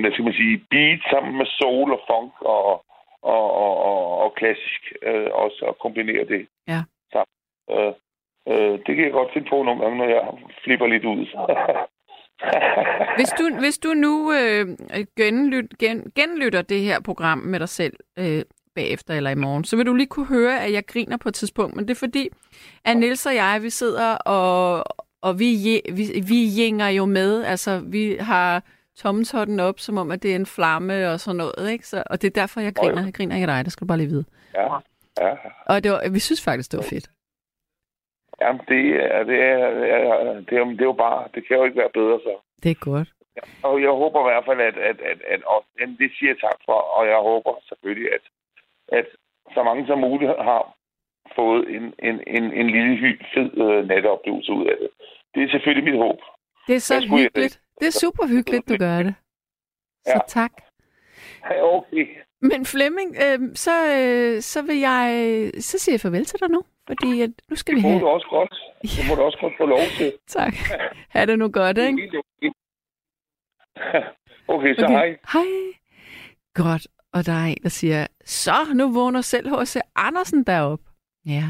hvad 0.00 0.12
skal 0.12 0.24
man 0.24 0.32
sige, 0.40 0.64
beat 0.70 1.00
sammen 1.10 1.36
med 1.36 1.46
soul 1.46 1.92
og 1.92 2.00
funk 2.10 2.32
og, 2.40 2.84
og, 3.22 3.46
og, 3.64 3.74
og, 3.84 4.18
og 4.18 4.34
klassisk 4.34 4.92
øh, 5.02 5.28
også, 5.32 5.64
og 5.68 5.78
kombinere 5.78 6.24
det 6.24 6.46
Ja. 6.68 6.80
sammen. 7.12 7.34
Øh, 7.70 7.92
øh, 8.48 8.78
det 8.86 8.92
kan 8.96 9.04
jeg 9.04 9.12
godt 9.12 9.32
finde 9.32 9.48
på 9.50 9.62
nogle 9.62 9.80
gange, 9.82 9.98
når 9.98 10.08
jeg 10.08 10.22
flipper 10.64 10.86
lidt 10.86 11.04
ud. 11.04 11.26
Hvis 13.16 13.28
du, 13.38 13.50
hvis 13.58 13.78
du 13.78 13.94
nu 13.94 14.32
øh, 14.32 14.68
genlyt, 15.16 15.78
gen, 15.78 16.12
genlytter 16.14 16.62
det 16.62 16.80
her 16.80 17.00
program 17.00 17.38
med 17.38 17.60
dig 17.60 17.68
selv 17.68 17.96
øh, 18.16 18.42
bagefter 18.74 19.14
eller 19.14 19.30
i 19.30 19.34
morgen, 19.34 19.64
så 19.64 19.76
vil 19.76 19.86
du 19.86 19.94
lige 19.94 20.06
kunne 20.06 20.26
høre, 20.26 20.60
at 20.60 20.72
jeg 20.72 20.86
griner 20.86 21.16
på 21.16 21.28
et 21.28 21.34
tidspunkt. 21.34 21.76
Men 21.76 21.88
det 21.88 21.94
er 21.94 21.98
fordi, 21.98 22.28
at 22.84 22.96
Niels 22.96 23.26
og 23.26 23.34
jeg, 23.34 23.58
vi 23.62 23.70
sidder 23.70 24.14
og, 24.14 24.84
og 25.22 25.38
vi, 25.38 25.80
vi, 25.92 26.22
vi 26.28 26.44
jænger 26.44 26.88
jo 26.88 27.04
med. 27.04 27.44
Altså, 27.44 27.82
vi 27.84 28.16
har 28.20 28.62
tommeltotten 28.96 29.60
op, 29.60 29.80
som 29.80 29.98
om, 29.98 30.10
at 30.10 30.22
det 30.22 30.32
er 30.32 30.36
en 30.36 30.46
flamme 30.46 31.10
og 31.10 31.20
sådan 31.20 31.36
noget. 31.36 31.70
Ikke? 31.70 31.88
Så, 31.88 32.02
og 32.06 32.22
det 32.22 32.28
er 32.28 32.40
derfor, 32.40 32.60
jeg 32.60 32.74
griner. 32.74 33.04
Jeg 33.04 33.14
griner 33.14 33.34
ikke 33.34 33.46
af 33.50 33.56
dig, 33.56 33.64
det 33.64 33.72
skal 33.72 33.84
du 33.84 33.86
bare 33.86 33.98
lige 33.98 34.08
vide. 34.08 34.24
ja, 34.54 34.62
ja. 35.20 35.34
Og 35.66 35.84
det 35.84 35.92
var, 35.92 36.08
vi 36.08 36.18
synes 36.18 36.42
faktisk, 36.42 36.72
det 36.72 36.78
var 36.78 36.84
fedt. 36.84 37.10
Jamen, 38.40 38.60
det 38.68 38.82
er, 39.04 39.22
det 39.30 39.38
er, 39.42 39.70
det 39.80 39.90
er, 39.90 40.32
det 40.48 40.58
er, 40.58 40.64
det 40.64 40.80
er 40.80 40.90
jo 40.92 40.92
bare, 41.06 41.28
det 41.34 41.46
kan 41.46 41.56
jo 41.56 41.64
ikke 41.64 41.78
være 41.78 41.90
bedre 41.94 42.18
så. 42.26 42.34
Det 42.62 42.70
er 42.70 42.74
godt. 42.90 43.08
Og 43.62 43.82
jeg 43.82 43.90
håber 43.90 44.20
i 44.20 44.28
hvert 44.30 44.44
fald, 44.44 44.60
at, 44.60 44.76
at, 44.90 45.00
at, 45.00 45.18
at 45.26 45.40
jamen, 45.80 45.96
det 45.98 46.10
siger 46.18 46.30
jeg 46.32 46.40
tak 46.40 46.58
for, 46.64 46.78
og 46.96 47.06
jeg 47.06 47.16
håber 47.16 47.52
selvfølgelig, 47.68 48.08
at, 48.16 48.24
at 48.98 49.06
så 49.54 49.62
mange 49.62 49.86
som 49.86 49.98
muligt 49.98 50.30
har 50.30 50.62
fået 51.36 51.68
en, 51.76 51.94
en, 52.08 52.16
en, 52.26 52.44
en 52.60 52.66
lille 52.70 52.96
hy, 52.96 53.10
fed 53.34 53.50
øh, 53.64 53.88
natoplevelse 53.88 54.52
ud 54.52 54.66
af 54.66 54.76
det. 54.80 54.88
Det 55.34 55.42
er 55.42 55.48
selvfølgelig 55.50 55.84
mit 55.92 56.00
håb. 56.02 56.18
Det 56.66 56.74
er 56.76 56.80
så 56.80 56.94
Jeg 56.94 57.02
hyggeligt. 57.02 57.60
Det 57.80 57.86
er 57.86 57.98
super 58.04 58.26
hyggeligt, 58.26 58.68
du 58.68 58.76
gør 58.78 59.02
det. 59.02 59.14
Så 60.06 60.12
Ja. 60.14 60.18
tak. 60.28 60.52
Ja, 61.50 61.62
Okay. 61.76 62.06
Men 62.40 62.64
Flemming, 62.66 63.16
øh, 63.24 63.38
så, 63.54 63.70
øh, 63.98 64.40
så 64.42 64.62
vil 64.62 64.78
jeg, 64.78 65.06
så 65.58 65.78
siger 65.78 65.92
jeg 65.94 66.00
farvel 66.00 66.24
til 66.24 66.40
dig 66.40 66.50
nu, 66.50 66.62
fordi 66.86 67.20
at 67.20 67.30
nu 67.50 67.56
skal 67.56 67.74
vi 67.74 67.80
Det 67.80 67.82
må 67.84 67.88
have... 67.90 68.00
du 68.00 68.06
også 68.08 68.26
godt. 68.30 68.54
Det 68.82 69.04
må 69.08 69.14
du 69.14 69.22
også 69.22 69.38
godt 69.40 69.52
få 69.60 69.66
lov 69.66 69.78
til. 69.98 70.12
Tak. 70.38 70.54
Ha' 71.08 71.24
det 71.26 71.38
nu 71.38 71.48
godt, 71.48 71.78
ikke? 71.78 72.22
Okay, 74.48 74.74
så 74.74 74.84
Okay. 74.84 74.94
hej. 74.94 75.16
Hej. 75.32 75.46
Godt. 76.54 76.86
Og 77.12 77.26
der 77.26 77.32
er 77.32 77.44
en, 77.46 77.56
der 77.62 77.68
siger, 77.68 78.06
så 78.24 78.52
nu 78.74 78.92
vågner 78.92 79.20
selv 79.20 79.48
H.C. 79.60 79.76
Andersen 79.96 80.44
derop. 80.44 80.80
Ja. 81.26 81.44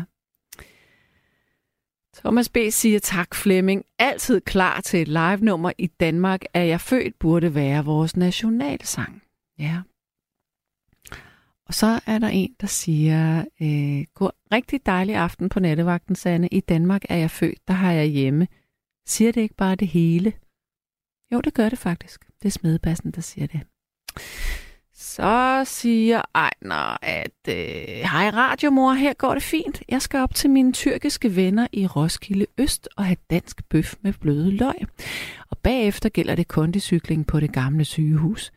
Thomas 2.14 2.48
B. 2.48 2.56
siger 2.70 2.98
tak, 2.98 3.34
Flemming. 3.34 3.84
Altid 3.98 4.40
klar 4.40 4.80
til 4.80 5.02
et 5.02 5.08
live-nummer 5.08 5.72
i 5.78 5.86
Danmark, 5.86 6.40
er 6.54 6.62
jeg 6.62 6.80
født 6.80 7.18
burde 7.18 7.54
være 7.54 7.84
vores 7.84 8.16
nationalsang. 8.16 9.22
Ja. 9.58 9.76
Og 11.66 11.74
så 11.74 12.00
er 12.06 12.18
der 12.18 12.28
en, 12.28 12.54
der 12.60 12.66
siger, 12.66 13.44
øh, 13.60 14.04
god, 14.14 14.30
rigtig 14.52 14.86
dejlig 14.86 15.14
aften 15.16 15.48
på 15.48 15.60
nattevagten, 15.60 16.16
Sanne. 16.16 16.48
I 16.48 16.60
Danmark 16.60 17.02
er 17.08 17.16
jeg 17.16 17.30
født, 17.30 17.68
der 17.68 17.74
har 17.74 17.92
jeg 17.92 18.06
hjemme. 18.06 18.48
Siger 19.06 19.32
det 19.32 19.40
ikke 19.40 19.54
bare 19.54 19.74
det 19.74 19.88
hele? 19.88 20.32
Jo, 21.32 21.40
det 21.40 21.54
gør 21.54 21.68
det 21.68 21.78
faktisk. 21.78 22.24
Det 22.42 22.48
er 22.48 22.52
smedebassen, 22.52 23.10
der 23.10 23.20
siger 23.20 23.46
det. 23.46 23.60
Så 24.94 25.62
siger 25.66 26.22
Ejner, 26.34 26.96
at 27.02 27.48
øh, 27.48 27.54
hej 28.02 28.30
radiomor, 28.30 28.92
her 28.92 29.12
går 29.12 29.34
det 29.34 29.42
fint. 29.42 29.82
Jeg 29.88 30.02
skal 30.02 30.20
op 30.20 30.34
til 30.34 30.50
mine 30.50 30.72
tyrkiske 30.72 31.36
venner 31.36 31.66
i 31.72 31.86
Roskilde 31.86 32.46
Øst 32.58 32.88
og 32.96 33.04
have 33.04 33.16
dansk 33.30 33.68
bøf 33.68 33.94
med 34.00 34.12
bløde 34.12 34.50
løg. 34.50 34.86
Og 35.50 35.58
bagefter 35.58 36.08
gælder 36.08 36.34
det 36.34 36.48
kondicykling 36.48 37.26
på 37.26 37.40
det 37.40 37.52
gamle 37.52 37.84
sygehus. 37.84 38.52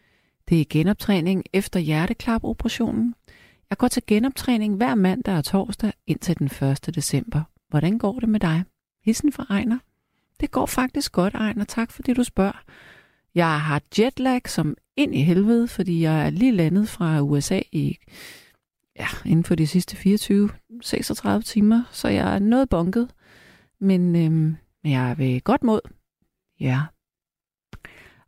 Det 0.50 0.62
er 0.62 0.66
genoptræning 0.70 1.44
efter 1.54 1.80
hjerteklapoperationen. 1.80 3.16
Jeg 3.70 3.78
går 3.78 3.88
til 3.88 4.04
genoptræning 4.08 4.76
hver 4.76 4.96
mandag 4.96 5.38
og 5.38 5.46
torsdag 5.46 5.94
indtil 6.08 6.40
den 6.40 6.46
1. 6.70 6.96
december. 6.96 7.42
Hvordan 7.70 7.98
går 7.98 8.20
det 8.20 8.30
med 8.30 8.40
dig? 8.40 8.64
Hissen 9.06 9.32
fra 9.32 9.46
Ejner. 9.50 9.78
Det 10.40 10.52
går 10.52 10.66
faktisk 10.66 11.12
godt, 11.12 11.34
Ejner. 11.34 11.64
Tak 11.64 11.92
fordi 11.92 12.14
du 12.14 12.24
spørger. 12.24 12.64
Jeg 13.36 13.62
har 13.62 13.82
jetlag 14.00 14.42
som 14.46 14.78
ind 14.96 15.16
i 15.16 15.22
helvede, 15.22 15.68
fordi 15.68 16.02
jeg 16.02 16.26
er 16.26 16.30
lige 16.30 16.52
landet 16.52 16.90
fra 16.90 17.22
USA 17.22 17.62
i, 17.72 17.98
ja, 19.00 19.08
inden 19.26 19.44
for 19.44 19.56
de 19.56 19.68
sidste 19.68 19.98
24-36 19.98 21.42
timer, 21.42 21.84
så 21.92 22.08
jeg 22.08 22.36
er 22.36 22.40
noget 22.40 22.70
bunket. 22.70 23.10
Men 23.80 24.16
øhm, 24.16 24.56
jeg 24.84 25.12
er 25.12 25.16
ved 25.16 25.42
godt 25.42 25.64
mod. 25.64 25.80
Ja. 26.60 26.82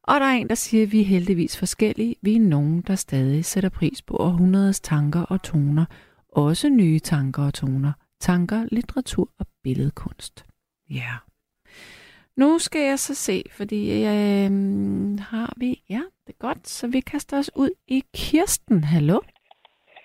Og 0.04 0.20
der 0.20 0.26
er 0.26 0.32
en, 0.32 0.50
der 0.50 0.56
siger, 0.56 0.84
at 0.84 0.92
vi 0.92 1.02
er 1.02 1.06
heldigvis 1.06 1.60
forskellige. 1.60 2.16
Vi 2.22 2.36
er 2.36 2.40
nogen, 2.40 2.82
der 2.82 2.96
stadig 2.96 3.46
sætter 3.46 3.70
pris 3.70 4.02
på 4.02 4.18
århundredets 4.18 4.80
tanker 4.80 5.22
og 5.22 5.44
toner. 5.44 5.86
Også 6.30 6.70
nye 6.70 7.00
tanker 7.00 7.44
og 7.44 7.54
toner. 7.54 7.92
Tanker, 8.20 8.68
litteratur 8.72 9.30
og 9.40 9.46
billedkunst. 9.64 10.46
Ja. 10.90 11.14
Nu 12.38 12.60
skal 12.60 12.82
jeg 12.82 13.00
så 13.00 13.16
se, 13.16 13.44
fordi 13.52 13.92
øh, 14.04 14.52
har 15.32 15.54
vi... 15.58 15.82
Ja, 15.90 16.02
det 16.28 16.34
er 16.34 16.48
godt, 16.48 16.68
så 16.68 16.88
vi 16.88 17.00
kaster 17.00 17.38
os 17.38 17.52
ud 17.56 17.70
i 17.88 18.04
Kirsten. 18.16 18.84
Hallo? 18.84 19.20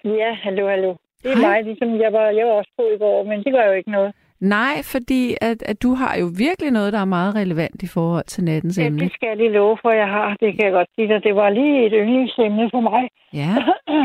Ja, 0.05 0.35
hallo, 0.35 0.69
hallo. 0.69 0.95
Det 1.23 1.33
er 1.33 1.37
Hej. 1.37 1.51
mig, 1.51 1.65
ligesom 1.65 2.01
jeg 2.01 2.13
var, 2.13 2.27
jeg 2.39 2.47
var 2.47 2.53
også 2.53 2.71
på 2.77 2.83
i 2.95 2.99
går, 2.99 3.25
men 3.25 3.45
det 3.45 3.53
gør 3.53 3.65
jo 3.67 3.73
ikke 3.73 3.91
noget. 3.91 4.15
Nej, 4.41 4.74
fordi 4.93 5.37
at, 5.41 5.62
at 5.62 5.82
du 5.82 5.91
har 5.95 6.16
jo 6.20 6.26
virkelig 6.39 6.70
noget, 6.70 6.93
der 6.93 6.99
er 6.99 7.05
meget 7.05 7.34
relevant 7.34 7.82
i 7.82 7.87
forhold 7.87 8.24
til 8.24 8.45
nattens 8.45 8.78
Ja, 8.78 8.87
emne. 8.87 9.01
det 9.05 9.12
skal 9.12 9.26
jeg 9.28 9.37
lige 9.37 9.53
love 9.53 9.78
for, 9.82 9.91
jeg 9.91 10.09
har. 10.09 10.37
Det 10.41 10.53
kan 10.55 10.64
jeg 10.64 10.72
godt 10.72 10.89
sige 10.95 11.09
dig. 11.09 11.24
Det 11.24 11.34
var 11.37 11.51
lige 11.51 11.87
et 11.87 11.93
yndlingsemne 11.95 12.70
for 12.70 12.80
mig. 12.80 13.09
Ja, 13.32 13.53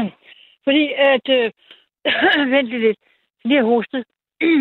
Fordi 0.65 0.91
at... 0.97 1.29
Øh, 1.29 1.51
vent 2.53 2.67
lidt. 2.67 2.99
Lige 3.45 3.59
har 3.59 3.65
hostet. 3.65 4.03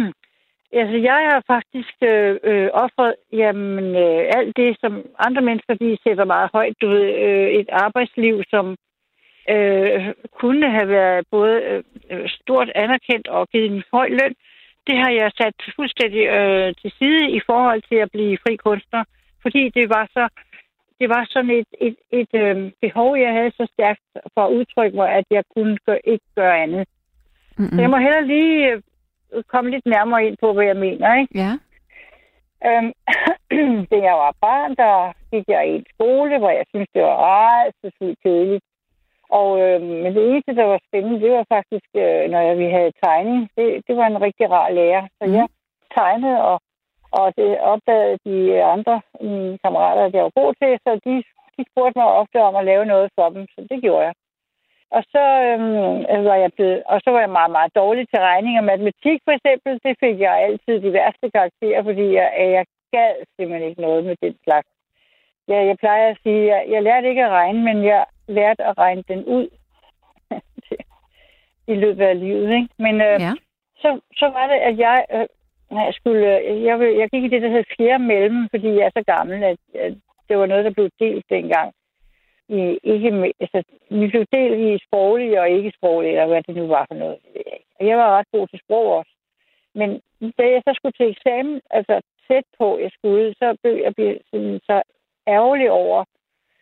altså, 0.81 0.97
jeg 0.97 1.19
har 1.31 1.43
faktisk 1.47 1.95
øh, 2.03 2.37
øh, 2.45 2.69
offret 2.73 3.15
jamen, 3.33 3.85
øh, 4.05 4.23
alt 4.37 4.57
det, 4.57 4.77
som 4.81 4.93
andre 5.27 5.43
mennesker 5.43 5.75
de 5.75 5.99
sætter 6.05 6.25
meget 6.25 6.51
højt. 6.53 6.75
Du 6.83 6.89
ved, 6.89 7.07
øh, 7.27 7.49
et 7.61 7.69
arbejdsliv, 7.73 8.43
som 8.51 8.77
øh, 9.51 10.15
kunne 10.41 10.71
have 10.71 10.89
været 10.89 11.27
både 11.31 11.83
øh, 12.11 12.29
stort 12.29 12.69
anerkendt 12.75 13.29
og 13.29 13.49
givet 13.49 13.71
en 13.73 13.83
høj 13.93 14.09
løn. 14.09 14.35
Det 14.87 14.97
har 15.03 15.11
jeg 15.11 15.31
sat 15.41 15.55
fuldstændig 15.77 16.25
øh, 16.27 16.75
til 16.81 16.91
side 16.99 17.31
i 17.39 17.41
forhold 17.47 17.83
til 17.89 17.99
at 18.05 18.11
blive 18.11 18.39
fri 18.45 18.57
kunstner. 18.57 19.05
Fordi 19.43 19.69
det 19.69 19.89
var 19.89 20.09
så 20.17 20.29
det 21.01 21.09
var 21.09 21.27
sådan 21.31 21.51
et, 21.51 21.71
et, 21.81 21.97
et 22.11 22.33
øh, 22.35 22.73
behov, 22.81 23.17
jeg 23.17 23.33
havde 23.33 23.51
så 23.51 23.67
stærkt 23.75 24.01
for 24.35 24.43
at 24.47 24.53
udtrykke 24.53 24.97
mig, 24.97 25.09
at 25.11 25.25
jeg 25.31 25.45
kunne 25.55 25.79
gør, 25.87 25.99
ikke 26.05 26.25
gøre 26.35 26.63
andet. 26.63 26.89
Mm. 27.59 27.69
Så 27.69 27.81
jeg 27.81 27.91
må 27.91 27.97
heller 27.97 28.21
lige 28.21 28.73
øh, 29.33 29.43
komme 29.53 29.71
lidt 29.71 29.87
nærmere 29.87 30.27
ind 30.27 30.37
på, 30.41 30.53
hvad 30.53 30.65
jeg 30.65 30.77
mener. 30.77 31.15
Ikke? 31.21 31.39
ja, 31.39 31.53
Øhm, 32.69 32.93
da 33.91 33.97
jeg 34.09 34.15
var 34.25 34.35
barn, 34.41 34.71
der 34.83 35.13
gik 35.33 35.45
jeg 35.49 35.69
i 35.69 35.75
en 35.75 35.87
skole, 35.95 36.39
hvor 36.39 36.51
jeg 36.51 36.65
syntes, 36.69 36.89
det 36.95 37.03
var 37.03 37.17
ret 37.31 37.75
så 37.83 38.15
kedeligt. 38.23 38.65
Og, 39.39 39.51
øh, 39.61 39.81
men 40.03 40.11
det 40.17 40.23
eneste, 40.31 40.57
der 40.57 40.65
var 40.73 40.81
spændende, 40.89 41.21
det 41.25 41.31
var 41.39 41.45
faktisk, 41.57 41.89
øh, 42.05 42.23
når 42.33 42.55
vi 42.55 42.67
havde 42.77 42.93
tegning. 43.05 43.41
Det, 43.57 43.67
det 43.87 43.95
var 43.97 44.07
en 44.07 44.21
rigtig 44.27 44.51
rar 44.51 44.69
lærer. 44.79 45.03
Så 45.19 45.25
Mhm. 45.27 45.35
jeg 45.35 45.47
tegnede, 45.99 46.39
og, 46.51 46.59
og 47.19 47.27
det 47.37 47.61
opdagede 47.73 48.19
de 48.27 48.63
andre 48.75 49.01
mine 49.21 49.59
kammerater, 49.65 50.03
at 50.05 50.15
jeg 50.15 50.25
var 50.25 50.41
god 50.43 50.55
til, 50.61 50.73
så 50.85 50.91
de, 51.07 51.15
de 51.57 51.63
spurgte 51.71 51.99
mig 51.99 52.09
ofte 52.21 52.39
om 52.49 52.55
at 52.57 52.65
lave 52.65 52.85
noget 52.85 53.09
for 53.17 53.29
dem, 53.35 53.47
så 53.55 53.67
det 53.71 53.83
gjorde 53.83 54.05
jeg. 54.09 54.15
Og 54.97 55.03
så, 55.15 55.25
øhm, 55.49 56.25
var 56.29 56.35
jeg 56.45 56.51
blevet, 56.57 56.83
og 56.87 57.01
så 57.05 57.11
var 57.11 57.21
jeg 57.21 57.31
meget, 57.39 57.51
meget 57.51 57.73
dårlig 57.75 58.05
til 58.09 58.21
regning 58.31 58.59
og 58.59 58.65
matematik 58.65 59.19
for 59.25 59.33
eksempel. 59.39 59.73
Det 59.85 59.95
fik 60.05 60.17
jeg 60.21 60.35
altid 60.47 60.75
de 60.81 60.93
værste 60.93 61.31
karakterer, 61.37 61.83
fordi 61.83 62.07
jeg, 62.15 62.29
jeg 62.57 62.65
gad 62.93 63.15
simpelthen 63.37 63.69
ikke 63.69 63.81
noget 63.81 64.05
med 64.05 64.17
den 64.23 64.35
slags. 64.45 64.69
Jeg, 65.51 65.67
jeg 65.67 65.77
plejer 65.79 66.09
at 66.11 66.19
sige, 66.23 66.41
at 66.43 66.49
jeg, 66.49 66.73
jeg 66.73 66.83
lærte 66.83 67.09
ikke 67.09 67.25
at 67.25 67.31
regne, 67.31 67.61
men 67.65 67.85
jeg 67.85 68.05
lærte 68.29 68.63
at 68.65 68.79
regne 68.79 69.05
den 69.09 69.25
ud 69.25 69.49
i 71.73 71.75
løbet 71.75 72.05
af 72.05 72.21
livet. 72.21 72.51
Ikke? 72.59 72.69
Men 72.79 72.95
øh, 73.01 73.17
Ja. 73.27 73.33
så, 73.83 74.01
så 74.21 74.27
var 74.37 74.47
det, 74.47 74.59
at 74.69 74.79
jeg, 74.79 75.05
øh, 75.15 75.27
jeg 75.71 75.95
skulle, 75.95 76.39
øh, 76.39 76.63
jeg, 76.65 76.99
jeg 76.99 77.09
gik 77.11 77.25
i 77.25 77.29
det, 77.29 77.43
der 77.43 77.49
hedder 77.49 77.75
fjerde 77.77 78.05
mellem, 78.05 78.49
fordi 78.51 78.69
jeg 78.69 78.87
er 78.87 78.91
så 78.99 79.03
gammel, 79.15 79.45
at, 79.45 79.59
at 79.75 79.95
det 80.29 80.39
var 80.39 80.47
noget, 80.47 80.65
der 80.65 80.71
blev 80.71 80.89
delt 81.01 81.25
dengang. 81.31 81.73
I, 82.49 82.79
ikke 82.83 83.33
altså, 83.41 83.63
vi 83.91 84.07
blev 84.07 84.25
delt 84.33 84.59
i 84.61 84.85
sproglige 84.87 85.41
og 85.41 85.51
ikke 85.51 85.73
sproglige, 85.77 86.13
eller 86.13 86.27
hvad 86.27 86.43
det 86.43 86.57
nu 86.57 86.67
var 86.67 86.85
for 86.89 86.95
noget. 86.95 87.19
Og 87.81 87.87
jeg 87.87 87.97
var 87.99 88.19
ret 88.19 88.27
god 88.33 88.49
til 88.49 88.61
sprog 88.65 88.87
også. 88.99 89.13
Men 89.75 89.91
da 90.39 90.43
jeg 90.55 90.63
så 90.67 90.73
skulle 90.75 90.93
til 90.93 91.11
eksamen, 91.11 91.61
altså 91.71 92.01
tæt 92.29 92.45
på, 92.59 92.79
jeg 92.79 92.91
skulle, 92.97 93.35
så 93.35 93.57
blev 93.63 93.75
jeg 93.85 93.95
blev 93.95 94.19
sådan 94.31 94.61
så 94.69 94.83
ærgerlig 95.37 95.71
over 95.71 96.05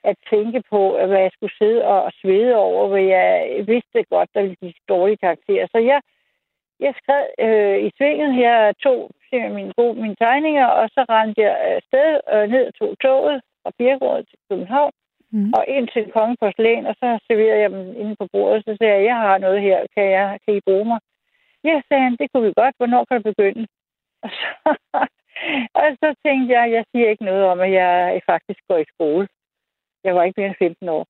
at 0.05 0.17
tænke 0.31 0.61
på, 0.73 0.81
hvad 1.09 1.21
jeg 1.27 1.31
skulle 1.35 1.59
sidde 1.61 1.85
og 1.85 2.13
svede 2.21 2.55
over, 2.57 2.89
hvad 2.89 3.03
jeg 3.17 3.29
vidste 3.67 4.05
godt, 4.15 4.31
der 4.35 4.41
ville 4.43 4.61
give 4.63 4.73
dårlige 4.89 5.23
karakterer. 5.27 5.67
Så 5.75 5.79
jeg, 5.91 6.01
jeg 6.81 6.93
skrev 7.01 7.25
øh, 7.47 7.79
i 7.87 7.91
svinget 7.97 8.35
her, 8.35 8.73
tog 8.73 9.11
mine, 9.33 9.73
gode, 9.77 9.95
mine 10.03 10.17
tegninger, 10.25 10.67
og 10.67 10.89
så 10.95 11.01
rendte 11.09 11.41
jeg 11.43 11.55
afsted 11.77 12.21
øh, 12.33 12.47
ned 12.55 12.65
og 12.67 12.75
tog 12.75 12.93
toget 13.05 13.41
fra 13.63 13.71
Birkerød 13.79 14.25
til 14.25 14.39
København, 14.51 14.93
Mm. 15.33 15.53
og 15.57 15.65
ind 15.69 15.89
til 15.89 16.13
Kongen 16.13 16.37
Porcelæn, 16.41 16.87
og 16.87 16.95
så 17.01 17.09
serverede 17.27 17.61
jeg 17.63 17.71
dem 17.71 17.87
inde 18.03 18.17
på 18.21 18.27
bordet, 18.33 18.65
så 18.65 18.77
sagde 18.79 18.95
jeg, 18.95 19.05
jeg 19.05 19.17
har 19.17 19.39
noget 19.39 19.61
her, 19.63 19.79
kan, 19.95 20.05
jeg, 20.11 20.39
kan 20.45 20.55
I 20.57 20.61
bruge 20.67 20.85
mig? 20.85 21.01
Ja, 21.65 21.75
sagde 21.89 22.03
han, 22.03 22.17
det 22.21 22.27
kunne 22.33 22.47
vi 22.47 22.53
godt, 22.57 22.75
hvornår 22.79 23.05
kan 23.05 23.23
du 23.23 23.23
begynde? 23.33 23.67
Og 24.23 24.31
så, 24.41 24.51
og 25.81 25.87
så 26.03 26.09
tænkte 26.25 26.49
jeg, 26.57 26.73
jeg 26.77 26.85
siger 26.91 27.09
ikke 27.11 27.25
noget 27.25 27.45
om, 27.53 27.61
at 27.61 27.73
jeg 27.73 28.23
faktisk 28.31 28.61
går 28.69 28.79
i 28.79 28.91
skole. 28.95 29.29
Jeg 30.05 30.15
var 30.15 30.23
ikke 30.25 30.41
mere 30.41 30.49
end 30.49 30.59
15 30.59 30.89
år. 30.89 31.05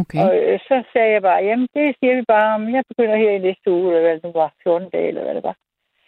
Okay. 0.00 0.18
Og 0.24 0.30
øh, 0.38 0.58
så 0.68 0.76
sagde 0.92 1.12
jeg 1.16 1.22
bare, 1.22 1.40
jamen 1.48 1.68
det 1.74 1.96
siger 1.98 2.14
vi 2.16 2.24
bare 2.34 2.54
om, 2.54 2.74
jeg 2.74 2.84
begynder 2.90 3.16
her 3.16 3.30
i 3.30 3.44
næste 3.46 3.70
uge, 3.70 3.88
eller 3.88 4.02
hvad 4.02 4.14
det 4.14 4.24
nu 4.24 4.32
var, 4.32 4.50
14 4.62 4.90
dage, 4.90 5.08
eller 5.08 5.24
hvad 5.24 5.34
det 5.34 5.44
var. 5.50 5.56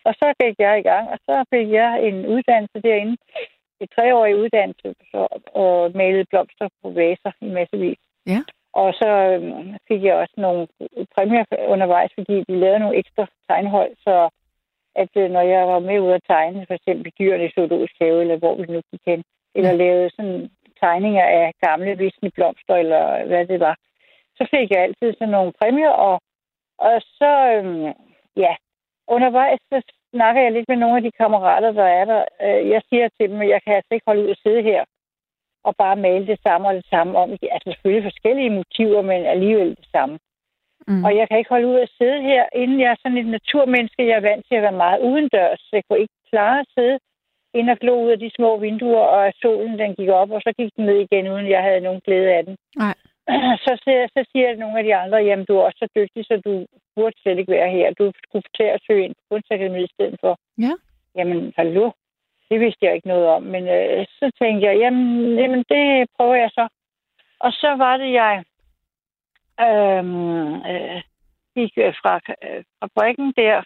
Og 0.08 0.14
så 0.20 0.26
gik 0.40 0.56
jeg 0.58 0.78
i 0.78 0.86
gang, 0.90 1.04
og 1.14 1.18
så 1.26 1.44
fik 1.52 1.68
jeg 1.80 1.90
en 2.08 2.26
uddannelse 2.34 2.78
derinde, 2.86 3.16
et 3.80 3.90
treårig 3.96 4.36
uddannelse, 4.36 4.94
så, 5.10 5.20
og 5.62 5.90
malede 5.94 6.24
blomster 6.30 6.68
på 6.82 6.90
vaser 6.90 7.32
i 7.40 7.48
massevis. 7.58 8.00
Ja. 8.26 8.40
Og 8.72 8.94
så 9.00 9.10
øhm, 9.32 9.76
fik 9.88 10.02
jeg 10.04 10.14
også 10.14 10.34
nogle 10.36 10.68
præmier 11.14 11.44
undervejs, 11.74 12.10
fordi 12.18 12.36
de 12.48 12.54
lavede 12.62 12.78
nogle 12.78 12.98
ekstra 12.98 13.26
tegnhold, 13.48 13.92
så 14.06 14.14
at 15.02 15.12
øh, 15.16 15.30
når 15.30 15.40
jeg 15.40 15.66
var 15.68 15.78
med 15.78 16.00
ud 16.00 16.10
at 16.12 16.26
tegne, 16.28 16.66
for 16.66 16.74
eksempel 16.74 17.12
dyrene 17.18 17.46
i 17.46 17.54
zoologisk 17.54 17.94
have, 18.00 18.20
eller 18.20 18.36
hvor 18.36 18.54
vi 18.54 18.66
nu 18.72 18.80
gik 18.90 19.00
hen, 19.06 19.24
eller 19.54 19.72
lavede 19.72 20.10
sådan 20.16 20.50
tegninger 20.80 21.24
af 21.24 21.52
gamle 21.66 21.98
visne 21.98 22.30
blomster, 22.30 22.74
eller 22.74 23.26
hvad 23.26 23.46
det 23.46 23.60
var, 23.60 23.76
så 24.36 24.48
fik 24.50 24.70
jeg 24.70 24.82
altid 24.82 25.12
sådan 25.12 25.34
nogle 25.36 25.52
præmier, 25.60 25.94
og, 26.08 26.20
og 26.78 26.94
så, 27.18 27.32
øhm, 27.52 27.92
ja, 28.36 28.54
undervejs, 29.08 29.60
så 29.72 29.82
snakker 30.10 30.42
jeg 30.42 30.52
lidt 30.52 30.68
med 30.68 30.76
nogle 30.76 30.96
af 30.96 31.02
de 31.02 31.12
kammerater, 31.20 31.72
der 31.72 31.88
er 32.00 32.04
der. 32.04 32.24
Øh, 32.44 32.70
Jeg 32.70 32.82
siger 32.88 33.08
til 33.08 33.30
dem, 33.30 33.40
at 33.40 33.48
jeg 33.48 33.60
kan 33.62 33.74
altså 33.74 33.92
ikke 33.94 34.06
holde 34.06 34.24
ud 34.24 34.30
at 34.30 34.42
sidde 34.44 34.62
her 34.62 34.84
og 35.64 35.76
bare 35.76 35.96
male 35.96 36.26
det 36.26 36.38
samme 36.46 36.68
og 36.68 36.74
det 36.74 36.86
samme 36.90 37.18
om. 37.18 37.30
Altså 37.30 37.68
selvfølgelig 37.70 38.04
forskellige 38.10 38.50
motiver, 38.50 39.02
men 39.02 39.20
alligevel 39.34 39.70
det 39.76 39.88
samme. 39.92 40.18
Mm. 40.88 41.04
Og 41.04 41.16
jeg 41.16 41.28
kan 41.28 41.38
ikke 41.38 41.54
holde 41.54 41.68
ud 41.72 41.78
at 41.86 41.94
sidde 41.98 42.22
her, 42.22 42.44
inden 42.62 42.80
jeg 42.80 42.90
er 42.90 43.00
sådan 43.02 43.18
et 43.18 43.26
naturmenneske. 43.26 44.08
Jeg 44.08 44.16
er 44.16 44.28
vant 44.30 44.44
til 44.46 44.54
at 44.54 44.62
være 44.62 44.82
meget 44.84 45.00
udendørs, 45.00 45.60
så 45.60 45.70
jeg 45.72 45.82
kunne 45.84 46.00
ikke 46.00 46.18
klare 46.30 46.60
at 46.60 46.66
sidde 46.76 46.98
ind 47.58 47.70
og 47.70 47.78
glo 47.78 47.94
ud 48.04 48.10
af 48.10 48.18
de 48.18 48.30
små 48.36 48.50
vinduer, 48.58 49.06
og 49.14 49.26
at 49.28 49.34
solen 49.42 49.78
den 49.78 49.94
gik 49.94 50.08
op, 50.08 50.30
og 50.30 50.40
så 50.40 50.52
gik 50.58 50.70
den 50.76 50.84
ned 50.86 50.98
igen, 51.06 51.28
uden 51.32 51.48
jeg 51.48 51.62
havde 51.62 51.80
nogen 51.80 52.00
glæde 52.04 52.30
af 52.38 52.44
den. 52.44 52.56
Nej. 52.76 52.94
Så, 53.66 53.72
siger, 53.84 54.06
så 54.16 54.24
siger 54.32 54.56
nogle 54.56 54.78
af 54.78 54.84
de 54.84 54.94
andre, 54.94 55.18
jamen 55.18 55.46
du 55.46 55.56
er 55.56 55.62
også 55.62 55.78
så 55.78 55.88
dygtig, 55.96 56.24
så 56.24 56.34
du 56.44 56.66
burde 56.96 57.16
slet 57.22 57.38
ikke 57.38 57.52
være 57.52 57.70
her. 57.70 57.92
Du 57.92 58.12
skulle 58.24 58.44
til 58.56 58.68
at 58.74 58.80
søge 58.86 59.04
ind 59.04 59.14
på 59.14 59.22
kunstakademiet 59.30 59.84
i 59.84 59.94
stedet 59.94 60.16
for. 60.20 60.38
Ja. 60.58 60.72
Jamen, 61.16 61.52
hallo? 61.56 61.90
Det 62.50 62.60
vidste 62.60 62.86
jeg 62.86 62.94
ikke 62.94 63.08
noget 63.08 63.26
om. 63.26 63.42
Men 63.42 63.68
øh, 63.68 64.06
så 64.18 64.30
tænkte 64.38 64.66
jeg, 64.66 64.78
jamen, 64.78 65.38
jamen, 65.38 65.64
det 65.68 66.08
prøver 66.16 66.34
jeg 66.34 66.50
så. 66.50 66.68
Og 67.40 67.52
så 67.52 67.70
var 67.84 67.96
det, 67.96 68.12
jeg 68.12 68.44
øhm, 69.60 70.54
øh, 70.54 71.00
gik 71.56 71.72
øh, 71.76 71.94
fra 72.02 72.20
øh, 72.44 72.64
fabrikken 72.80 73.32
der 73.36 73.62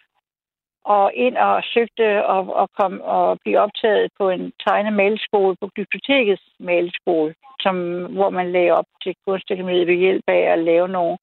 og 0.85 1.13
ind 1.15 1.37
og 1.37 1.63
søgte 1.75 2.27
og, 2.27 2.57
og 2.57 2.69
kom 2.81 3.01
og 3.01 3.39
blive 3.41 3.59
optaget 3.61 4.11
på 4.19 4.31
en 4.31 4.53
tegnemaleskole 4.67 5.57
på 5.61 5.71
bibliotekets 5.75 6.43
maleskole, 6.59 7.35
som, 7.61 7.77
hvor 8.05 8.31
man 8.31 8.53
lagde 8.53 8.71
op 8.71 8.89
til 9.03 9.15
kunstakademiet 9.27 9.87
ved 9.87 9.95
hjælp 9.95 10.25
af 10.27 10.43
at 10.53 10.59
lave 10.59 10.89
nogle 10.89 11.19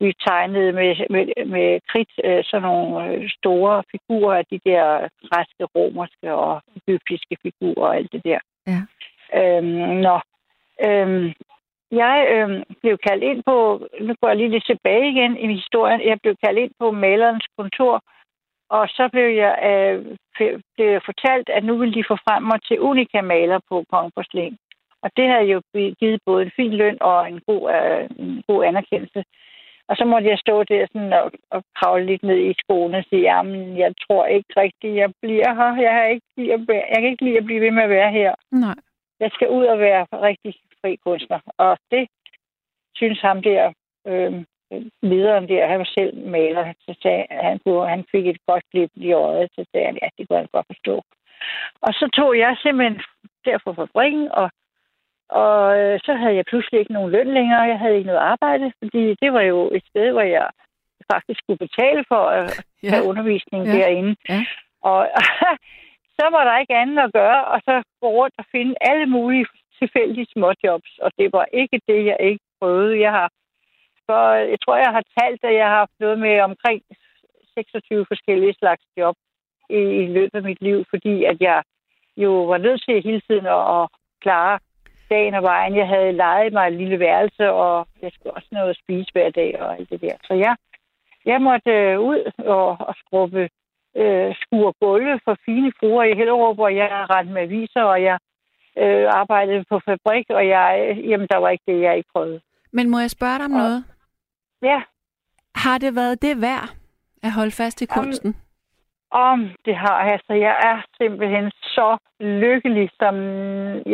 vi 0.00 0.12
tegnede 0.26 0.72
med, 0.72 0.92
med, 1.10 1.46
med 1.46 1.80
kridt 1.90 2.12
øh, 2.24 2.44
sådan 2.44 2.62
nogle 2.62 2.88
øh, 3.08 3.30
store 3.38 3.82
figurer 3.90 4.36
af 4.38 4.44
de 4.52 4.60
der 4.64 5.08
græske, 5.28 5.64
romerske 5.74 6.34
og 6.34 6.62
egyptiske 6.76 7.36
figurer 7.42 7.86
og 7.88 7.96
alt 7.96 8.12
det 8.12 8.22
der. 8.24 8.40
Ja. 8.66 8.80
Øhm, 9.38 9.94
nå. 10.06 10.20
Øhm, 10.86 11.32
jeg 11.92 12.16
øhm, 12.34 12.62
blev 12.82 12.98
kaldt 13.08 13.24
ind 13.24 13.42
på, 13.46 13.56
nu 14.00 14.14
går 14.20 14.28
jeg 14.28 14.36
lige 14.36 14.48
lidt 14.54 14.66
tilbage 14.66 15.08
igen 15.10 15.36
i 15.36 15.46
historien, 15.54 16.00
jeg 16.10 16.18
blev 16.22 16.34
kaldt 16.44 16.58
ind 16.58 16.70
på 16.78 16.90
malerens 16.90 17.46
kontor, 17.58 18.00
og 18.70 18.88
så 18.88 19.08
blev 19.12 19.28
jeg 19.42 19.54
øh, 19.70 20.16
blev 20.76 20.88
jeg 20.94 21.02
fortalt, 21.04 21.48
at 21.48 21.64
nu 21.64 21.76
ville 21.76 21.94
de 21.94 22.04
få 22.08 22.16
frem 22.26 22.42
mig 22.42 22.58
til 22.62 22.80
unika-maler 22.80 23.58
på 23.68 23.84
Kongeporcelæn. 23.92 24.56
Og 25.02 25.10
det 25.16 25.28
havde 25.28 25.44
jo 25.54 25.62
givet 26.00 26.20
både 26.26 26.42
en 26.44 26.52
fin 26.56 26.72
løn 26.72 26.98
og 27.00 27.28
en 27.30 27.40
god, 27.46 27.62
øh, 27.76 28.04
en 28.18 28.42
god 28.48 28.64
anerkendelse. 28.64 29.24
Og 29.88 29.96
så 29.96 30.04
måtte 30.04 30.28
jeg 30.28 30.38
stå 30.38 30.62
der 30.64 30.86
sådan 30.92 31.12
og, 31.12 31.32
og 31.50 31.62
kravle 31.76 32.06
lidt 32.06 32.22
ned 32.22 32.38
i 32.38 32.54
skolen 32.58 32.94
og 32.94 33.04
sige, 33.08 33.22
jamen, 33.22 33.78
jeg 33.78 33.92
tror 34.06 34.26
ikke 34.26 34.52
rigtigt, 34.56 34.96
jeg 34.96 35.10
bliver 35.22 35.54
her. 35.54 35.82
Jeg, 35.82 35.92
har 35.94 36.04
ikke 36.04 36.66
være- 36.68 36.88
jeg 36.92 36.98
kan 37.00 37.10
ikke 37.10 37.24
lide 37.24 37.38
at 37.38 37.44
blive 37.44 37.60
ved 37.60 37.70
med 37.70 37.82
at 37.82 37.90
være 37.90 38.12
her. 38.12 38.34
Nej. 38.50 38.74
Jeg 39.20 39.30
skal 39.34 39.48
ud 39.48 39.64
og 39.64 39.78
være 39.78 40.06
rigtig 40.12 40.54
fri 40.82 40.96
kunstner. 41.06 41.40
Og 41.58 41.78
det 41.90 42.08
synes 42.96 43.20
ham 43.20 43.42
der, 43.42 43.72
øh, 44.06 44.32
lederen 45.02 45.48
der, 45.48 45.66
han 45.66 45.78
var 45.78 45.90
selv 45.98 46.26
maler, 46.26 46.72
så 46.80 46.94
sagde, 47.02 47.26
han, 47.30 47.58
kunne, 47.58 47.88
han 47.88 48.04
fik 48.10 48.26
et 48.26 48.38
godt 48.46 48.64
klip 48.70 48.90
i 48.94 49.12
øjet, 49.12 49.48
så 49.54 49.64
sagde 49.72 49.86
han, 49.86 49.98
ja, 50.02 50.08
det 50.18 50.28
kunne 50.28 50.38
han 50.38 50.48
godt 50.52 50.66
forstå. 50.66 51.02
Og 51.80 51.92
så 51.92 52.08
tog 52.16 52.38
jeg 52.38 52.56
simpelthen 52.62 53.02
der 53.44 53.58
på 53.64 53.72
fabrikken, 53.74 54.28
og, 54.32 54.50
og 55.28 55.78
øh, 55.78 56.00
så 56.04 56.12
havde 56.14 56.34
jeg 56.34 56.44
pludselig 56.50 56.80
ikke 56.80 56.92
nogen 56.92 57.10
løn 57.10 57.34
længere, 57.34 57.60
jeg 57.72 57.78
havde 57.78 57.96
ikke 57.96 58.06
noget 58.06 58.20
arbejde, 58.34 58.72
fordi 58.82 59.14
det 59.22 59.32
var 59.32 59.40
jo 59.40 59.70
et 59.76 59.84
sted, 59.90 60.12
hvor 60.12 60.20
jeg 60.36 60.48
faktisk 61.12 61.38
skulle 61.40 61.58
betale 61.66 62.04
for 62.08 62.22
at 62.38 62.64
Ja. 62.82 62.90
have 62.90 63.04
undervisning 63.04 63.66
Ja. 63.66 63.72
derinde. 63.72 64.16
Ja. 64.28 64.40
Og 64.82 65.00
så 66.18 66.24
var 66.34 66.44
der 66.44 66.58
ikke 66.58 66.74
andet 66.74 66.98
at 67.02 67.12
gøre, 67.12 67.44
og 67.44 67.60
så 67.64 67.82
gå 68.00 68.08
rundt 68.08 68.34
og 68.38 68.44
finde 68.52 68.74
alle 68.80 69.06
mulige 69.06 69.46
tilfældige 69.82 70.26
småjobs, 70.32 70.92
og 71.04 71.10
det 71.18 71.28
var 71.32 71.46
ikke 71.52 71.78
det, 71.88 72.00
jeg 72.10 72.16
ikke 72.20 72.44
prøvede. 72.60 73.00
Jeg 73.06 73.12
har, 73.18 73.28
for 74.06 74.22
jeg 74.52 74.58
tror, 74.60 74.76
jeg 74.76 74.92
har 74.96 75.04
talt, 75.18 75.44
at 75.44 75.54
jeg 75.54 75.66
har 75.68 75.78
haft 75.82 75.96
noget 76.00 76.18
med 76.18 76.40
omkring 76.40 76.82
26 77.54 78.06
forskellige 78.12 78.54
slags 78.60 78.84
job 78.96 79.16
i, 79.70 79.80
i 80.02 80.06
løbet 80.16 80.38
af 80.38 80.42
mit 80.50 80.62
liv, 80.68 80.84
fordi 80.90 81.24
at 81.24 81.38
jeg 81.40 81.62
jo 82.16 82.32
var 82.44 82.58
nødt 82.58 82.82
til 82.84 83.02
hele 83.02 83.22
tiden 83.28 83.46
at, 83.46 83.62
at 83.78 83.88
klare 84.20 84.58
dagen 85.10 85.34
og 85.34 85.42
vejen. 85.42 85.76
Jeg 85.76 85.88
havde 85.88 86.12
lejet 86.12 86.52
mig 86.52 86.66
et 86.66 86.78
lille 86.82 86.98
værelse, 86.98 87.44
og 87.50 87.86
jeg 88.02 88.10
skulle 88.12 88.34
også 88.36 88.48
noget 88.52 88.70
at 88.70 88.80
spise 88.82 89.10
hver 89.12 89.30
dag 89.30 89.60
og 89.62 89.68
alt 89.76 89.90
det 89.90 90.00
der. 90.00 90.16
Så 90.28 90.34
jeg, 90.34 90.54
jeg 91.24 91.42
måtte 91.42 91.70
øh, 91.70 92.00
ud 92.00 92.20
og, 92.56 92.68
og 92.88 92.94
skrubbe 93.02 93.42
øh, 93.96 94.34
skure 94.42 94.72
gulve 94.80 95.20
for 95.24 95.36
fine 95.44 95.72
fruer 95.78 96.04
i 96.04 96.14
Hellerup, 96.18 96.58
og 96.58 96.76
jeg 96.76 97.06
rendte 97.10 97.32
med 97.32 97.42
aviser, 97.42 97.82
og 97.82 98.02
jeg 98.02 98.18
øh, 98.78 99.06
arbejdede 99.20 99.64
på 99.70 99.80
fabrik, 99.84 100.26
og 100.30 100.48
jeg, 100.48 100.96
jamen, 101.04 101.28
der 101.30 101.38
var 101.38 101.48
ikke 101.50 101.64
det, 101.66 101.80
jeg 101.82 101.96
ikke 101.96 102.10
prøvede. 102.14 102.40
Men 102.72 102.90
må 102.90 102.98
jeg 102.98 103.10
spørge 103.10 103.38
dig 103.38 103.44
om 103.44 103.52
Og- 103.52 103.58
noget? 103.58 103.84
Ja, 104.62 104.82
Har 105.54 105.78
det 105.78 105.94
været 105.96 106.22
det 106.22 106.40
værd 106.40 106.68
at 107.22 107.32
holde 107.32 107.50
fast 107.50 107.82
i 107.82 107.86
Jamen, 107.90 108.04
kunsten? 108.04 108.36
om 109.10 109.50
det 109.64 109.76
har 109.76 109.98
altså. 110.12 110.32
Jeg 110.32 110.56
er 110.70 110.82
simpelthen 111.00 111.50
så 111.50 111.96
lykkelig, 112.20 112.90
som 113.00 113.14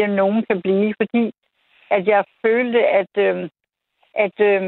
jeg 0.00 0.08
nogen 0.08 0.44
kan 0.50 0.62
blive, 0.62 0.94
fordi 1.02 1.32
at 1.90 2.06
jeg 2.06 2.24
følte, 2.46 2.86
at, 2.86 3.12
øh, 3.16 3.48
at 4.14 4.40
øh, 4.40 4.62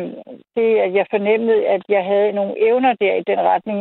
det, 0.57 0.77
at 0.85 0.95
jeg 0.95 1.07
fornemmede, 1.11 1.67
at 1.67 1.83
jeg 1.89 2.05
havde 2.05 2.33
nogle 2.33 2.55
evner 2.69 2.95
der 3.01 3.15
i 3.15 3.23
den 3.27 3.41
retning, 3.41 3.79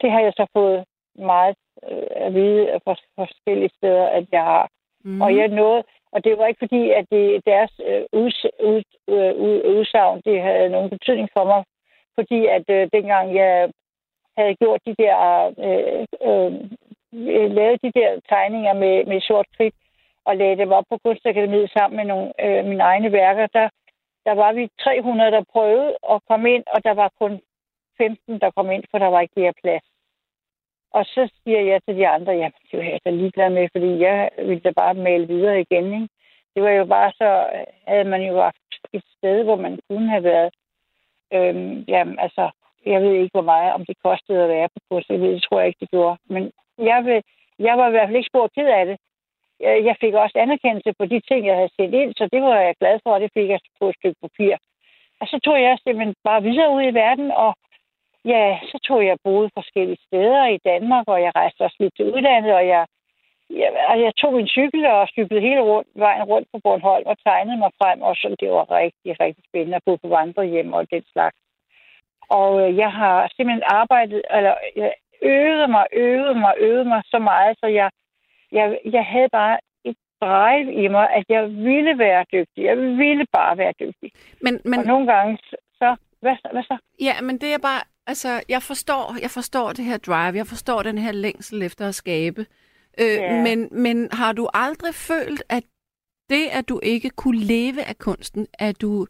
det 0.00 0.10
har 0.10 0.20
jeg 0.20 0.32
så 0.36 0.46
fået 0.56 0.84
meget 1.18 1.56
øh, 1.90 2.06
at 2.16 2.34
vide 2.34 2.80
fra 2.84 2.94
forskellige 3.18 3.70
steder, 3.78 4.06
at 4.06 4.24
jeg 4.32 4.42
har. 4.44 4.68
Mm. 5.04 5.20
Og 5.20 5.36
jeg 5.36 5.48
nåede, 5.48 5.82
og 6.12 6.24
det 6.24 6.38
var 6.38 6.46
ikke 6.46 6.64
fordi, 6.64 6.90
at 6.90 7.04
det, 7.10 7.46
deres 7.46 7.72
øh, 7.88 8.02
uds, 8.12 8.46
ud, 8.70 8.82
øh, 9.08 9.34
udsagn, 9.74 10.22
det 10.24 10.42
havde 10.42 10.68
nogen 10.68 10.90
betydning 10.90 11.28
for 11.36 11.44
mig, 11.44 11.64
fordi 12.14 12.46
at 12.46 12.64
øh, 12.70 12.88
dengang 12.92 13.34
jeg 13.34 13.70
havde 14.36 14.54
gjort 14.54 14.80
de 14.86 14.94
der, 14.98 15.16
øh, 15.66 16.06
øh, 16.28 16.52
lavet 17.58 17.82
de 17.82 17.92
der 18.00 18.20
tegninger 18.28 18.74
med, 18.74 19.04
med 19.04 19.20
sort 19.20 19.46
kridt, 19.56 19.74
og 20.24 20.36
lagde 20.36 20.56
dem 20.56 20.72
op 20.72 20.84
på 20.90 20.98
Kunstakademiet 21.04 21.70
sammen 21.70 21.96
med 21.96 22.04
nogle 22.04 22.32
øh, 22.44 22.64
mine 22.64 22.82
egne 22.82 23.12
værker, 23.12 23.46
der, 23.46 23.68
der 24.26 24.34
var 24.34 24.52
vi 24.52 24.68
300, 24.80 25.30
der 25.30 25.44
prøvede 25.52 25.96
at 26.10 26.20
komme 26.28 26.54
ind, 26.54 26.64
og 26.74 26.84
der 26.84 26.94
var 26.94 27.10
kun 27.20 27.40
15, 27.98 28.40
der 28.40 28.50
kom 28.50 28.70
ind, 28.70 28.84
for 28.90 28.98
der 28.98 29.06
var 29.06 29.20
ikke 29.20 29.40
mere 29.40 29.52
plads. 29.62 29.84
Og 30.96 31.04
så 31.04 31.22
siger 31.36 31.60
jeg 31.60 31.80
til 31.82 31.96
de 31.96 32.08
andre, 32.08 32.32
ja, 32.32 32.48
det 32.70 32.80
er 32.80 32.90
jeg 32.90 33.00
så 33.02 33.10
ligeglad 33.10 33.50
med, 33.50 33.68
fordi 33.72 33.98
jeg 33.98 34.30
ville 34.38 34.60
da 34.60 34.70
bare 34.70 34.94
male 34.94 35.26
videre 35.26 35.60
igen. 35.60 35.86
Ikke? 35.94 36.08
Det 36.54 36.62
var 36.62 36.70
jo 36.70 36.84
bare 36.84 37.12
så, 37.12 37.28
havde 37.86 38.04
man 38.04 38.22
jo 38.22 38.40
haft 38.40 38.56
et 38.92 39.04
sted, 39.16 39.44
hvor 39.44 39.56
man 39.56 39.78
kunne 39.88 40.08
have 40.08 40.24
været. 40.24 40.54
Øhm, 41.34 41.84
jamen, 41.88 42.18
altså, 42.18 42.50
jeg 42.86 43.02
ved 43.02 43.12
ikke, 43.12 43.30
hvor 43.32 43.48
meget, 43.52 43.72
om 43.72 43.84
det 43.86 43.96
kostede 44.04 44.42
at 44.42 44.48
være 44.48 44.68
på 44.68 44.80
kurs. 44.90 45.04
Jeg 45.08 45.20
ved, 45.20 45.32
det 45.34 45.42
tror 45.42 45.58
jeg 45.60 45.68
ikke, 45.68 45.80
det 45.80 45.90
gjorde. 45.90 46.18
Men 46.24 46.52
jeg, 46.78 47.04
vil, 47.04 47.22
jeg 47.58 47.78
var 47.78 47.88
i 47.88 47.90
hvert 47.90 48.08
fald 48.08 48.16
ikke 48.16 48.32
spor 48.32 48.48
ked 48.56 48.66
af 48.66 48.86
det. 48.86 48.96
Jeg 49.60 49.96
fik 50.00 50.14
også 50.14 50.38
anerkendelse 50.38 50.92
på 50.98 51.04
de 51.06 51.20
ting, 51.20 51.46
jeg 51.46 51.56
havde 51.56 51.76
set 51.78 51.94
ind, 51.94 52.14
så 52.14 52.28
det 52.32 52.42
var 52.42 52.60
jeg 52.60 52.74
glad 52.80 52.98
for, 53.02 53.10
og 53.14 53.20
det 53.20 53.30
fik 53.34 53.48
jeg 53.48 53.60
på 53.80 53.88
et 53.88 53.96
stykke 53.98 54.20
papir. 54.22 54.56
Og 55.20 55.26
så 55.26 55.38
tog 55.44 55.62
jeg 55.62 55.78
simpelthen 55.78 56.14
bare 56.24 56.42
videre 56.42 56.70
ud 56.76 56.82
i 56.82 56.94
verden, 56.94 57.30
og 57.30 57.54
ja, 58.24 58.58
så 58.70 58.78
tog 58.88 59.06
jeg 59.06 59.16
boet 59.24 59.50
forskellige 59.54 60.04
steder 60.06 60.46
i 60.46 60.58
Danmark, 60.64 61.04
og 61.08 61.22
jeg 61.22 61.32
rejste 61.34 61.64
også 61.66 61.76
lidt 61.80 61.94
til 61.96 62.12
udlandet, 62.14 62.54
og 62.54 62.66
jeg, 62.66 62.86
jeg, 63.50 63.70
jeg 64.04 64.12
tog 64.20 64.32
min 64.34 64.48
cykel 64.48 64.86
og 64.86 65.08
cyklede 65.08 65.46
hele 65.48 65.60
rundt, 65.60 65.88
vejen 65.94 66.22
rundt 66.22 66.48
på 66.52 66.58
Bornholm 66.64 67.06
og 67.06 67.16
tegnede 67.18 67.58
mig 67.58 67.70
frem, 67.80 68.02
og 68.02 68.16
så 68.16 68.36
det 68.40 68.50
var 68.50 68.70
rigtig, 68.70 69.20
rigtig 69.20 69.44
spændende 69.48 69.76
at 69.76 69.86
bo 69.86 69.96
på 69.96 70.08
vandrehjem 70.08 70.72
og 70.72 70.90
den 70.90 71.04
slags. 71.12 71.36
Og 72.28 72.50
øh, 72.62 72.76
jeg 72.76 72.92
har 72.92 73.32
simpelthen 73.36 73.62
arbejdet, 73.66 74.22
eller 74.30 74.54
jeg 74.76 74.92
øvede 75.22 75.68
mig, 75.68 75.86
øvede 75.92 76.34
mig, 76.34 76.54
øvede 76.58 76.84
mig 76.84 77.02
så 77.06 77.18
meget, 77.18 77.56
så 77.60 77.66
jeg, 77.66 77.90
jeg, 78.52 78.78
jeg 78.84 79.04
havde 79.04 79.28
bare 79.32 79.58
et 79.84 79.96
drive 80.20 80.74
i 80.74 80.88
mig, 80.88 81.06
at 81.10 81.24
jeg 81.28 81.42
ville 81.48 81.98
være 81.98 82.24
dygtig. 82.32 82.64
Jeg 82.64 82.76
ville 82.78 83.26
bare 83.32 83.58
være 83.58 83.74
dygtig. 83.80 84.10
Men, 84.40 84.60
men... 84.64 84.78
Og 84.78 84.86
nogle 84.86 85.06
gange, 85.12 85.38
så... 85.80 85.96
Hvad, 86.20 86.36
hvad 86.52 86.62
så? 86.62 86.76
Ja, 87.00 87.20
men 87.22 87.38
det 87.38 87.54
er 87.54 87.58
bare... 87.62 87.82
Altså, 88.12 88.32
jeg 88.48 88.62
forstår, 88.62 89.04
jeg 89.24 89.30
forstår 89.38 89.68
det 89.78 89.84
her 89.84 89.98
drive. 90.08 90.34
Jeg 90.42 90.48
forstår 90.54 90.82
den 90.82 90.98
her 90.98 91.12
længsel 91.12 91.62
efter 91.62 91.84
at 91.88 91.94
skabe. 91.94 92.40
Øh, 93.02 93.16
ja. 93.16 93.42
men, 93.46 93.58
men 93.84 93.96
har 94.12 94.32
du 94.32 94.44
aldrig 94.54 94.94
følt, 94.94 95.42
at 95.56 95.64
det, 96.32 96.44
at 96.58 96.68
du 96.68 96.80
ikke 96.82 97.10
kunne 97.10 97.42
leve 97.54 97.80
af 97.90 97.96
kunsten, 97.98 98.46
at 98.58 98.74
du... 98.82 99.06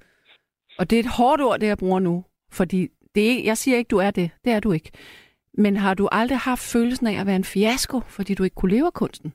Og 0.79 0.85
det 0.91 0.97
er 0.97 1.01
et 1.01 1.15
hårdt 1.19 1.43
ord, 1.43 1.61
det 1.61 1.67
jeg 1.67 1.79
bruger 1.79 2.01
nu, 2.01 2.25
fordi 2.53 2.81
det, 3.15 3.45
jeg 3.45 3.57
siger 3.57 3.77
ikke, 3.79 3.89
du 3.89 3.99
er 3.99 4.11
det. 4.11 4.31
Det 4.45 4.53
er 4.53 4.61
du 4.61 4.73
ikke. 4.73 4.91
Men 5.55 5.77
har 5.77 5.95
du 5.95 6.09
aldrig 6.13 6.39
haft 6.39 6.73
følelsen 6.73 7.07
af 7.07 7.21
at 7.21 7.27
være 7.27 7.37
en 7.37 7.51
fiasko, 7.55 8.01
fordi 8.01 8.35
du 8.35 8.43
ikke 8.45 8.57
kunne 8.61 8.75
leve 8.77 8.87
af 8.87 8.93
kunsten? 9.03 9.33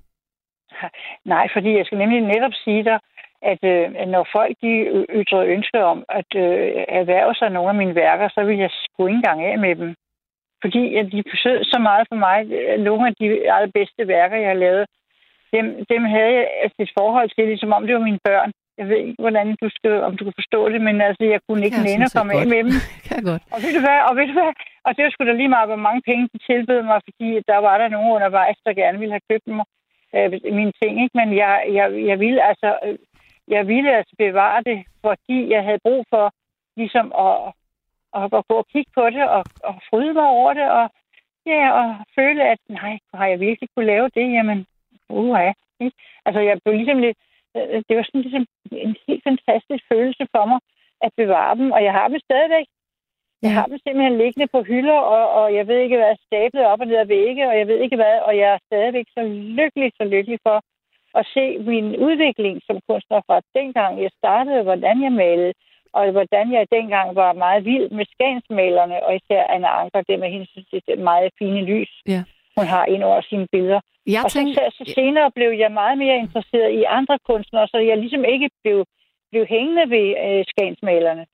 Nej, 1.34 1.48
fordi 1.56 1.70
jeg 1.78 1.86
skal 1.86 1.98
nemlig 1.98 2.22
netop 2.22 2.54
sige 2.64 2.84
dig, 2.84 3.00
at 3.42 3.62
øh, 3.64 4.08
når 4.14 4.28
folk 4.36 4.54
de 4.62 4.74
ytrer 5.20 5.44
ønsker 5.56 5.82
om 5.94 6.00
at 6.10 6.30
øh, 6.36 6.86
erhverve 7.00 7.34
sig 7.36 7.50
nogle 7.50 7.70
af 7.70 7.76
mine 7.76 7.96
værker, 7.96 8.28
så 8.30 8.44
vil 8.44 8.58
jeg 8.58 8.72
sgu 8.72 9.08
ikke 9.08 9.16
engang 9.16 9.44
af 9.46 9.58
med 9.58 9.76
dem. 9.76 9.96
Fordi 10.64 10.96
at 10.96 11.06
de 11.12 11.24
forsøgte 11.32 11.66
så 11.74 11.80
meget 11.80 12.06
for 12.12 12.20
mig. 12.28 12.38
Nogle 12.90 13.08
af 13.08 13.14
de 13.22 13.28
allerbedste 13.56 14.08
værker, 14.08 14.38
jeg 14.38 14.50
har 14.50 14.62
lavet, 14.66 14.86
dem, 15.54 15.66
dem 15.92 16.04
havde 16.14 16.34
jeg 16.38 16.48
et 16.82 16.92
forhold 17.00 17.30
til, 17.30 17.48
ligesom 17.48 17.74
om 17.74 17.84
det 17.86 17.96
var 17.96 18.10
mine 18.10 18.24
børn. 18.30 18.52
Jeg 18.80 18.86
ved 18.90 18.98
ikke, 18.98 19.22
hvordan 19.26 19.48
du 19.62 19.68
skal, 19.78 19.94
om 20.10 20.18
du 20.18 20.24
kan 20.24 20.40
forstå 20.42 20.70
det, 20.74 20.82
men 20.88 20.96
altså, 21.08 21.24
jeg 21.34 21.40
kunne 21.46 21.66
ikke 21.66 21.84
nænde 21.88 22.06
at 22.08 22.16
komme 22.18 22.34
af 22.40 22.48
med 22.54 22.62
dem. 22.68 22.74
kan 23.10 23.24
godt. 23.30 23.44
Og 23.54 23.60
ved 23.64 23.72
du 23.78 23.82
hvad, 23.86 24.00
og 24.10 24.14
ved 24.18 24.28
du 24.32 24.36
hvad, 24.40 24.52
og 24.86 24.92
det 24.96 25.02
var 25.04 25.12
sgu 25.12 25.22
da 25.26 25.34
lige 25.34 25.54
meget, 25.56 25.70
hvor 25.72 25.86
mange 25.88 26.02
penge 26.10 26.24
de 26.34 26.40
tilbød 26.50 26.82
mig, 26.90 27.00
fordi 27.08 27.28
der 27.52 27.60
var 27.68 27.76
der 27.78 27.88
nogen 27.96 28.12
undervejs, 28.18 28.58
der 28.66 28.74
gerne 28.82 29.00
ville 29.00 29.16
have 29.18 29.30
købt 29.32 29.48
mig, 29.48 29.66
øh, 30.16 30.30
mine 30.60 30.74
ting, 30.82 30.94
ikke? 31.04 31.16
Men 31.20 31.30
jeg, 31.44 31.54
jeg, 31.78 31.88
jeg 32.10 32.18
ville 32.24 32.42
altså, 32.50 32.70
øh, 32.86 32.98
jeg 33.48 33.68
ville 33.68 33.98
altså 33.98 34.16
bevare 34.18 34.64
det, 34.64 34.86
fordi 35.02 35.50
jeg 35.50 35.64
havde 35.64 35.80
brug 35.84 36.06
for 36.10 36.34
ligesom 36.78 37.06
at, 37.26 37.54
at, 38.18 38.24
at 38.40 38.48
gå 38.50 38.56
og 38.64 38.68
kigge 38.74 38.92
på 38.96 39.10
det 39.10 39.24
og, 39.30 39.44
og 39.64 39.76
fryde 39.90 40.14
mig 40.14 40.28
over 40.40 40.54
det, 40.54 40.68
og, 40.72 40.90
ja, 41.46 41.62
og 41.80 41.88
føle, 42.16 42.44
at 42.44 42.60
nej, 42.70 42.98
har 43.14 43.28
jeg 43.28 43.40
virkelig 43.40 43.70
kunne 43.70 43.86
lave 43.86 44.10
det? 44.10 44.34
Jamen, 44.38 44.66
uha. 45.10 45.52
Ikke? 45.80 45.98
Altså, 46.26 46.40
jeg 46.40 46.60
blev 46.64 46.76
ligesom 46.76 47.00
lidt, 47.00 47.18
øh, 47.58 47.84
det 47.88 47.98
var 47.98 48.04
sådan 48.04 48.22
ligesom 48.22 48.46
en 48.72 48.96
helt 49.08 49.24
fantastisk 49.24 49.84
følelse 49.92 50.28
for 50.36 50.46
mig 50.46 50.60
at 51.02 51.12
bevare 51.18 51.56
dem, 51.56 51.72
og 51.72 51.84
jeg 51.84 51.94
har 51.94 52.08
dem 52.08 52.20
stadigvæk. 52.20 52.68
Jeg 53.42 53.54
har 53.54 53.66
dem 53.66 53.78
simpelthen 53.78 54.18
liggende 54.18 54.48
på 54.48 54.62
hylder, 54.62 55.00
og, 55.16 55.24
og 55.42 55.56
jeg 55.56 55.68
ved 55.68 55.80
ikke 55.80 55.98
hvad, 55.98 56.16
stablet 56.26 56.66
op 56.66 56.80
og 56.82 56.88
ned 56.88 56.98
ad 56.98 57.06
vægge, 57.06 57.48
og 57.50 57.58
jeg 57.58 57.68
ved 57.68 57.80
ikke 57.80 57.96
hvad, 57.96 58.20
og 58.28 58.38
jeg 58.38 58.50
er 58.54 58.66
stadigvæk 58.66 59.08
så 59.18 59.24
lykkelig, 59.60 59.92
så 59.98 60.04
lykkelig 60.04 60.40
for 60.44 60.58
at 61.20 61.26
se 61.34 61.46
min 61.58 61.88
udvikling 62.08 62.56
som 62.68 62.78
kunstner 62.90 63.22
fra 63.28 63.42
dengang 63.60 63.92
jeg 64.04 64.12
startede, 64.18 64.64
hvordan 64.64 65.04
jeg 65.04 65.12
malede, 65.12 65.54
og 65.94 66.12
hvordan 66.12 66.46
jeg 66.58 66.68
dengang 66.72 67.16
var 67.16 67.34
meget 67.34 67.66
vild 67.66 67.90
med 67.90 68.06
skansmalerne, 68.14 68.98
og 69.06 69.16
især 69.16 69.44
Anna 69.54 69.70
Anker, 69.82 70.02
det 70.02 70.20
med 70.20 70.30
hendes 70.32 70.50
det 70.88 71.00
meget 71.00 71.30
fine 71.40 71.62
lys. 71.72 71.92
Ja 72.08 72.24
hun 72.58 72.68
har 72.68 72.86
ind 72.86 73.04
over 73.04 73.22
sine 73.30 73.48
billeder. 73.52 73.82
Jeg 74.08 74.22
og 74.26 74.32
tænkte... 74.32 74.54
så, 74.56 74.64
så 74.78 74.94
senere 74.96 75.32
blev 75.36 75.52
jeg 75.64 75.72
meget 75.72 75.98
mere 75.98 76.18
interesseret 76.18 76.72
i 76.80 76.84
andre 76.84 77.18
kunstnere, 77.30 77.68
så 77.68 77.78
jeg 77.78 77.98
ligesom 77.98 78.24
ikke 78.34 78.50
blev, 78.64 78.86
blev 79.32 79.46
hængende 79.46 79.86
ved 79.96 80.08
øh, 80.26 80.46
skansmalerne. 80.52 81.26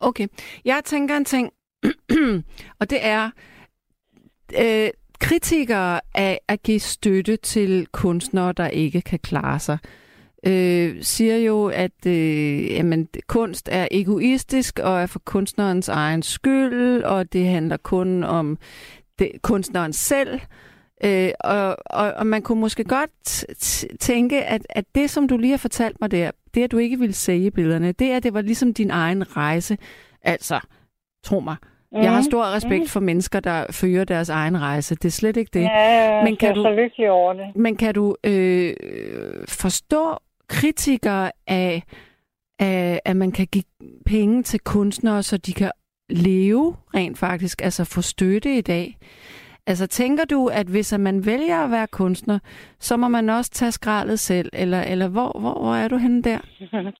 Okay. 0.00 0.26
Jeg 0.64 0.80
tænker 0.84 1.16
en 1.16 1.24
ting, 1.24 1.52
og 2.80 2.90
det 2.92 3.00
er, 3.16 3.24
øh, 4.62 4.88
kritikere 5.20 6.00
af 6.14 6.40
at 6.48 6.62
give 6.62 6.80
støtte 6.80 7.36
til 7.36 7.86
kunstnere, 7.92 8.52
der 8.52 8.66
ikke 8.66 9.00
kan 9.00 9.18
klare 9.18 9.58
sig, 9.58 9.78
øh, 10.46 11.02
siger 11.02 11.36
jo, 11.36 11.66
at 11.66 12.06
øh, 12.06 12.70
jamen, 12.70 13.08
kunst 13.26 13.68
er 13.72 13.88
egoistisk 13.90 14.78
og 14.78 15.00
er 15.02 15.06
for 15.06 15.18
kunstnerens 15.18 15.88
egen 15.88 16.22
skyld, 16.22 17.02
og 17.02 17.32
det 17.32 17.46
handler 17.46 17.76
kun 17.76 18.24
om 18.24 18.58
det, 19.18 19.32
kunstneren 19.42 19.92
selv. 19.92 20.40
Øh, 21.04 21.30
og, 21.40 21.76
og, 21.86 22.12
og 22.12 22.26
man 22.26 22.42
kunne 22.42 22.60
måske 22.60 22.84
godt 22.84 23.44
tænke, 24.00 24.44
at, 24.44 24.66
at 24.70 24.84
det, 24.94 25.10
som 25.10 25.28
du 25.28 25.36
lige 25.36 25.50
har 25.50 25.58
fortalt 25.58 26.00
mig 26.00 26.10
der, 26.10 26.30
det, 26.54 26.62
at 26.62 26.70
du 26.70 26.78
ikke 26.78 26.98
ville 26.98 27.14
sælge 27.14 27.50
billederne, 27.50 27.92
det 27.92 28.10
at 28.10 28.22
det 28.22 28.34
var 28.34 28.40
ligesom 28.40 28.74
din 28.74 28.90
egen 28.90 29.36
rejse. 29.36 29.78
Altså, 30.22 30.60
tro 31.24 31.40
mig, 31.40 31.56
Mm. 31.92 32.02
Jeg 32.02 32.12
har 32.14 32.22
stor 32.22 32.44
mhm. 32.44 32.52
respekt 32.52 32.82
mm. 32.82 32.88
for 32.88 33.00
mennesker, 33.00 33.40
der 33.40 33.66
fører 33.70 34.04
deres 34.04 34.28
egen 34.28 34.60
rejse. 34.60 34.94
Det 34.94 35.04
er 35.04 35.10
slet 35.10 35.36
ikke 35.36 35.50
det. 35.54 35.62
Ja, 35.62 36.24
men 36.24 36.36
kan 36.36 36.54
du, 36.54 36.62
så 36.62 36.70
lykkelig 36.70 37.10
over 37.10 37.32
det. 37.32 37.56
Men 37.56 37.76
kan 37.76 37.94
du 37.94 38.16
øh, 38.24 38.74
forstå 39.48 40.18
kritikere 40.48 41.30
af, 41.46 41.82
af, 42.58 43.00
at 43.04 43.16
man 43.16 43.32
kan 43.32 43.46
give 43.46 43.64
penge 44.06 44.42
til 44.42 44.60
kunstnere, 44.60 45.22
så 45.22 45.36
de 45.36 45.52
kan 45.52 45.70
leve 46.10 46.76
rent 46.94 47.18
faktisk, 47.18 47.62
altså 47.62 47.84
få 47.84 48.02
støtte 48.02 48.58
i 48.58 48.60
dag. 48.60 48.96
Altså 49.66 49.86
tænker 49.86 50.24
du, 50.24 50.46
at 50.46 50.66
hvis 50.66 50.98
man 50.98 51.26
vælger 51.26 51.58
at 51.58 51.70
være 51.70 51.86
kunstner, 51.86 52.38
så 52.78 52.96
må 52.96 53.08
man 53.08 53.28
også 53.28 53.50
tage 53.50 53.72
skraldet 53.72 54.20
selv, 54.20 54.50
eller, 54.52 54.82
eller 54.82 55.08
hvor, 55.08 55.38
hvor, 55.40 55.54
hvor 55.62 55.74
er 55.74 55.88
du 55.88 55.96
henne 55.96 56.22
der? 56.22 56.38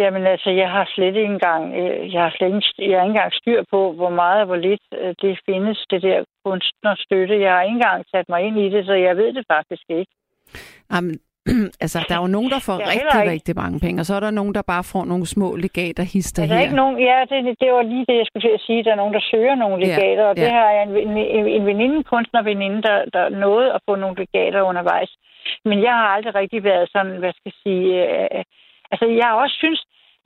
Jamen 0.00 0.26
altså, 0.26 0.50
jeg 0.50 0.70
har 0.70 0.86
slet 0.94 1.16
ikke 1.16 1.34
engang, 1.36 1.64
øh, 1.80 2.14
jeg 2.14 2.22
har 2.22 2.32
slet 2.36 2.54
ikke, 2.54 2.90
jeg 2.90 2.98
har 2.98 3.04
ikke 3.04 3.14
engang 3.14 3.32
styr 3.32 3.62
på, 3.70 3.92
hvor 3.92 4.10
meget 4.10 4.40
og 4.40 4.46
hvor 4.46 4.56
lidt 4.56 4.86
øh, 5.00 5.14
det 5.22 5.40
findes, 5.48 5.78
det 5.90 6.02
der 6.02 6.24
kunstnerstøtte. 6.44 7.40
Jeg 7.40 7.52
har 7.52 7.62
ikke 7.62 7.74
engang 7.80 8.04
sat 8.14 8.28
mig 8.28 8.40
ind 8.46 8.58
i 8.58 8.68
det, 8.74 8.86
så 8.86 8.92
jeg 8.92 9.16
ved 9.16 9.32
det 9.32 9.44
faktisk 9.54 9.86
ikke. 9.88 10.12
Jamen, 10.92 11.14
altså, 11.84 11.98
der 12.08 12.14
er 12.16 12.22
jo 12.26 12.34
nogen, 12.36 12.50
der 12.54 12.60
får 12.68 12.78
rigtig, 12.78 13.20
ikke. 13.20 13.30
rigtig 13.34 13.54
mange 13.62 13.78
penge, 13.84 14.00
og 14.00 14.06
så 14.06 14.14
er 14.14 14.20
der 14.20 14.38
nogen, 14.40 14.54
der 14.54 14.62
bare 14.72 14.84
får 14.92 15.04
nogle 15.04 15.26
små 15.26 15.48
legater 15.56 16.04
hister 16.12 16.42
her. 16.42 16.48
Der 16.48 16.58
er 16.58 16.66
ikke 16.68 16.82
nogen, 16.82 16.96
ja, 17.10 17.18
det, 17.30 17.38
det 17.62 17.70
var 17.76 17.82
lige 17.82 18.06
det, 18.08 18.16
jeg 18.20 18.26
skulle 18.26 18.58
sige. 18.66 18.84
Der 18.84 18.92
er 18.92 19.00
nogen, 19.02 19.14
der 19.14 19.24
søger 19.30 19.54
nogle 19.54 19.76
legater, 19.86 20.24
ja, 20.24 20.28
og 20.30 20.36
det 20.36 20.48
ja. 20.50 20.58
har 20.58 20.70
jeg 20.76 20.82
en, 20.82 21.16
en, 21.38 21.46
en 21.56 21.66
veninde, 21.66 21.98
kunstnerveninde, 22.12 22.82
der, 22.88 22.98
der 23.12 23.28
nåede 23.28 23.72
at 23.74 23.80
få 23.88 23.94
nogle 23.94 24.16
legater 24.22 24.68
undervejs. 24.70 25.10
Men 25.64 25.82
jeg 25.82 25.94
har 26.00 26.08
aldrig 26.16 26.34
rigtig 26.34 26.64
været 26.64 26.88
sådan, 26.94 27.16
hvad 27.22 27.32
skal 27.32 27.52
jeg 27.52 27.58
sige... 27.62 27.86
Øh, 28.10 28.44
altså, 28.94 29.06
jeg 29.22 29.30
også 29.42 29.56
synes... 29.64 29.80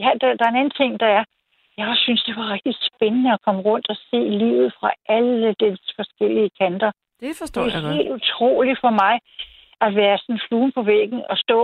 Ja, 0.05 0.11
der, 0.21 0.29
der 0.39 0.45
er 0.45 0.53
en 0.53 0.63
anden 0.63 0.79
ting, 0.81 1.01
der 1.01 1.11
er... 1.19 1.25
Jeg 1.79 1.89
også 1.89 2.03
synes, 2.03 2.23
det 2.23 2.37
var 2.37 2.53
rigtig 2.53 2.75
spændende 2.91 3.33
at 3.33 3.43
komme 3.45 3.61
rundt 3.61 3.87
og 3.93 3.97
se 4.11 4.21
livet 4.43 4.73
fra 4.81 4.91
alle 5.09 5.55
dets 5.61 5.89
forskellige 5.97 6.51
kanter. 6.61 6.91
Det 7.21 7.33
forstår 7.39 7.63
jeg 7.63 7.73
godt. 7.73 7.85
Det 7.85 7.91
er 7.91 8.03
helt 8.03 8.17
utroligt 8.21 8.81
for 8.81 8.93
mig 9.03 9.15
at 9.81 9.91
være 9.97 10.19
sådan 10.19 10.41
fluen 10.49 10.73
på 10.73 10.83
væggen 10.83 11.23
og 11.31 11.37
stå 11.39 11.61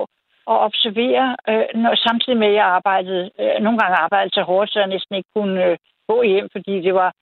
og 0.47 0.59
observere, 0.59 1.37
øh, 1.49 1.65
når, 1.83 1.95
samtidig 1.95 2.39
med, 2.39 2.49
at 2.49 2.55
jeg 2.55 2.67
arbejdede, 2.79 3.31
øh, 3.41 3.57
nogle 3.65 3.79
gange 3.79 3.97
arbejdede 3.97 4.35
så 4.35 4.43
hårdt, 4.43 4.71
så 4.73 4.79
jeg 4.79 4.89
næsten 4.89 5.15
ikke 5.17 5.31
kunne 5.37 5.65
øh, 5.65 5.77
gå 6.09 6.23
hjem, 6.23 6.49
fordi 6.53 6.75
det 6.81 6.95
var 6.95 7.13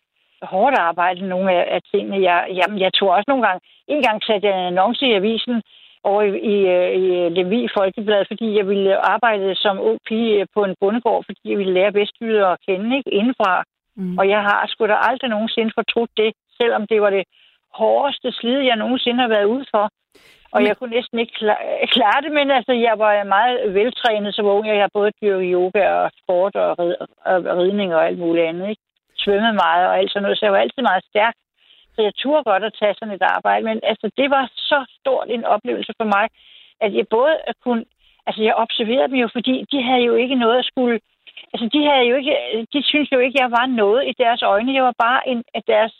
hårdt 0.42 0.78
arbejde, 0.78 1.28
nogle 1.28 1.52
af, 1.52 1.74
af 1.74 1.80
tingene. 1.92 2.22
Jeg, 2.30 2.38
jamen, 2.58 2.78
jeg 2.80 2.92
tog 2.92 3.08
også 3.08 3.28
nogle 3.28 3.46
gange, 3.46 3.60
en 3.88 4.02
gang 4.02 4.22
satte 4.22 4.48
jeg 4.48 4.58
en 4.58 4.66
annonce 4.66 5.06
i 5.06 5.12
avisen 5.12 5.62
over 6.04 6.22
i, 6.22 6.30
i, 6.52 6.56
i 7.02 7.28
Lemvi 7.28 7.68
Folkeblad, 7.76 8.24
fordi 8.30 8.56
jeg 8.58 8.66
ville 8.68 8.96
arbejde 9.14 9.54
som 9.54 9.80
ung 9.80 9.98
pige 10.08 10.46
på 10.54 10.64
en 10.64 10.74
bondegård, 10.80 11.24
fordi 11.24 11.40
jeg 11.44 11.58
ville 11.58 11.72
lære 11.72 11.94
Vestjyder 11.94 12.46
at 12.46 12.58
kende, 12.68 12.96
ikke, 12.96 13.10
indenfra. 13.10 13.64
Mm. 13.96 14.18
Og 14.18 14.28
jeg 14.28 14.40
har 14.48 14.66
sgu 14.66 14.86
da 14.86 14.96
aldrig 15.08 15.30
nogensinde 15.30 15.72
fortrudt 15.74 16.10
det, 16.16 16.32
selvom 16.60 16.86
det 16.86 17.02
var 17.02 17.10
det 17.10 17.24
hårdeste 17.74 18.32
slid, 18.32 18.58
jeg 18.58 18.76
nogensinde 18.76 19.20
har 19.20 19.28
været 19.28 19.44
ude 19.44 19.66
for. 19.70 19.84
Og 20.52 20.60
men... 20.60 20.66
jeg 20.68 20.76
kunne 20.76 20.94
næsten 20.98 21.18
ikke 21.18 21.34
klare 21.94 22.20
det, 22.24 22.32
men 22.32 22.50
altså, 22.50 22.72
jeg 22.72 22.94
var 22.98 23.24
meget 23.24 23.74
veltrænet 23.74 24.34
som 24.34 24.46
ung. 24.46 24.66
Jeg 24.66 24.80
har 24.80 24.90
både 24.98 25.10
dyrket 25.22 25.50
yoga 25.52 25.84
og 26.00 26.10
sport 26.22 26.54
og, 26.56 26.78
rid, 26.78 26.94
og 27.24 27.56
ridning 27.62 27.94
og 27.94 28.06
alt 28.06 28.18
muligt 28.18 28.46
andet. 28.46 28.68
Ikke? 28.68 28.82
Svømmet 29.16 29.54
meget 29.54 29.86
og 29.88 29.98
alt 29.98 30.10
sådan 30.10 30.22
noget, 30.22 30.38
så 30.38 30.44
jeg 30.46 30.52
var 30.52 30.58
altid 30.58 30.82
meget 30.82 31.04
stærk. 31.10 31.34
Så 31.94 32.02
jeg 32.02 32.14
turde 32.14 32.44
godt 32.44 32.64
at 32.64 32.76
tage 32.80 32.94
sådan 32.94 33.14
et 33.14 33.22
arbejde. 33.22 33.64
Men 33.64 33.80
altså, 33.82 34.10
det 34.16 34.30
var 34.30 34.44
så 34.56 34.78
stort 35.00 35.26
en 35.30 35.44
oplevelse 35.44 35.92
for 35.96 36.04
mig, 36.04 36.28
at 36.80 36.94
jeg 36.94 37.06
både 37.10 37.34
kunne... 37.64 37.84
Altså, 38.26 38.42
jeg 38.42 38.54
observerede 38.54 39.08
dem 39.08 39.18
jo, 39.24 39.28
fordi 39.32 39.64
de 39.72 39.82
havde 39.82 40.04
jo 40.10 40.14
ikke 40.14 40.34
noget 40.34 40.58
at 40.58 40.64
skulle... 40.64 41.00
Altså, 41.52 41.66
de 41.72 41.80
havde 41.88 42.04
jo 42.10 42.14
ikke... 42.16 42.34
De 42.72 42.82
synes 42.82 43.12
jo 43.12 43.18
ikke, 43.18 43.38
jeg 43.42 43.50
var 43.50 43.66
noget 43.66 44.08
i 44.10 44.12
deres 44.18 44.42
øjne. 44.42 44.74
Jeg 44.74 44.84
var 44.84 44.94
bare 45.06 45.28
en 45.28 45.42
af 45.54 45.62
deres 45.62 45.92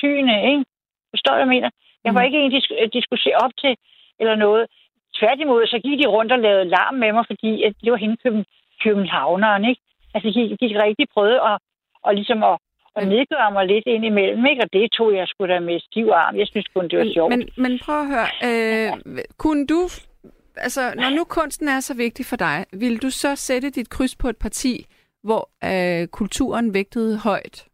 tyne, 0.00 0.34
ikke? 0.50 0.64
Forstår 1.12 1.34
du, 1.34 1.38
jeg 1.38 1.48
mener? 1.48 1.70
Jeg 2.04 2.14
var 2.14 2.20
mm. 2.20 2.26
ikke 2.26 2.38
en, 2.38 2.52
de, 2.52 2.60
skulle, 2.60 2.86
de 2.86 3.02
skulle 3.02 3.22
se 3.22 3.32
op 3.44 3.50
til 3.62 3.76
eller 4.20 4.34
noget. 4.34 4.66
Tværtimod, 5.18 5.66
så 5.66 5.78
gik 5.78 5.98
de 5.98 6.06
rundt 6.06 6.32
og 6.32 6.38
lavede 6.38 6.72
larm 6.76 6.94
med 6.94 7.12
mig, 7.12 7.24
fordi 7.26 7.62
at 7.62 7.74
det 7.84 7.92
var 7.92 7.98
hende 7.98 8.16
køben, 8.16 8.44
københavneren, 8.84 9.64
ikke? 9.64 9.80
Altså, 10.14 10.28
de, 10.30 10.56
de 10.60 10.82
rigtig 10.84 11.06
prøvede 11.14 11.40
at, 11.50 11.58
og 12.02 12.14
ligesom 12.14 12.42
at, 12.42 12.58
at 12.96 13.08
nedgøre 13.08 13.50
mig 13.52 13.66
lidt 13.66 13.86
ind 13.86 14.04
imellem, 14.04 14.46
ikke? 14.46 14.62
Og 14.62 14.72
det 14.72 14.92
tog 14.92 15.14
jeg 15.14 15.28
sgu 15.28 15.46
da 15.46 15.60
med 15.60 15.80
stiv 15.80 16.06
arm. 16.14 16.36
Jeg 16.36 16.46
synes 16.46 16.66
kun, 16.74 16.88
det 16.88 16.98
var 16.98 17.10
sjovt. 17.14 17.30
Men, 17.30 17.48
men 17.56 17.78
prøv 17.84 18.00
at 18.00 18.06
høre, 18.06 18.28
øh, 18.48 18.92
kunne 19.38 19.66
du, 19.66 19.88
altså, 20.56 20.92
når 20.96 21.10
nu 21.10 21.24
kunsten 21.24 21.68
er 21.68 21.80
så 21.80 21.94
vigtig 21.94 22.26
for 22.26 22.36
dig, 22.36 22.66
vil 22.72 23.02
du 23.02 23.10
så 23.10 23.36
sætte 23.36 23.70
dit 23.70 23.90
kryds 23.90 24.16
på 24.16 24.28
et 24.28 24.36
parti, 24.36 24.86
hvor 25.22 25.50
øh, 25.64 26.08
kulturen 26.08 26.74
vægtede 26.74 27.18
højt? 27.18 27.66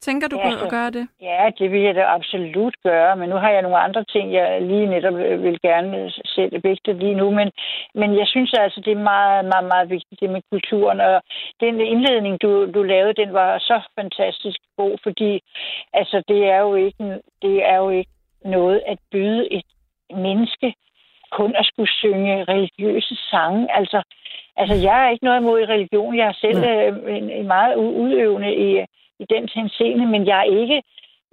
Tænker 0.00 0.28
du 0.28 0.36
ja, 0.38 0.42
på 0.42 0.64
at 0.64 0.70
gøre 0.70 0.90
det? 0.90 1.08
Ja, 1.20 1.50
det 1.58 1.72
vil 1.72 1.80
jeg 1.80 1.94
da 1.94 2.04
absolut 2.04 2.74
gøre, 2.82 3.16
men 3.16 3.28
nu 3.28 3.36
har 3.36 3.50
jeg 3.50 3.62
nogle 3.62 3.78
andre 3.78 4.04
ting, 4.04 4.32
jeg 4.32 4.62
lige 4.62 4.86
netop 4.86 5.14
vil 5.16 5.60
gerne 5.62 6.12
sætte 6.24 6.60
vægte 6.64 6.92
lige 6.92 7.14
nu, 7.14 7.30
men, 7.30 7.50
men 7.94 8.18
jeg 8.18 8.26
synes 8.26 8.54
altså, 8.58 8.80
det 8.84 8.92
er 8.92 9.02
meget, 9.14 9.44
meget, 9.44 9.66
meget 9.72 9.90
vigtigt, 9.90 10.20
det 10.20 10.30
med 10.30 10.42
kulturen, 10.50 11.00
og 11.00 11.22
den 11.60 11.80
indledning, 11.80 12.42
du, 12.42 12.72
du 12.74 12.82
lavede, 12.82 13.20
den 13.22 13.32
var 13.32 13.58
så 13.58 13.80
fantastisk 13.98 14.58
god, 14.76 14.98
fordi 15.02 15.40
altså, 15.92 16.22
det 16.28 16.44
er 16.44 16.58
jo 16.58 16.74
ikke, 16.74 17.04
det 17.42 17.56
er 17.68 17.76
jo 17.76 17.90
ikke 17.90 18.10
noget 18.44 18.82
at 18.86 18.98
byde 19.12 19.52
et 19.52 19.64
menneske 20.14 20.74
kun 21.30 21.54
at 21.56 21.66
skulle 21.66 21.92
synge 22.02 22.44
religiøse 22.44 23.14
sange. 23.30 23.76
Altså, 23.78 24.02
altså 24.56 24.74
jeg 24.74 25.04
er 25.04 25.10
ikke 25.10 25.24
noget 25.24 25.40
imod 25.40 25.68
religion. 25.68 26.16
Jeg 26.16 26.26
er 26.28 26.38
selv 26.44 26.58
øh, 26.72 27.16
en, 27.16 27.30
en 27.30 27.46
meget 27.46 27.76
udøvende 27.76 28.54
i, 28.54 28.84
i 29.22 29.24
den 29.34 29.44
henseende, 29.54 30.06
men 30.06 30.26
jeg 30.26 30.38
er 30.38 30.50
ikke, 30.62 30.82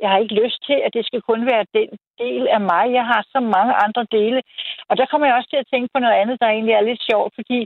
jeg 0.01 0.09
har 0.09 0.17
ikke 0.17 0.39
lyst 0.43 0.59
til, 0.67 0.77
at 0.85 0.93
det 0.93 1.05
skal 1.05 1.21
kun 1.21 1.41
være 1.51 1.65
den 1.77 1.89
del 2.23 2.43
af 2.47 2.61
mig. 2.71 2.83
Jeg 2.99 3.05
har 3.11 3.21
så 3.33 3.39
mange 3.55 3.73
andre 3.85 4.03
dele. 4.11 4.41
Og 4.89 4.97
der 4.97 5.05
kommer 5.05 5.27
jeg 5.27 5.35
også 5.35 5.49
til 5.49 5.63
at 5.63 5.69
tænke 5.73 5.89
på 5.93 5.99
noget 5.99 6.19
andet, 6.21 6.39
der 6.41 6.47
egentlig 6.47 6.73
er 6.75 6.87
lidt 6.89 7.01
sjovt, 7.09 7.31
fordi 7.35 7.59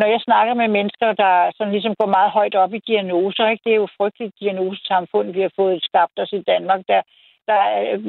når 0.00 0.06
jeg 0.14 0.20
snakker 0.20 0.54
med 0.54 0.68
mennesker, 0.68 1.12
der 1.12 1.34
sådan 1.56 1.72
ligesom 1.72 1.94
går 2.00 2.06
meget 2.16 2.30
højt 2.30 2.54
op 2.54 2.74
i 2.74 2.86
diagnoser, 2.90 3.48
ikke? 3.48 3.62
det 3.64 3.72
er 3.72 3.82
jo 3.84 3.88
frygteligt 3.98 4.40
diagnosesamfund, 4.40 5.32
vi 5.32 5.40
har 5.40 5.52
fået 5.56 5.84
skabt 5.88 6.18
os 6.22 6.32
i 6.32 6.42
Danmark, 6.52 6.80
der, 6.88 7.00
der 7.48 7.58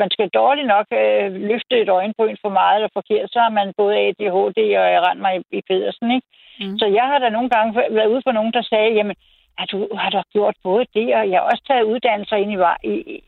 man 0.01 0.09
skal 0.11 0.29
dårligt 0.29 0.67
nok 0.67 0.87
øh, 1.01 1.31
løfte 1.49 1.75
et 1.81 1.89
øjenbryn 1.89 2.37
for 2.41 2.49
meget 2.59 2.75
eller 2.75 2.89
forkert, 2.93 3.29
så 3.31 3.39
har 3.39 3.49
man 3.49 3.73
både 3.77 3.97
ADHD 3.97 4.59
og 4.81 4.87
jeg 4.93 5.01
rent 5.07 5.21
mig 5.21 5.33
i, 5.37 5.41
i 5.57 5.61
Pedersen. 5.67 6.11
Ikke? 6.15 6.27
Mm. 6.59 6.77
Så 6.79 6.85
jeg 6.97 7.05
har 7.11 7.19
da 7.19 7.29
nogle 7.29 7.49
gange 7.49 7.69
været 7.97 8.11
ude 8.13 8.21
for 8.25 8.31
nogen, 8.31 8.53
der 8.53 8.61
sagde, 8.61 8.91
jamen, 8.93 9.15
har 9.59 9.65
du, 9.65 9.79
har 10.01 10.09
du 10.09 10.21
gjort 10.35 10.55
både 10.63 10.85
det, 10.93 11.07
og 11.15 11.23
jeg 11.29 11.37
har 11.39 11.47
også 11.51 11.63
taget 11.67 11.89
uddannelser 11.91 12.35
ind 12.35 12.51
i, 12.53 12.57
i, 12.93 13.23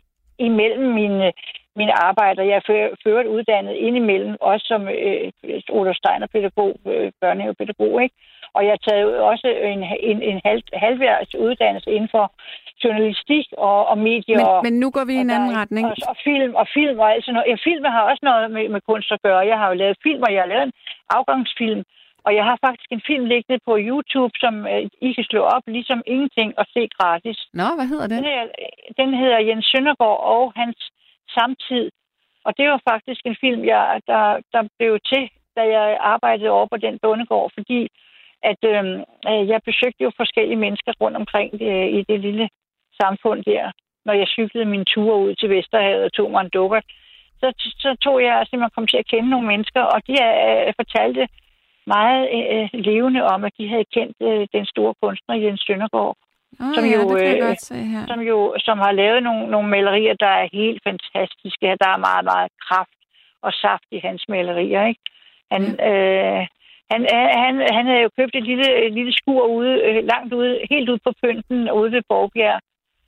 imellem 0.48 0.86
mine, 1.00 1.32
mine 1.76 1.94
arbejder. 2.08 2.44
Jeg 2.44 2.56
er 2.56 2.96
ført 3.04 3.26
uddannet 3.36 3.76
indimellem, 3.88 4.36
også 4.42 4.66
som 4.72 4.82
øh, 4.88 5.32
Olof 5.70 5.96
Steiner-pædagog, 5.96 6.74
øh, 6.94 7.12
børnehavepædagog, 7.22 8.04
ikke? 8.04 8.16
Og 8.56 8.62
jeg 8.66 8.72
har 8.76 8.84
taget 8.90 9.18
også 9.32 9.48
en, 9.74 9.82
en, 10.10 10.22
en 10.22 10.42
halv, 10.46 10.64
halvværds 10.74 11.36
uddannelse 11.36 11.90
inden 11.92 12.10
for 12.16 12.26
journalistik 12.84 13.46
og, 13.58 13.88
og 13.92 13.98
medier. 13.98 14.38
Men, 14.38 14.46
og, 14.46 14.60
men 14.64 14.74
nu 14.84 14.88
går 14.96 15.06
vi 15.06 15.14
i 15.14 15.24
en 15.26 15.30
anden 15.36 15.58
retning. 15.62 15.86
Og, 15.88 15.96
og, 16.12 16.16
film, 16.24 16.56
og 16.62 16.68
film 16.78 17.00
og 17.00 17.08
alt 17.14 17.26
sådan 17.26 17.34
noget. 17.34 17.50
Ja, 17.52 17.56
film 17.70 17.84
har 17.86 18.04
også 18.12 18.24
noget 18.30 18.52
med, 18.52 18.70
med 18.70 18.82
kunst 18.90 19.12
at 19.12 19.22
gøre. 19.22 19.42
Jeg 19.52 19.58
har 19.58 19.68
jo 19.68 19.76
lavet 19.84 19.98
film, 20.04 20.22
og 20.28 20.34
jeg 20.34 20.42
har 20.42 20.50
lavet 20.54 20.64
en 20.64 20.74
afgangsfilm 21.18 21.84
og 22.26 22.32
jeg 22.38 22.46
har 22.50 22.58
faktisk 22.68 22.90
en 22.92 23.04
film 23.10 23.26
liggende 23.26 23.60
på 23.68 23.74
YouTube, 23.90 24.34
som 24.44 24.54
øh, 24.72 24.82
I 25.08 25.14
kan 25.14 25.26
slå 25.32 25.42
op, 25.56 25.64
ligesom 25.68 26.02
ingenting, 26.06 26.50
og 26.60 26.66
se 26.74 26.82
gratis. 26.98 27.38
Nå, 27.54 27.68
hvad 27.78 27.88
hedder 27.92 28.08
den? 28.08 28.18
Den, 28.18 28.26
her, 28.34 28.44
den 29.02 29.10
hedder 29.22 29.40
Jens 29.48 29.66
Søndergaard 29.72 30.20
og 30.36 30.54
hans 30.56 30.78
samtid. 31.38 31.86
Og 32.46 32.52
det 32.58 32.66
var 32.70 32.80
faktisk 32.92 33.22
en 33.26 33.38
film, 33.44 33.62
jeg, 33.66 34.02
der, 34.08 34.26
der 34.54 34.62
blev 34.78 35.00
til, 35.12 35.24
da 35.58 35.62
jeg 35.76 35.98
arbejdede 36.14 36.50
over 36.50 36.68
på 36.72 36.78
den 36.78 37.00
bondegård, 37.02 37.52
fordi 37.58 37.82
at 38.52 38.62
øhm, 38.74 39.00
øh, 39.30 39.44
jeg 39.52 39.60
besøgte 39.70 40.04
jo 40.04 40.12
forskellige 40.22 40.64
mennesker 40.66 40.94
rundt 41.02 41.18
omkring 41.18 41.50
øh, 41.62 41.88
i 41.98 42.00
det 42.10 42.20
lille 42.20 42.50
samfund 43.02 43.44
der, 43.44 43.72
når 44.06 44.14
jeg 44.14 44.28
cyklede 44.28 44.66
min 44.66 44.86
tur 44.86 45.14
ud 45.16 45.36
til 45.36 45.50
Vesterhavet 45.50 46.04
og 46.04 46.14
tog 46.14 46.32
mig 46.32 46.42
en 46.42 46.56
dukker. 46.58 46.82
Så, 47.40 47.48
så 47.84 47.96
tog 48.02 48.24
jeg 48.24 48.46
simpelthen 48.50 48.76
kom 48.76 48.88
til 48.88 48.98
at 48.98 49.10
kende 49.12 49.30
nogle 49.30 49.48
mennesker, 49.48 49.82
og 49.82 50.00
de 50.08 50.14
øh, 50.14 50.74
fortalte 50.80 51.28
meget 51.88 52.24
øh, 52.34 52.70
levende 52.74 53.24
om, 53.24 53.44
at 53.44 53.54
de 53.58 53.68
havde 53.68 53.86
kendt 53.94 54.18
øh, 54.22 54.48
den 54.54 54.66
store 54.66 54.94
kunstner 55.02 55.36
Jens 55.36 55.64
Søndergaard. 55.68 56.18
Oh, 56.60 56.74
som, 56.76 56.84
ja, 56.86 56.96
jo, 56.96 57.18
øh, 57.18 57.56
som 58.08 58.20
jo 58.20 58.56
som 58.60 58.78
har 58.78 58.92
lavet 58.92 59.24
nogle, 59.24 59.48
nogle 59.48 59.70
malerier, 59.70 60.14
der 60.14 60.34
er 60.42 60.48
helt 60.54 60.84
fantastiske. 60.84 61.66
Der 61.84 61.90
er 61.96 62.06
meget, 62.10 62.26
meget 62.26 62.52
kraft 62.68 62.98
og 63.42 63.54
saft 63.54 63.88
i 63.92 64.00
hans 64.00 64.26
malerier. 64.30 64.86
Ikke? 64.86 65.02
Han, 65.52 65.62
ja. 65.80 65.90
øh, 65.90 66.48
han, 66.92 67.02
han, 67.44 67.54
han 67.78 67.86
havde 67.86 68.02
jo 68.02 68.10
købt 68.20 68.36
et 68.36 68.44
lille, 68.44 68.86
et 68.86 68.94
lille 68.94 69.14
skur 69.14 69.44
ude, 69.46 69.74
øh, 69.86 70.04
langt 70.12 70.34
ude, 70.34 70.60
helt 70.70 70.90
ude 70.90 71.00
på 71.06 71.12
pynten, 71.24 71.72
ude 71.72 71.92
ved 71.92 72.02
Borgbjerg, 72.10 72.60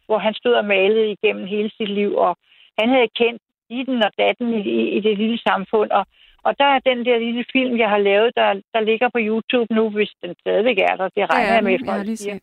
hvor 0.06 0.18
han 0.18 0.34
stod 0.34 0.54
og 0.54 0.66
malede 0.66 1.12
igennem 1.12 1.46
hele 1.46 1.72
sit 1.78 1.90
liv. 1.90 2.16
Og 2.16 2.38
han 2.80 2.90
havde 2.90 3.08
kendt 3.22 3.42
ditten 3.70 4.04
og 4.04 4.12
datten 4.18 4.54
i, 4.54 4.62
i, 4.62 4.90
i 4.98 5.00
det 5.00 5.18
lille 5.18 5.40
samfund, 5.48 5.92
og 5.92 6.06
og 6.48 6.52
der 6.60 6.70
er 6.76 6.80
den 6.90 7.00
der 7.06 7.18
lille 7.18 7.46
film, 7.56 7.78
jeg 7.84 7.90
har 7.90 8.02
lavet, 8.10 8.30
der, 8.36 8.62
der 8.74 8.82
ligger 8.90 9.10
på 9.10 9.20
YouTube 9.30 9.74
nu, 9.78 9.90
hvis 9.90 10.12
den 10.24 10.36
stadigvæk 10.40 10.78
er 10.90 10.96
der. 10.96 11.08
Det 11.16 11.30
regner 11.30 11.50
ja, 11.50 11.54
jeg 11.54 11.64
med, 11.64 11.80
folk 11.90 12.08
jeg 12.08 12.18
siger. 12.18 12.40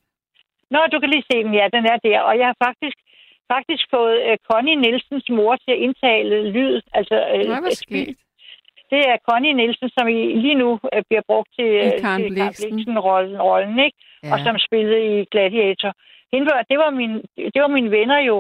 Nå, 0.74 0.80
du 0.92 1.00
kan 1.00 1.10
lige 1.10 1.28
se 1.30 1.36
den, 1.44 1.54
ja, 1.60 1.66
den 1.76 1.84
er 1.92 1.98
der. 2.08 2.20
Og 2.20 2.38
jeg 2.38 2.46
har 2.50 2.58
faktisk, 2.66 2.98
faktisk 3.54 3.84
fået 3.94 4.16
uh, 4.28 4.36
Connie 4.48 4.80
Nielsens 4.82 5.28
mor 5.38 5.56
til 5.56 5.72
at 5.76 5.82
indtale 5.86 6.50
lyd. 6.56 6.80
Altså, 6.98 7.16
uh, 7.34 7.48
Nej, 7.48 7.60
hvad 7.60 7.76
Det 8.92 9.00
er 9.12 9.16
Connie 9.28 9.52
Nielsen, 9.52 9.90
som 9.96 10.08
i, 10.08 10.18
lige 10.44 10.58
nu 10.62 10.70
uh, 10.72 11.02
bliver 11.08 11.24
brugt 11.30 11.50
til, 11.58 11.70
uh, 11.86 12.16
til 12.18 12.28
Bliksen-rollen, 12.58 13.36
rollen, 13.48 13.78
ikke? 13.86 13.98
Ja. 14.24 14.32
og 14.32 14.38
som 14.44 14.58
spillede 14.58 15.00
i 15.10 15.24
Gladiator. 15.32 15.92
Hende 16.32 16.46
var, 16.50 16.60
det, 16.70 16.78
var 16.78 16.90
min, 16.90 17.12
det 17.54 17.60
var 17.64 17.68
mine 17.76 17.90
venner 17.90 18.18
jo, 18.18 18.36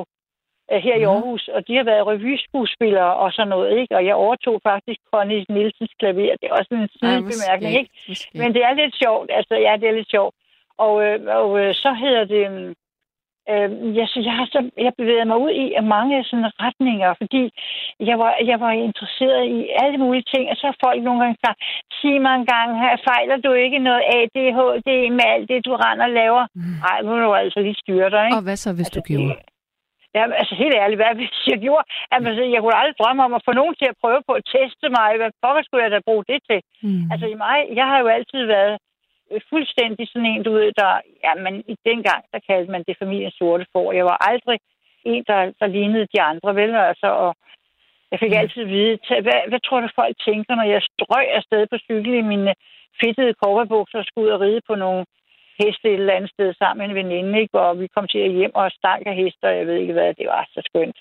Øh, 0.72 0.82
her 0.86 0.96
i 0.96 1.02
Aarhus, 1.02 1.48
og 1.48 1.60
de 1.68 1.76
har 1.76 1.84
været 1.84 2.06
revyskuespillere 2.06 3.14
og 3.22 3.32
sådan 3.32 3.48
noget, 3.48 3.78
ikke? 3.80 3.96
Og 3.96 4.06
jeg 4.06 4.14
overtog 4.14 4.60
faktisk 4.70 5.00
Connie 5.12 5.44
Nielsens 5.48 5.94
klaver. 5.98 6.36
Det 6.40 6.46
er 6.48 6.54
også 6.60 6.74
en 6.74 6.88
sidebemærkning, 6.98 7.72
ikke? 7.80 7.90
Måske. 8.08 8.38
Men 8.38 8.48
det 8.54 8.62
er 8.68 8.74
lidt 8.74 8.94
sjovt. 9.02 9.30
Altså, 9.38 9.54
ja, 9.66 9.72
det 9.80 9.88
er 9.88 9.98
lidt 9.98 10.10
sjovt. 10.10 10.34
Og, 10.78 10.94
øh, 11.04 11.18
og 11.38 11.48
øh, 11.60 11.74
så 11.74 11.90
hedder 12.02 12.24
det... 12.24 12.42
Øh, 13.52 13.70
jeg, 13.98 14.06
så 14.12 14.18
jeg 14.28 14.34
har 14.38 14.46
så, 14.54 14.60
jeg 14.84 14.92
bevæget 14.98 15.26
mig 15.26 15.38
ud 15.46 15.52
i 15.62 15.64
mange 15.96 16.24
sådan 16.24 16.50
retninger, 16.64 17.14
fordi 17.20 17.42
jeg 18.08 18.16
var, 18.18 18.32
jeg 18.50 18.60
var 18.60 18.72
interesseret 18.88 19.44
i 19.56 19.58
alle 19.82 19.98
mulige 19.98 20.26
ting, 20.34 20.44
og 20.50 20.56
så 20.56 20.64
har 20.66 20.76
folk 20.86 21.00
nogle 21.02 21.20
gange 21.22 21.36
sagt, 21.44 21.58
sig 21.98 22.16
mig 22.24 22.34
en 22.34 22.46
gang, 22.54 22.68
her 22.84 22.96
fejler 23.08 23.36
du 23.36 23.52
ikke 23.52 23.78
noget 23.78 24.02
ADHD 24.16 24.88
med 25.18 25.26
alt 25.34 25.48
det, 25.50 25.66
du 25.66 25.72
render 25.84 26.04
og 26.04 26.10
laver? 26.10 26.44
Nej, 26.86 26.98
mm. 27.00 27.08
må 27.08 27.14
du 27.24 27.34
altså 27.34 27.60
lige 27.60 27.78
styre 27.82 28.10
dig, 28.10 28.24
ikke? 28.24 28.36
Og 28.36 28.42
hvad 28.42 28.56
så, 28.56 28.70
hvis 28.72 28.86
altså, 28.86 29.00
du 29.00 29.02
gjorde? 29.10 29.34
Ja, 30.16 30.22
altså 30.40 30.54
helt 30.62 30.76
ærligt, 30.82 31.00
hvad 31.00 31.14
hvis 31.20 31.34
jeg 31.52 31.58
gjorde? 31.66 31.84
Altså, 32.14 32.30
jeg 32.54 32.60
kunne 32.60 32.80
aldrig 32.80 32.98
drømme 33.00 33.24
om 33.26 33.34
at 33.38 33.46
få 33.48 33.52
nogen 33.60 33.74
til 33.74 33.88
at 33.90 34.00
prøve 34.02 34.22
på 34.28 34.32
at 34.38 34.46
teste 34.56 34.86
mig. 34.98 35.08
Hvad 35.16 35.30
pokker 35.42 35.62
skulle 35.62 35.84
jeg 35.84 35.94
da 35.94 36.08
bruge 36.08 36.24
det 36.30 36.40
til? 36.50 36.60
Mm. 36.86 37.04
Altså 37.12 37.26
i 37.26 37.36
mig, 37.44 37.56
jeg 37.78 37.86
har 37.90 37.98
jo 38.02 38.08
altid 38.16 38.42
været 38.56 38.74
øh, 39.30 39.40
fuldstændig 39.50 40.04
sådan 40.08 40.30
en, 40.32 40.42
du 40.42 40.52
ved, 40.58 40.70
der, 40.80 40.90
ja, 41.24 41.32
men 41.44 41.54
i 41.72 41.76
den 41.88 42.00
gang, 42.08 42.22
der 42.32 42.40
kaldte 42.48 42.72
man 42.72 42.84
det 42.88 43.00
familiens 43.02 43.36
sorte 43.40 43.66
for. 43.72 43.92
Jeg 43.98 44.04
var 44.10 44.18
aldrig 44.30 44.58
en, 45.04 45.24
der, 45.30 45.40
der 45.60 45.66
lignede 45.66 46.06
de 46.14 46.20
andre, 46.30 46.50
vel? 46.60 46.74
Altså, 46.90 47.08
og 47.24 47.30
jeg 48.10 48.18
fik 48.22 48.32
mm. 48.32 48.40
altid 48.40 48.62
at 48.62 48.72
vide, 48.76 48.98
hvad, 49.26 49.40
hvad 49.50 49.60
tror 49.60 49.80
du 49.80 49.88
folk 50.00 50.16
tænker, 50.28 50.54
når 50.54 50.68
jeg 50.74 50.82
strøg 50.90 51.26
afsted 51.38 51.66
på 51.66 51.76
cykel 51.86 52.14
i 52.14 52.28
mine 52.32 52.54
fedtede 53.00 53.34
korperbukser 53.42 53.98
og 53.98 54.04
skulle 54.04 54.26
ud 54.26 54.36
og 54.36 54.40
ride 54.40 54.60
på 54.68 54.74
nogle 54.74 55.04
heste 55.62 55.86
et 55.88 56.00
eller 56.00 56.18
andet 56.18 56.30
sted 56.36 56.48
sammen 56.60 56.78
med 56.78 56.86
en 56.88 56.98
veninde, 57.00 57.40
ikke? 57.40 57.52
hvor 57.56 57.68
vi 57.80 57.86
kom 57.94 58.06
til 58.12 58.22
at 58.26 58.32
hjem 58.38 58.54
og 58.54 58.70
stank 58.78 59.02
af 59.10 59.14
heste, 59.20 59.44
og 59.50 59.54
jeg 59.58 59.66
ved 59.66 59.76
ikke 59.82 59.96
hvad, 59.98 60.14
det 60.20 60.26
var 60.34 60.42
så 60.54 60.60
skønt. 60.68 60.98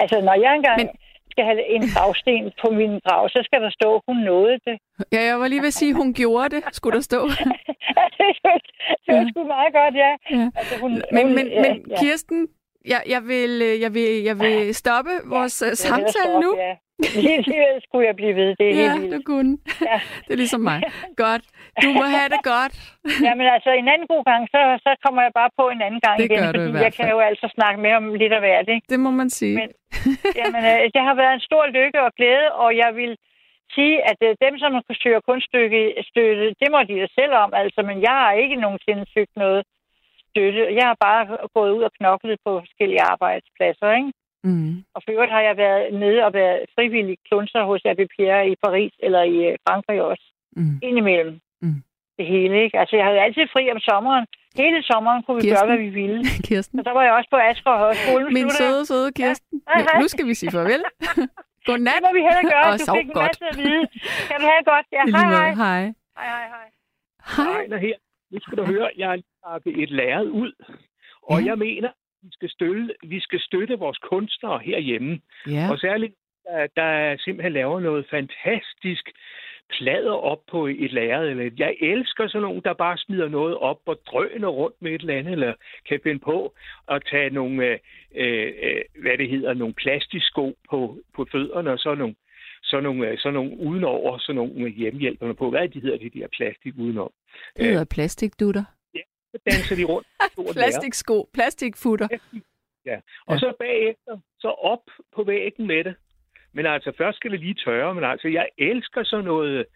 Altså, 0.00 0.16
når 0.20 0.36
jeg 0.44 0.52
engang 0.54 0.78
Men... 0.80 0.88
skal 1.32 1.44
have 1.44 1.62
en 1.76 1.82
gravsten 1.94 2.44
på 2.62 2.68
min 2.80 2.92
grav, 3.04 3.22
så 3.28 3.40
skal 3.46 3.60
der 3.64 3.70
stå, 3.78 3.90
hun 4.08 4.16
nåede 4.16 4.58
det. 4.66 4.76
Ja, 5.14 5.22
jeg 5.30 5.36
var 5.40 5.48
lige 5.48 5.62
ved 5.64 5.72
at 5.74 5.80
sige, 5.82 5.94
hun 5.94 6.14
gjorde 6.14 6.48
det, 6.56 6.62
skulle 6.78 6.94
der 6.98 7.04
stå. 7.10 7.20
det 9.04 9.10
var 9.16 9.24
sgu 9.30 9.40
meget 9.56 9.72
godt, 9.78 9.94
ja. 10.04 10.12
ja. 10.30 10.46
Altså, 10.60 10.74
hun, 10.82 10.90
men, 11.12 11.26
hun, 11.26 11.34
men, 11.36 11.46
ja, 11.46 11.62
men 11.62 11.72
Kirsten, 12.00 12.48
jeg, 12.92 13.00
jeg, 13.14 13.22
vil, 13.32 13.52
øh, 13.68 13.74
jeg, 13.84 13.94
vil, 13.94 14.10
jeg 14.28 14.36
vil 14.44 14.74
stoppe 14.74 15.12
vores 15.34 15.62
ja, 15.62 15.70
øh, 15.70 15.76
samtale 15.86 16.08
stoppe, 16.08 16.40
nu. 16.44 16.50
Ja. 16.56 16.74
Lige 17.26 17.40
skulle 17.86 18.06
jeg 18.10 18.16
blive 18.20 18.34
ved. 18.40 18.50
Det 18.60 18.66
er 18.68 18.74
ja, 18.82 18.92
helt 18.96 19.12
du 19.14 19.20
kunne. 19.32 19.52
Ja. 19.90 19.98
Det 20.24 20.32
er 20.36 20.40
ligesom 20.44 20.60
mig. 20.70 20.80
Godt. 21.24 21.44
Du 21.84 21.88
må 21.98 22.04
have 22.16 22.28
det 22.34 22.42
godt. 22.54 22.74
ja, 23.26 23.32
men 23.38 23.46
altså 23.56 23.70
en 23.80 23.88
anden 23.92 24.08
god 24.14 24.24
gang, 24.30 24.42
så, 24.54 24.60
så 24.84 24.90
kommer 25.04 25.20
jeg 25.26 25.32
bare 25.40 25.50
på 25.60 25.64
en 25.74 25.80
anden 25.86 26.00
gang 26.06 26.16
det 26.18 26.24
igen. 26.24 26.38
Gør 26.38 26.52
du 26.52 26.58
fordi 26.58 26.68
i 26.68 26.72
hvert 26.72 26.84
jeg 26.86 26.92
kan 26.98 27.08
jo 27.14 27.18
altså 27.30 27.46
snakke 27.56 27.78
mere 27.84 27.96
om 28.02 28.06
lidt 28.22 28.32
af 28.38 28.40
hvert, 28.44 28.68
ikke? 28.74 28.86
Det 28.92 29.00
må 29.06 29.10
man 29.20 29.30
sige. 29.38 29.56
Men, 29.60 29.70
jamen, 30.40 30.62
øh, 30.72 30.84
det 30.94 31.02
har 31.08 31.14
været 31.22 31.34
en 31.34 31.46
stor 31.48 31.64
lykke 31.78 31.98
og 32.06 32.12
glæde, 32.18 32.46
og 32.62 32.70
jeg 32.82 32.90
vil 33.00 33.12
sige, 33.76 33.96
at 34.10 34.18
dem, 34.44 34.54
som 34.62 34.70
søger 35.02 35.20
kunststykke, 35.30 35.80
støtte, 36.10 36.46
det 36.60 36.68
må 36.74 36.78
de 36.88 36.94
da 37.02 37.06
selv 37.20 37.34
om, 37.44 37.50
altså, 37.62 37.80
men 37.88 37.96
jeg 38.06 38.14
har 38.22 38.32
ikke 38.42 38.56
nogensinde 38.64 39.04
søgt 39.14 39.34
noget 39.44 39.62
støtte. 40.36 40.62
Jeg 40.78 40.86
har 40.90 40.96
bare 41.08 41.22
gået 41.56 41.70
ud 41.76 41.82
og 41.88 41.92
knoklet 41.98 42.38
på 42.46 42.50
forskellige 42.64 43.02
arbejdspladser, 43.12 43.88
ikke? 44.00 44.12
Mm. 44.48 44.72
Og 44.94 44.98
for 45.02 45.10
øvrigt 45.14 45.32
har 45.36 45.42
jeg 45.48 45.56
været 45.64 45.84
nede 46.02 46.18
og 46.26 46.32
været 46.40 46.58
frivillig 46.74 47.16
klunser 47.28 47.62
hos 47.70 47.80
Abbé 47.90 48.04
Pierre 48.14 48.48
i 48.52 48.54
Paris 48.64 48.92
eller 49.06 49.22
i 49.34 49.36
øh, 49.48 49.54
Frankrig 49.66 49.98
også. 50.10 50.26
Mm. 50.56 50.78
Indimellem. 50.88 51.36
Mm. 51.62 51.80
Det 52.18 52.26
hele, 52.34 52.54
ikke? 52.64 52.78
Altså, 52.80 52.94
jeg 52.96 53.04
havde 53.08 53.20
altid 53.26 53.44
fri 53.54 53.62
om 53.74 53.80
sommeren. 53.90 54.26
Hele 54.62 54.82
sommeren 54.82 55.22
kunne 55.22 55.36
vi 55.36 55.42
Kirsten. 55.42 55.56
gøre, 55.56 55.66
hvad 55.70 55.80
vi 55.86 55.90
ville. 56.00 56.20
Kirsten. 56.48 56.78
Og 56.78 56.84
så 56.88 56.92
var 56.96 57.02
jeg 57.02 57.12
også 57.18 57.30
på 57.34 57.38
Asger 57.50 57.76
Højskolen. 57.84 58.34
Min 58.38 58.50
søde, 58.50 58.86
søde 58.90 59.12
Kirsten. 59.12 59.62
Ja. 59.68 59.78
Ja, 59.80 60.00
nu 60.00 60.08
skal 60.08 60.26
vi 60.26 60.34
sige 60.34 60.50
farvel. 60.56 60.82
Godnat. 61.68 61.94
Det 61.96 62.04
må 62.08 62.12
vi 62.18 62.22
heller 62.28 62.44
gøre. 62.54 62.66
Og 62.72 62.78
du 62.80 62.86
fik 62.98 63.06
en 63.10 63.16
godt. 63.20 63.26
masse 63.26 63.44
at 63.52 63.56
vide. 63.62 63.82
Kan 64.28 64.36
du 64.42 64.46
have 64.52 64.64
godt? 64.72 64.86
Ja, 64.96 65.02
hej, 65.16 65.28
hej. 65.36 65.50
Hej. 65.64 65.82
Hej, 66.18 66.28
hej, 66.36 66.46
hej. 66.54 66.66
Hej. 67.36 67.78
her. 67.86 67.96
Nu 68.30 68.38
skal 68.40 68.58
du 68.58 68.64
høre, 68.64 68.90
jeg 68.96 69.08
har 69.08 69.20
lagt 69.46 69.66
et 69.66 69.90
lærred 69.90 70.26
ud, 70.26 70.52
og 71.22 71.40
ja. 71.40 71.46
jeg 71.46 71.58
mener, 71.58 71.90
vi 72.22 72.28
skal, 72.32 72.50
støtte, 72.50 72.94
vi 73.02 73.20
skal 73.20 73.40
støtte 73.40 73.78
vores 73.78 73.98
kunstnere 73.98 74.58
herhjemme. 74.58 75.20
Ja. 75.46 75.70
Og 75.70 75.78
særligt, 75.78 76.14
der, 76.44 76.66
der 76.76 77.16
simpelthen 77.18 77.52
laver 77.52 77.80
noget 77.80 78.06
fantastisk 78.10 79.10
plader 79.70 80.12
op 80.12 80.38
på 80.50 80.66
et 80.66 80.92
lærred. 80.92 81.28
Eller 81.28 81.50
jeg 81.58 81.76
elsker 81.80 82.28
sådan 82.28 82.42
nogen, 82.42 82.62
der 82.64 82.72
bare 82.72 82.98
smider 82.98 83.28
noget 83.28 83.56
op 83.56 83.80
og 83.86 84.00
drøner 84.06 84.48
rundt 84.48 84.76
med 84.80 84.92
et 84.92 85.00
eller 85.00 85.18
andet, 85.18 85.32
eller 85.32 85.54
kan 85.88 86.00
finde 86.02 86.18
på 86.18 86.54
at 86.88 87.02
tage 87.10 87.30
nogle, 87.30 87.66
øh, 87.66 87.78
øh, 88.14 88.82
hvad 89.02 89.18
det 89.18 89.28
hedder, 89.28 89.54
nogle 89.54 89.74
plastiksko 89.74 90.54
på, 90.70 90.98
på 91.14 91.26
fødderne, 91.32 91.72
og 91.72 91.78
så 91.78 91.94
nogle 91.94 92.14
så 92.66 92.80
nogle, 92.80 93.08
øh, 93.08 93.18
så 93.18 93.30
nogle 93.30 93.58
udenover, 93.58 94.18
så 94.18 94.32
nogle 94.32 94.68
hjemmehjælperne 94.70 95.34
på. 95.34 95.50
Hvad 95.50 95.68
de 95.68 95.80
hedder, 95.80 95.98
de 95.98 96.10
der 96.10 96.26
plastik 96.36 96.74
udenom? 96.78 97.10
Det 97.56 97.64
hedder 97.64 97.80
øh, 97.80 97.86
plastikdutter. 97.86 98.64
Ja, 98.94 99.00
så 99.32 99.38
danser 99.50 99.76
de 99.76 99.84
rundt. 99.84 100.06
Plastiksko, 100.56 101.28
plastikfutter. 101.34 102.08
Ja, 102.86 102.96
og 103.26 103.34
ja. 103.34 103.38
så 103.38 103.52
bagefter, 103.58 104.18
så 104.40 104.48
op 104.48 104.84
på 105.14 105.22
væggen 105.22 105.66
med 105.66 105.84
det. 105.84 105.94
Men 106.52 106.66
altså, 106.66 106.92
først 106.98 107.16
skal 107.16 107.30
det 107.30 107.40
lige 107.40 107.54
tørre, 107.54 107.94
men 107.94 108.04
altså, 108.04 108.28
jeg 108.28 108.48
elsker 108.58 109.04
sådan 109.04 109.24
noget, 109.24 109.66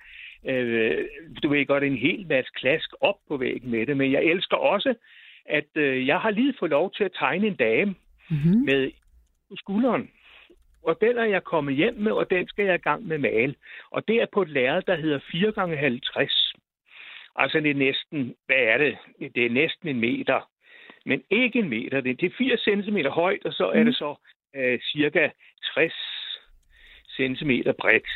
øh, 0.44 1.08
du 1.42 1.48
ved 1.48 1.66
godt, 1.66 1.84
en 1.84 1.96
hel 1.96 2.26
masse 2.28 2.50
klask 2.54 2.90
op 3.00 3.18
på 3.28 3.36
væggen 3.36 3.70
med 3.70 3.86
det, 3.86 3.96
men 3.96 4.12
jeg 4.12 4.22
elsker 4.24 4.56
også, 4.56 4.94
at 5.46 5.70
øh, 5.74 6.06
jeg 6.06 6.18
har 6.18 6.30
lige 6.30 6.54
fået 6.58 6.70
lov 6.70 6.92
til 6.92 7.04
at 7.04 7.12
tegne 7.18 7.46
en 7.46 7.56
dame 7.56 7.94
mm-hmm. 8.30 8.64
med 8.64 8.90
skulderen. 9.56 10.10
Og 10.82 11.00
den 11.00 11.18
er 11.18 11.24
jeg 11.24 11.44
kommet 11.44 11.74
hjem 11.74 11.94
med, 11.94 12.12
og 12.12 12.30
den 12.30 12.48
skal 12.48 12.64
jeg 12.64 12.74
i 12.74 12.88
gang 12.88 13.06
med 13.06 13.18
male. 13.18 13.54
Og 13.90 14.08
det 14.08 14.16
er 14.16 14.26
på 14.32 14.42
et 14.42 14.48
lærred, 14.48 14.82
der 14.82 14.96
hedder 14.96 15.18
4x50. 15.18 16.56
Altså 17.36 17.60
det 17.60 17.70
er 17.70 17.74
næsten, 17.74 18.34
hvad 18.46 18.56
er 18.56 18.78
det? 18.78 18.98
Det 19.34 19.46
er 19.46 19.50
næsten 19.50 19.88
en 19.88 20.00
meter. 20.00 20.50
Men 21.06 21.22
ikke 21.30 21.58
en 21.58 21.68
meter. 21.68 22.00
Det 22.00 22.22
er 22.22 22.30
80 22.38 22.60
cm 22.60 22.98
højt, 23.08 23.44
og 23.44 23.52
så 23.52 23.66
er 23.66 23.78
det 23.78 23.86
mm. 23.86 23.92
så 23.92 24.14
øh, 24.56 24.80
cirka 24.80 25.28
60 25.74 25.92
cm 27.16 27.50
bredt. 27.78 28.08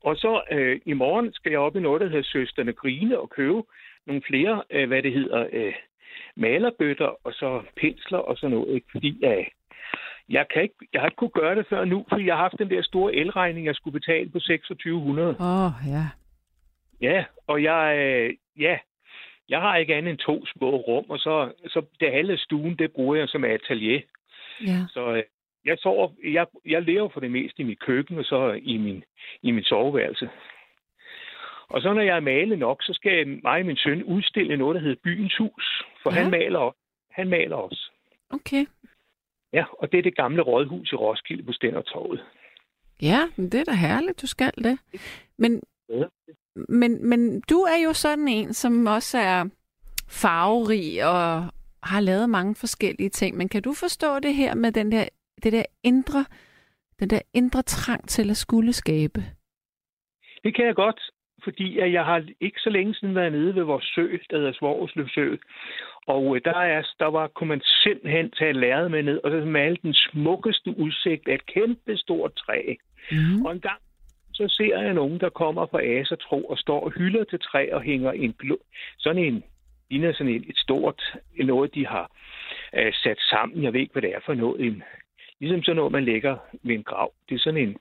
Og 0.00 0.16
så 0.16 0.42
øh, 0.50 0.80
i 0.84 0.92
morgen 0.92 1.32
skal 1.32 1.50
jeg 1.50 1.60
op 1.60 1.76
i 1.76 1.80
noget, 1.80 2.00
der 2.00 2.08
hedder 2.08 2.22
Søsterne 2.22 2.72
Grine, 2.72 3.18
og 3.18 3.30
købe 3.30 3.62
nogle 4.06 4.22
flere, 4.26 4.62
øh, 4.70 4.88
hvad 4.88 5.02
det 5.02 5.12
hedder, 5.12 5.48
øh, 5.52 5.74
malerbøtter, 6.36 7.26
og 7.26 7.32
så 7.32 7.62
pensler 7.76 8.18
og 8.18 8.36
sådan 8.36 8.56
noget, 8.56 8.74
ikke? 8.74 8.86
fordi 8.92 9.20
øh, 9.24 9.46
jeg, 10.28 10.46
kan 10.52 10.62
ikke, 10.62 10.74
jeg 10.92 11.00
har 11.00 11.06
ikke 11.06 11.16
kunne 11.16 11.30
gøre 11.30 11.54
det 11.54 11.66
før 11.66 11.84
nu, 11.84 12.04
fordi 12.08 12.26
jeg 12.26 12.34
har 12.34 12.42
haft 12.42 12.58
den 12.58 12.70
der 12.70 12.82
store 12.82 13.14
elregning, 13.14 13.66
jeg 13.66 13.74
skulle 13.74 14.00
betale 14.00 14.28
på 14.28 14.38
2600. 14.38 15.36
Åh, 15.40 15.64
oh, 15.64 15.72
ja. 15.86 16.04
Ja, 17.00 17.24
og 17.46 17.62
jeg, 17.62 17.96
øh, 17.98 18.34
ja, 18.62 18.78
jeg 19.48 19.60
har 19.60 19.76
ikke 19.76 19.94
andet 19.94 20.10
end 20.10 20.18
to 20.18 20.46
små 20.46 20.76
rum, 20.76 21.04
og 21.08 21.18
så, 21.18 21.52
så 21.66 21.82
det 22.00 22.12
halve 22.12 22.38
stuen, 22.38 22.76
det 22.78 22.92
bruger 22.92 23.16
jeg 23.16 23.28
som 23.28 23.44
atelier. 23.44 24.00
Ja. 24.66 24.86
Så 24.88 25.14
øh, 25.14 25.22
jeg, 25.64 25.78
sover, 25.78 26.08
jeg, 26.24 26.46
jeg 26.66 26.82
lever 26.82 27.08
for 27.08 27.20
det 27.20 27.30
meste 27.30 27.62
i 27.62 27.64
mit 27.64 27.78
køkken, 27.78 28.18
og 28.18 28.24
så 28.24 28.60
i 28.62 28.76
min, 28.76 29.04
i 29.42 29.50
min 29.50 29.64
soveværelse. 29.64 30.28
Og 31.68 31.82
så 31.82 31.92
når 31.92 32.02
jeg 32.02 32.16
er 32.16 32.20
malet 32.20 32.58
nok, 32.58 32.82
så 32.82 32.92
skal 32.92 33.28
mig 33.28 33.60
og 33.60 33.66
min 33.66 33.76
søn 33.76 34.02
udstille 34.02 34.56
noget, 34.56 34.74
der 34.74 34.80
hedder 34.80 35.00
Byens 35.04 35.36
Hus, 35.36 35.84
for 36.02 36.14
ja. 36.14 36.22
han, 36.22 36.30
maler, 36.30 36.76
han 37.10 37.28
maler 37.28 37.56
også. 37.56 37.90
Okay. 38.30 38.66
Ja, 39.52 39.64
og 39.78 39.92
det 39.92 39.98
er 39.98 40.02
det 40.02 40.16
gamle 40.16 40.42
rådhus 40.42 40.92
i 40.92 40.96
Roskilde 40.96 41.42
på 41.42 41.52
Stændertorvet. 41.52 42.24
Ja, 43.02 43.20
men 43.36 43.52
det 43.52 43.60
er 43.60 43.64
da 43.64 43.72
herligt, 43.72 44.22
du 44.22 44.26
skal 44.26 44.52
det. 44.56 44.78
Men, 45.38 45.62
ja. 45.88 46.04
men, 46.68 47.08
men 47.08 47.40
du 47.40 47.58
er 47.58 47.82
jo 47.84 47.92
sådan 47.92 48.28
en, 48.28 48.52
som 48.52 48.86
også 48.86 49.18
er 49.18 49.44
farverig 50.08 51.04
og 51.04 51.52
har 51.82 52.00
lavet 52.00 52.30
mange 52.30 52.54
forskellige 52.54 53.08
ting. 53.08 53.36
Men 53.36 53.48
kan 53.48 53.62
du 53.62 53.72
forstå 53.72 54.18
det 54.18 54.34
her 54.34 54.54
med 54.54 54.72
den 54.72 54.92
der, 54.92 55.08
det 55.42 55.52
der 55.52 55.64
indre, 55.82 56.24
den 57.00 57.10
der 57.10 57.20
indre 57.34 57.62
trang 57.62 58.08
til 58.08 58.30
at 58.30 58.36
skulle 58.36 58.72
skabe? 58.72 59.20
Det 60.44 60.56
kan 60.56 60.66
jeg 60.66 60.74
godt, 60.74 61.00
fordi 61.44 61.78
jeg 61.92 62.04
har 62.04 62.26
ikke 62.40 62.60
så 62.60 62.70
længe 62.70 62.94
siden 62.94 63.14
været 63.14 63.32
nede 63.32 63.54
ved 63.54 63.62
vores 63.62 63.84
sø, 63.94 64.16
der 64.30 64.36
hedder 64.36 64.52
Svorslev 64.52 65.08
Sø. 65.08 65.36
Og 66.14 66.36
øh, 66.36 66.40
der, 66.44 66.58
er, 66.58 66.82
der 66.98 67.06
var, 67.06 67.26
kunne 67.28 67.48
man 67.48 67.60
simpelthen 67.64 68.30
tage 68.30 68.52
lærred 68.52 68.88
med 68.88 69.02
ned, 69.02 69.20
og 69.24 69.30
så 69.30 69.36
male 69.36 69.76
den 69.82 69.94
smukkeste 69.94 70.70
udsigt 70.78 71.28
af 71.28 71.34
et 71.34 71.46
kæmpe 71.46 71.96
stort 71.96 72.32
træ. 72.34 72.74
Mm. 73.12 73.44
Og 73.46 73.52
en 73.52 73.60
gang 73.60 73.80
så 74.34 74.48
ser 74.48 74.78
jeg 74.78 74.94
nogen, 74.94 75.20
der 75.20 75.28
kommer 75.28 75.66
fra 75.66 75.82
Asertro 75.82 76.44
og 76.44 76.58
står 76.58 76.80
og 76.80 76.92
hylder 76.92 77.24
til 77.24 77.38
træ 77.40 77.68
og 77.72 77.82
hænger 77.82 78.12
en 78.12 78.32
blå, 78.32 78.58
sådan 78.98 79.22
en, 79.24 79.44
ligner 79.90 80.12
sådan 80.12 80.34
et, 80.34 80.44
et 80.48 80.58
stort, 80.58 81.02
noget 81.38 81.74
de 81.74 81.86
har 81.86 82.10
uh, 82.78 82.92
sat 83.02 83.18
sammen. 83.30 83.62
Jeg 83.62 83.72
ved 83.72 83.80
ikke, 83.80 83.92
hvad 83.92 84.02
det 84.02 84.14
er 84.14 84.20
for 84.26 84.34
noget. 84.34 84.66
En, 84.66 84.82
ligesom 85.40 85.62
sådan 85.62 85.76
noget, 85.76 85.92
man 85.92 86.04
lægger 86.04 86.36
ved 86.62 86.74
en 86.74 86.82
grav. 86.82 87.12
Det 87.28 87.34
er 87.34 87.38
sådan 87.38 87.68
en, 87.68 87.76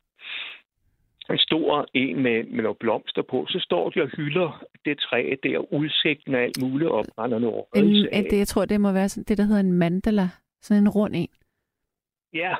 en 1.33 1.39
stor 1.39 1.87
en 1.93 2.23
med, 2.23 2.43
med 2.43 2.63
nogle 2.63 2.75
blomster 2.79 3.21
på, 3.21 3.45
så 3.49 3.59
står 3.59 3.89
de 3.89 4.01
og 4.01 4.09
hylder 4.17 4.63
det 4.85 4.99
træ 4.99 5.35
der, 5.43 5.73
udsigten 5.73 6.35
og 6.35 6.41
alt 6.41 6.61
muligt 6.61 6.89
opbrændende 6.89 7.47
over. 7.47 7.65
En, 7.75 8.23
det, 8.31 8.37
jeg 8.37 8.47
tror, 8.47 8.65
det 8.65 8.81
må 8.81 8.91
være 8.91 9.09
sådan, 9.09 9.23
det, 9.23 9.37
der 9.37 9.43
hedder 9.43 9.59
en 9.59 9.73
mandala. 9.73 10.29
Sådan 10.61 10.83
en 10.83 10.89
rund 10.89 11.15
en. 11.15 11.29
Ja, 12.33 12.55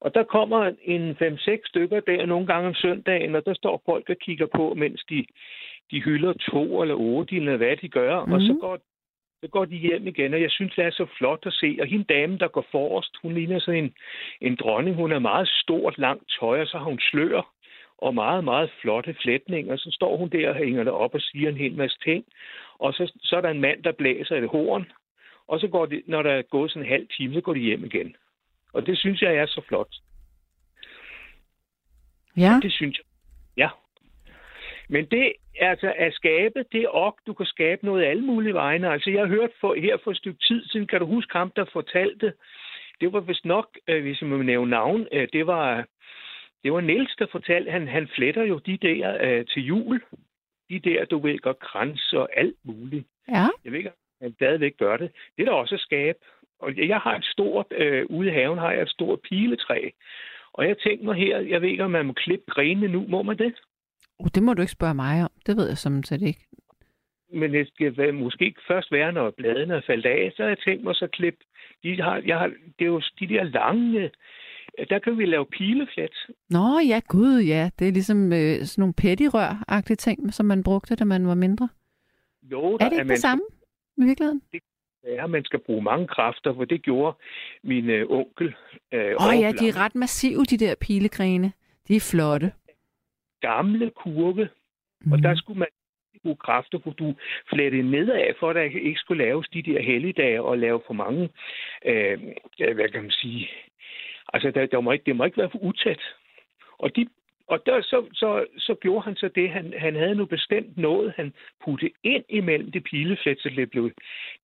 og 0.00 0.14
der 0.14 0.22
kommer 0.24 0.72
en 0.82 1.10
5-6 1.10 1.68
stykker 1.68 2.00
der 2.00 2.26
nogle 2.26 2.46
gange 2.46 2.68
om 2.68 2.74
søndagen, 2.74 3.34
og 3.34 3.46
der 3.46 3.54
står 3.54 3.82
folk 3.86 4.10
og 4.10 4.16
kigger 4.16 4.46
på, 4.56 4.74
mens 4.74 5.04
de, 5.10 5.26
de 5.90 6.02
hylder 6.02 6.32
to 6.32 6.82
eller 6.82 6.94
otte, 6.94 7.36
eller 7.36 7.56
hvad 7.56 7.76
de 7.76 7.88
gør, 7.88 8.24
mm. 8.24 8.32
og 8.32 8.40
så 8.40 8.52
mhm. 8.52 8.60
går, 8.60 8.78
så 9.42 9.48
går 9.48 9.64
de 9.64 9.76
hjem 9.76 10.06
igen, 10.06 10.34
og 10.34 10.40
jeg 10.40 10.50
synes, 10.50 10.74
det 10.74 10.84
er 10.84 10.90
så 10.90 11.06
flot 11.18 11.46
at 11.46 11.52
se. 11.52 11.78
Og 11.80 11.86
hende 11.86 12.04
dame, 12.04 12.38
der 12.38 12.48
går 12.48 12.66
forrest, 12.70 13.16
hun 13.22 13.34
ligner 13.34 13.60
sådan 13.60 13.84
en, 13.84 13.94
en 14.40 14.56
dronning. 14.56 14.96
Hun 14.96 15.12
er 15.12 15.18
meget 15.18 15.48
stort, 15.48 15.98
langt 15.98 16.24
tøj, 16.40 16.60
og 16.60 16.66
så 16.66 16.78
har 16.78 16.84
hun 16.84 17.00
slør 17.00 17.42
og 17.98 18.14
meget, 18.14 18.44
meget 18.44 18.70
flotte 18.80 19.14
flætninger. 19.22 19.76
Så 19.76 19.90
står 19.92 20.16
hun 20.16 20.28
der 20.28 20.48
og 20.48 20.54
hænger 20.54 20.84
det 20.84 20.92
op 20.92 21.14
og 21.14 21.20
siger 21.20 21.48
en 21.48 21.56
hel 21.56 21.76
masse 21.76 21.98
ting. 22.04 22.24
Og 22.78 22.92
så, 22.92 23.12
så 23.22 23.36
er 23.36 23.40
der 23.40 23.50
en 23.50 23.60
mand, 23.60 23.82
der 23.82 23.92
blæser 23.92 24.36
et 24.36 24.48
horn. 24.48 24.86
Og 25.48 25.60
så 25.60 25.68
går 25.68 25.86
de, 25.86 26.02
når 26.06 26.22
der 26.22 26.30
er 26.30 26.42
gået 26.42 26.70
sådan 26.70 26.82
en 26.82 26.92
halv 26.92 27.06
time, 27.16 27.34
så 27.34 27.40
går 27.40 27.54
de 27.54 27.60
hjem 27.60 27.84
igen. 27.84 28.16
Og 28.72 28.86
det 28.86 28.98
synes 28.98 29.22
jeg 29.22 29.34
er 29.34 29.46
så 29.46 29.60
flot. 29.68 29.94
Ja. 32.36 32.60
Det 32.62 32.72
synes 32.72 32.98
jeg. 32.98 33.04
Ja. 33.56 33.68
Men 34.88 35.06
det 35.06 35.32
altså 35.60 35.92
at 35.96 36.14
skabe, 36.14 36.64
det 36.72 36.82
er 36.82 36.88
ok, 36.88 37.20
du 37.26 37.32
kan 37.32 37.46
skabe 37.46 37.86
noget 37.86 38.04
alle 38.04 38.22
mulige 38.22 38.54
vegne. 38.54 38.90
Altså 38.90 39.10
jeg 39.10 39.20
har 39.20 39.26
hørt 39.28 39.50
for, 39.60 39.74
her 39.74 39.96
for 40.04 40.10
et 40.10 40.16
stykke 40.16 40.38
tid 40.48 40.64
siden, 40.64 40.86
kan 40.86 41.00
du 41.00 41.06
huske 41.06 41.38
ham, 41.38 41.52
der 41.56 41.64
fortalte, 41.72 42.32
det 43.00 43.12
var 43.12 43.20
vist 43.20 43.44
nok, 43.44 43.78
øh, 43.88 44.02
hvis 44.02 44.22
man 44.22 44.30
må 44.30 44.42
nævne 44.42 44.70
navn, 44.70 45.06
øh, 45.12 45.28
det 45.32 45.46
var 45.46 45.86
det 46.62 46.72
var 46.72 46.80
Niels, 46.80 47.16
der 47.18 47.26
fortalte, 47.32 47.70
han, 47.70 47.88
han 47.88 48.08
fletter 48.14 48.44
jo 48.44 48.58
de 48.58 48.76
der 48.76 49.18
øh, 49.20 49.46
til 49.46 49.62
jul. 49.62 50.02
de 50.70 50.78
der, 50.78 51.04
du 51.04 51.18
ved 51.18 51.38
godt, 51.38 51.58
krans 51.58 52.12
og 52.12 52.28
alt 52.36 52.56
muligt. 52.64 53.06
Ja. 53.28 53.46
Jeg 53.64 53.72
ved 53.72 53.78
ikke, 53.78 53.90
han 54.22 54.34
stadigvæk 54.34 54.76
gør 54.76 54.96
det. 54.96 55.10
Det 55.36 55.42
er 55.42 55.46
da 55.46 55.52
også 55.52 55.76
skab. 55.76 56.16
Og 56.58 56.76
jeg 56.76 56.98
har 56.98 57.16
et 57.16 57.24
stort, 57.24 57.66
øh, 57.70 58.06
ude 58.10 58.28
i 58.28 58.32
haven 58.32 58.58
har 58.58 58.72
jeg 58.72 58.82
et 58.82 58.90
stort 58.90 59.20
piletræ. 59.20 59.90
Og 60.52 60.68
jeg 60.68 60.78
tænkte 60.78 61.04
mig 61.04 61.14
her, 61.16 61.38
jeg 61.38 61.62
ved 61.62 61.68
ikke, 61.68 61.84
om 61.84 61.90
man 61.90 62.06
må 62.06 62.12
klippe 62.12 62.44
grenene 62.50 62.88
nu. 62.88 63.04
Må 63.08 63.22
man 63.22 63.38
det? 63.38 63.54
Oh, 64.18 64.26
det 64.34 64.42
må 64.42 64.54
du 64.54 64.62
ikke 64.62 64.72
spørge 64.72 64.94
mig 64.94 65.22
om. 65.22 65.30
Det 65.46 65.56
ved 65.56 65.68
jeg 65.68 65.78
set 65.78 66.22
ikke. 66.22 66.46
Men 67.32 67.52
det 67.52 67.68
skal 67.68 68.14
måske 68.14 68.54
først 68.66 68.92
være, 68.92 69.12
når 69.12 69.30
bladene 69.30 69.74
er 69.74 69.80
faldet 69.86 70.10
af. 70.10 70.32
Så 70.36 70.42
har 70.42 70.48
jeg 70.48 70.58
tænkt 70.58 70.84
mig 70.84 70.94
så 70.94 71.06
klippe. 71.06 71.44
De 71.82 72.02
har, 72.02 72.22
jeg 72.26 72.38
har, 72.38 72.46
det 72.78 72.84
er 72.84 72.86
jo 72.86 73.02
de 73.20 73.28
der 73.28 73.42
lange... 73.44 74.10
Der 74.90 74.98
kan 74.98 75.18
vi 75.18 75.24
lave 75.26 75.46
pileflet. 75.46 76.26
Nå 76.50 76.78
ja, 76.88 77.00
gud 77.08 77.40
ja. 77.40 77.70
Det 77.78 77.88
er 77.88 77.92
ligesom 77.92 78.32
øh, 78.32 78.64
sådan 78.64 78.82
nogle 78.82 78.94
pettirør-agtige 79.00 79.96
ting, 79.96 80.34
som 80.34 80.46
man 80.46 80.62
brugte, 80.62 80.96
da 80.96 81.04
man 81.04 81.26
var 81.26 81.34
mindre. 81.34 81.68
Jo, 82.42 82.74
Er 82.74 82.78
det 82.78 82.92
ikke 82.92 82.96
man, 82.96 83.08
det 83.08 83.18
samme 83.18 83.42
i 83.96 84.04
virkeligheden? 84.04 84.42
Ja, 85.04 85.26
man 85.26 85.44
skal 85.44 85.58
bruge 85.66 85.82
mange 85.82 86.06
kræfter, 86.06 86.54
for 86.54 86.64
det 86.64 86.82
gjorde 86.82 87.16
min 87.64 87.90
øh, 87.90 88.06
onkel. 88.10 88.54
Øh, 88.92 89.00
Åh 89.00 89.06
oh, 89.10 89.24
over 89.24 89.32
ja, 89.34 89.52
de 89.52 89.68
er 89.68 89.76
ret 89.84 89.94
massive, 89.94 90.44
de 90.44 90.56
der 90.58 90.74
pilegrene. 90.80 91.52
De 91.88 91.96
er 91.96 92.00
flotte. 92.12 92.52
gamle 93.40 93.90
kurve, 93.90 94.48
Mm. 95.04 95.12
og 95.12 95.18
der 95.22 95.34
skulle 95.34 95.58
man 95.58 95.68
bruge 96.22 96.36
kræfter, 96.36 96.78
for 96.84 96.90
du 96.90 97.14
flettede 97.50 97.90
nedad, 97.90 98.34
for 98.40 98.50
at 98.50 98.56
der 98.56 98.62
ikke 98.62 98.94
skulle 98.98 99.24
laves 99.24 99.48
de 99.48 99.62
der 99.62 99.82
helligdage 99.82 100.42
og 100.42 100.58
lave 100.58 100.80
for 100.86 100.94
mange, 100.94 101.28
øh, 101.86 102.18
øh, 102.60 102.74
hvad 102.74 102.88
kan 102.88 103.02
man 103.02 103.10
sige, 103.10 103.48
altså 104.32 104.50
der, 104.50 104.66
der 104.66 104.80
må 104.80 104.92
ikke, 104.92 105.04
det 105.04 105.16
må 105.16 105.24
ikke 105.24 105.38
være 105.38 105.50
for 105.50 105.58
utæt. 105.58 106.02
Og, 106.78 106.96
de, 106.96 107.06
og 107.46 107.66
der, 107.66 107.82
så, 107.82 108.06
så, 108.12 108.46
så 108.58 108.74
gjorde 108.74 109.04
han 109.04 109.16
så 109.16 109.28
det, 109.28 109.50
han, 109.50 109.74
han 109.78 109.94
havde 109.94 110.14
nu 110.14 110.24
bestemt 110.24 110.76
noget, 110.76 111.12
han 111.16 111.34
puttede 111.64 111.92
ind 112.02 112.24
imellem 112.28 112.72
det 112.72 112.84
pileflet, 112.84 113.40
så 113.40 113.48
det 113.56 113.70
blev, 113.70 113.90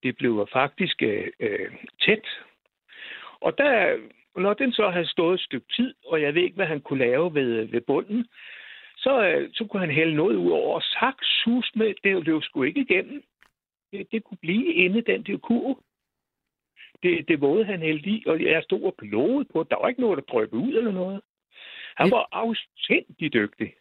det 0.03 0.17
blev 0.17 0.49
faktisk 0.53 1.03
øh, 1.03 1.27
øh, 1.41 1.73
tæt. 2.01 2.27
Og 3.41 3.59
der, 3.59 3.97
når 4.37 4.55
den 4.55 4.73
så 4.73 4.91
havde 4.91 5.07
stået 5.07 5.35
et 5.35 5.41
stykke 5.41 5.67
tid, 5.77 5.95
og 6.07 6.23
jeg 6.23 6.35
ved 6.35 6.43
ikke, 6.43 6.57
hvad 6.57 6.67
han 6.67 6.81
kunne 6.81 6.99
lave 6.99 7.35
ved, 7.35 7.65
ved 7.65 7.81
bunden, 7.81 8.27
så, 8.97 9.27
øh, 9.29 9.51
så 9.53 9.65
kunne 9.65 9.81
han 9.81 9.91
hælde 9.91 10.15
noget 10.15 10.37
ud 10.37 10.51
over, 10.51 10.75
og 10.75 10.83
sak 10.83 11.15
sus 11.23 11.71
med, 11.75 11.95
det, 12.05 12.27
løb 12.27 12.43
sgu 12.43 12.63
ikke 12.63 12.81
igennem. 12.81 13.23
Det, 13.93 14.07
det 14.13 14.25
kunne 14.25 14.39
blive 14.41 14.75
inde 14.75 14.99
i 14.99 15.03
den 15.03 15.23
der 15.23 15.37
kurv. 15.37 15.79
Det, 17.05 17.29
det 17.29 17.41
våde 17.41 17.65
han 17.65 17.81
hældte 17.81 18.11
i, 18.11 18.25
og 18.27 18.43
jeg 18.43 18.63
stod 18.63 18.83
og 18.83 18.95
blodede 18.99 19.49
på, 19.53 19.63
der 19.71 19.77
var 19.81 19.89
ikke 19.89 20.01
noget, 20.01 20.17
der 20.17 20.33
drøbte 20.33 20.57
ud 20.57 20.73
eller 20.75 20.93
noget. 20.93 21.21
Han 21.97 22.11
var 22.11 22.29
afsindig 22.33 23.33
dygtig. 23.33 23.75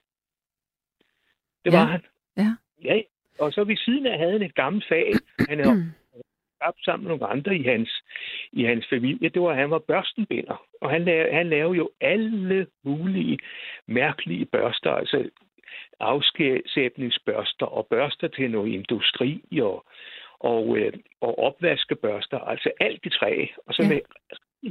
Det 1.66 1.74
Ja. 1.74 1.78
var 1.80 1.86
han. 1.86 2.02
Ja. 2.38 2.50
Ja, 2.84 3.02
og 3.40 3.54
så 3.54 3.64
ved 3.64 3.78
siden 3.78 4.06
af 4.06 4.18
havde 4.18 4.32
han 4.32 4.42
et 4.42 4.56
gammelt 4.56 4.86
fag. 4.88 5.12
Han 5.50 5.60
havde 5.60 5.94
skabt 6.62 6.84
sammen 6.86 7.04
med 7.08 7.18
nogle 7.18 7.34
andre 7.34 7.56
i 7.58 7.64
hans, 7.64 8.04
i 8.52 8.64
hans 8.64 8.86
familie. 8.90 9.30
Det 9.30 9.42
var, 9.42 9.50
at 9.50 9.58
han 9.58 9.70
var 9.70 9.80
børstenbinder. 9.80 10.66
Og 10.82 10.90
han 10.90 11.04
lavede, 11.06 11.34
han 11.34 11.50
lavede 11.50 11.78
jo 11.78 11.90
alle 12.02 12.68
mulige 12.84 13.40
mærkelige 13.88 14.46
børster. 14.46 14.92
Altså 14.92 15.30
afskæbningsbørster 16.00 17.66
og 17.66 17.88
børster 17.88 18.28
til 18.28 18.52
noget 18.52 18.72
industri 18.74 19.44
og, 19.62 19.86
og, 20.44 20.78
øh, 20.78 20.94
og 21.22 21.40
opvaskebørster. 21.40 22.40
Altså 22.40 22.72
alt 22.80 23.06
i 23.06 23.10
træ. 23.10 23.46
Og 23.68 23.74
så 23.74 23.84
Ja. 23.84 23.90
med 23.90 24.00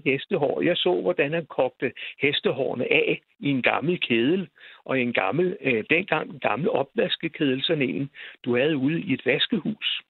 hestehår. 0.05 0.63
Jeg 0.63 0.77
så, 0.77 1.01
hvordan 1.01 1.33
han 1.33 1.47
kogte 1.47 1.93
hestehårene 2.23 2.93
af 2.93 3.21
i 3.41 3.49
en 3.51 3.63
gammel 3.63 4.01
kedel, 4.01 4.49
og 4.85 4.99
i 4.99 5.03
en 5.03 5.13
gammel, 5.13 5.57
øh, 5.61 5.85
dengang 5.91 6.31
en 6.31 6.39
gammel 6.39 6.71
opvaskekedel, 6.71 7.63
sådan 7.63 7.89
en, 7.89 8.11
du 8.45 8.57
havde 8.57 8.77
ude 8.77 9.01
i 9.01 9.13
et 9.13 9.27
vaskehus. 9.27 10.03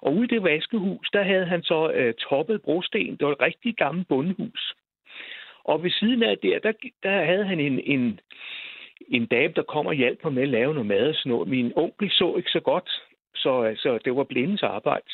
Og 0.00 0.14
ude 0.14 0.24
i 0.24 0.34
det 0.34 0.42
vaskehus, 0.42 1.10
der 1.12 1.22
havde 1.22 1.46
han 1.46 1.62
så 1.62 1.90
øh, 1.90 2.14
toppet 2.14 2.62
brosten. 2.62 3.16
Det 3.16 3.26
var 3.26 3.32
et 3.32 3.40
rigtig 3.40 3.76
gammelt 3.76 4.08
bundehus. 4.08 4.74
Og 5.64 5.82
ved 5.82 5.90
siden 5.90 6.22
af 6.22 6.38
der, 6.38 6.58
der, 6.58 6.72
der 7.02 7.24
havde 7.24 7.44
han 7.44 7.60
en, 7.60 7.80
en, 7.80 8.20
en 9.08 9.26
dame, 9.26 9.52
der 9.56 9.62
kom 9.62 9.86
og 9.86 9.94
hjalp 9.94 10.24
mig 10.24 10.32
med 10.32 10.42
at 10.42 10.48
lave 10.48 10.74
noget 10.74 10.86
mad 10.86 11.08
og 11.08 11.14
sådan 11.14 11.30
noget. 11.30 11.48
Min 11.48 11.72
onkel 11.76 12.10
så 12.10 12.34
ikke 12.36 12.50
så 12.50 12.60
godt, 12.60 12.90
så 13.36 13.62
altså, 13.62 13.98
det 14.04 14.16
var 14.16 14.24
blindens 14.24 14.62
arbejde. 14.62 15.06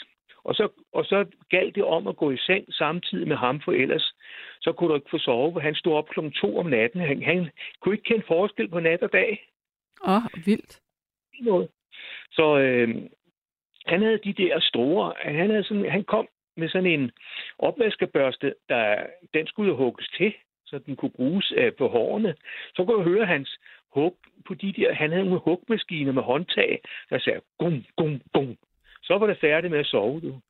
Og 0.44 0.54
så, 0.54 0.68
og 0.92 1.04
så 1.04 1.26
galt 1.50 1.74
det 1.74 1.84
om 1.84 2.06
at 2.06 2.16
gå 2.16 2.30
i 2.30 2.36
seng 2.36 2.74
samtidig 2.74 3.28
med 3.28 3.36
ham, 3.36 3.60
for 3.60 3.72
ellers 3.72 4.14
så 4.60 4.72
kunne 4.72 4.90
du 4.90 4.94
ikke 4.94 5.10
få 5.10 5.18
sove. 5.18 5.60
Han 5.60 5.74
stod 5.74 5.94
op 5.94 6.08
klokken 6.08 6.32
to 6.32 6.58
om 6.58 6.66
natten. 6.66 7.00
Han, 7.00 7.22
han 7.22 7.50
kunne 7.80 7.94
ikke 7.94 8.04
kende 8.04 8.24
forskel 8.26 8.68
på 8.68 8.80
nat 8.80 9.02
og 9.02 9.12
dag. 9.12 9.48
Åh, 10.04 10.16
oh, 10.16 10.46
vildt. 10.46 10.80
Noget. 11.40 11.68
Så 12.32 12.58
øh, 12.58 12.88
han 13.86 14.02
havde 14.02 14.18
de 14.24 14.32
der 14.32 14.60
store... 14.60 15.14
Han, 15.16 15.50
havde 15.50 15.64
sådan, 15.64 15.90
han 15.90 16.04
kom 16.04 16.28
med 16.56 16.68
sådan 16.68 16.90
en 16.90 17.10
opvaskebørste, 17.58 18.54
der, 18.68 19.06
den 19.34 19.46
skulle 19.46 19.74
hugges 19.74 20.08
til, 20.08 20.34
så 20.66 20.78
den 20.78 20.96
kunne 20.96 21.10
bruges 21.10 21.52
øh, 21.56 21.72
på 21.78 21.88
hårene. 21.88 22.34
Så 22.74 22.84
kunne 22.84 22.98
jeg 22.98 23.12
høre 23.12 23.26
hans 23.26 23.58
hug 23.94 24.16
på 24.46 24.54
de 24.54 24.72
der... 24.72 24.94
Han 24.94 25.10
havde 25.10 25.24
nogle 25.24 25.40
hugmaskiner 25.40 26.12
med 26.12 26.22
håndtag, 26.22 26.80
der 27.10 27.18
sagde 27.18 27.40
gum, 27.58 27.84
gum, 27.96 28.20
gum. 28.32 28.56
Så 29.02 29.18
var 29.18 29.26
det 29.26 29.38
færdigt 29.38 29.70
med 29.70 29.80
at 29.80 29.86
sove, 29.86 30.20
du. 30.20 30.40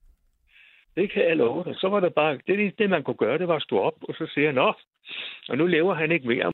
Det 0.97 1.11
kan 1.11 1.24
jeg 1.24 1.36
love 1.36 1.64
dig. 1.64 1.74
Så 1.76 1.88
var 1.88 2.01
det 2.01 2.14
bare... 2.14 2.38
Det, 2.47 2.78
det 2.78 2.90
man 2.90 3.03
kunne 3.03 3.16
gøre, 3.16 3.38
det 3.38 3.49
var 3.49 3.57
at 3.57 3.62
stå 3.62 3.78
op, 3.78 3.95
og 4.09 4.14
så 4.14 4.26
sige, 4.34 4.53
nå, 4.53 4.72
og 5.49 5.59
nu 5.59 5.66
lever 5.66 5.95
han 5.95 6.12
ikke 6.12 6.28
mere. 6.28 6.51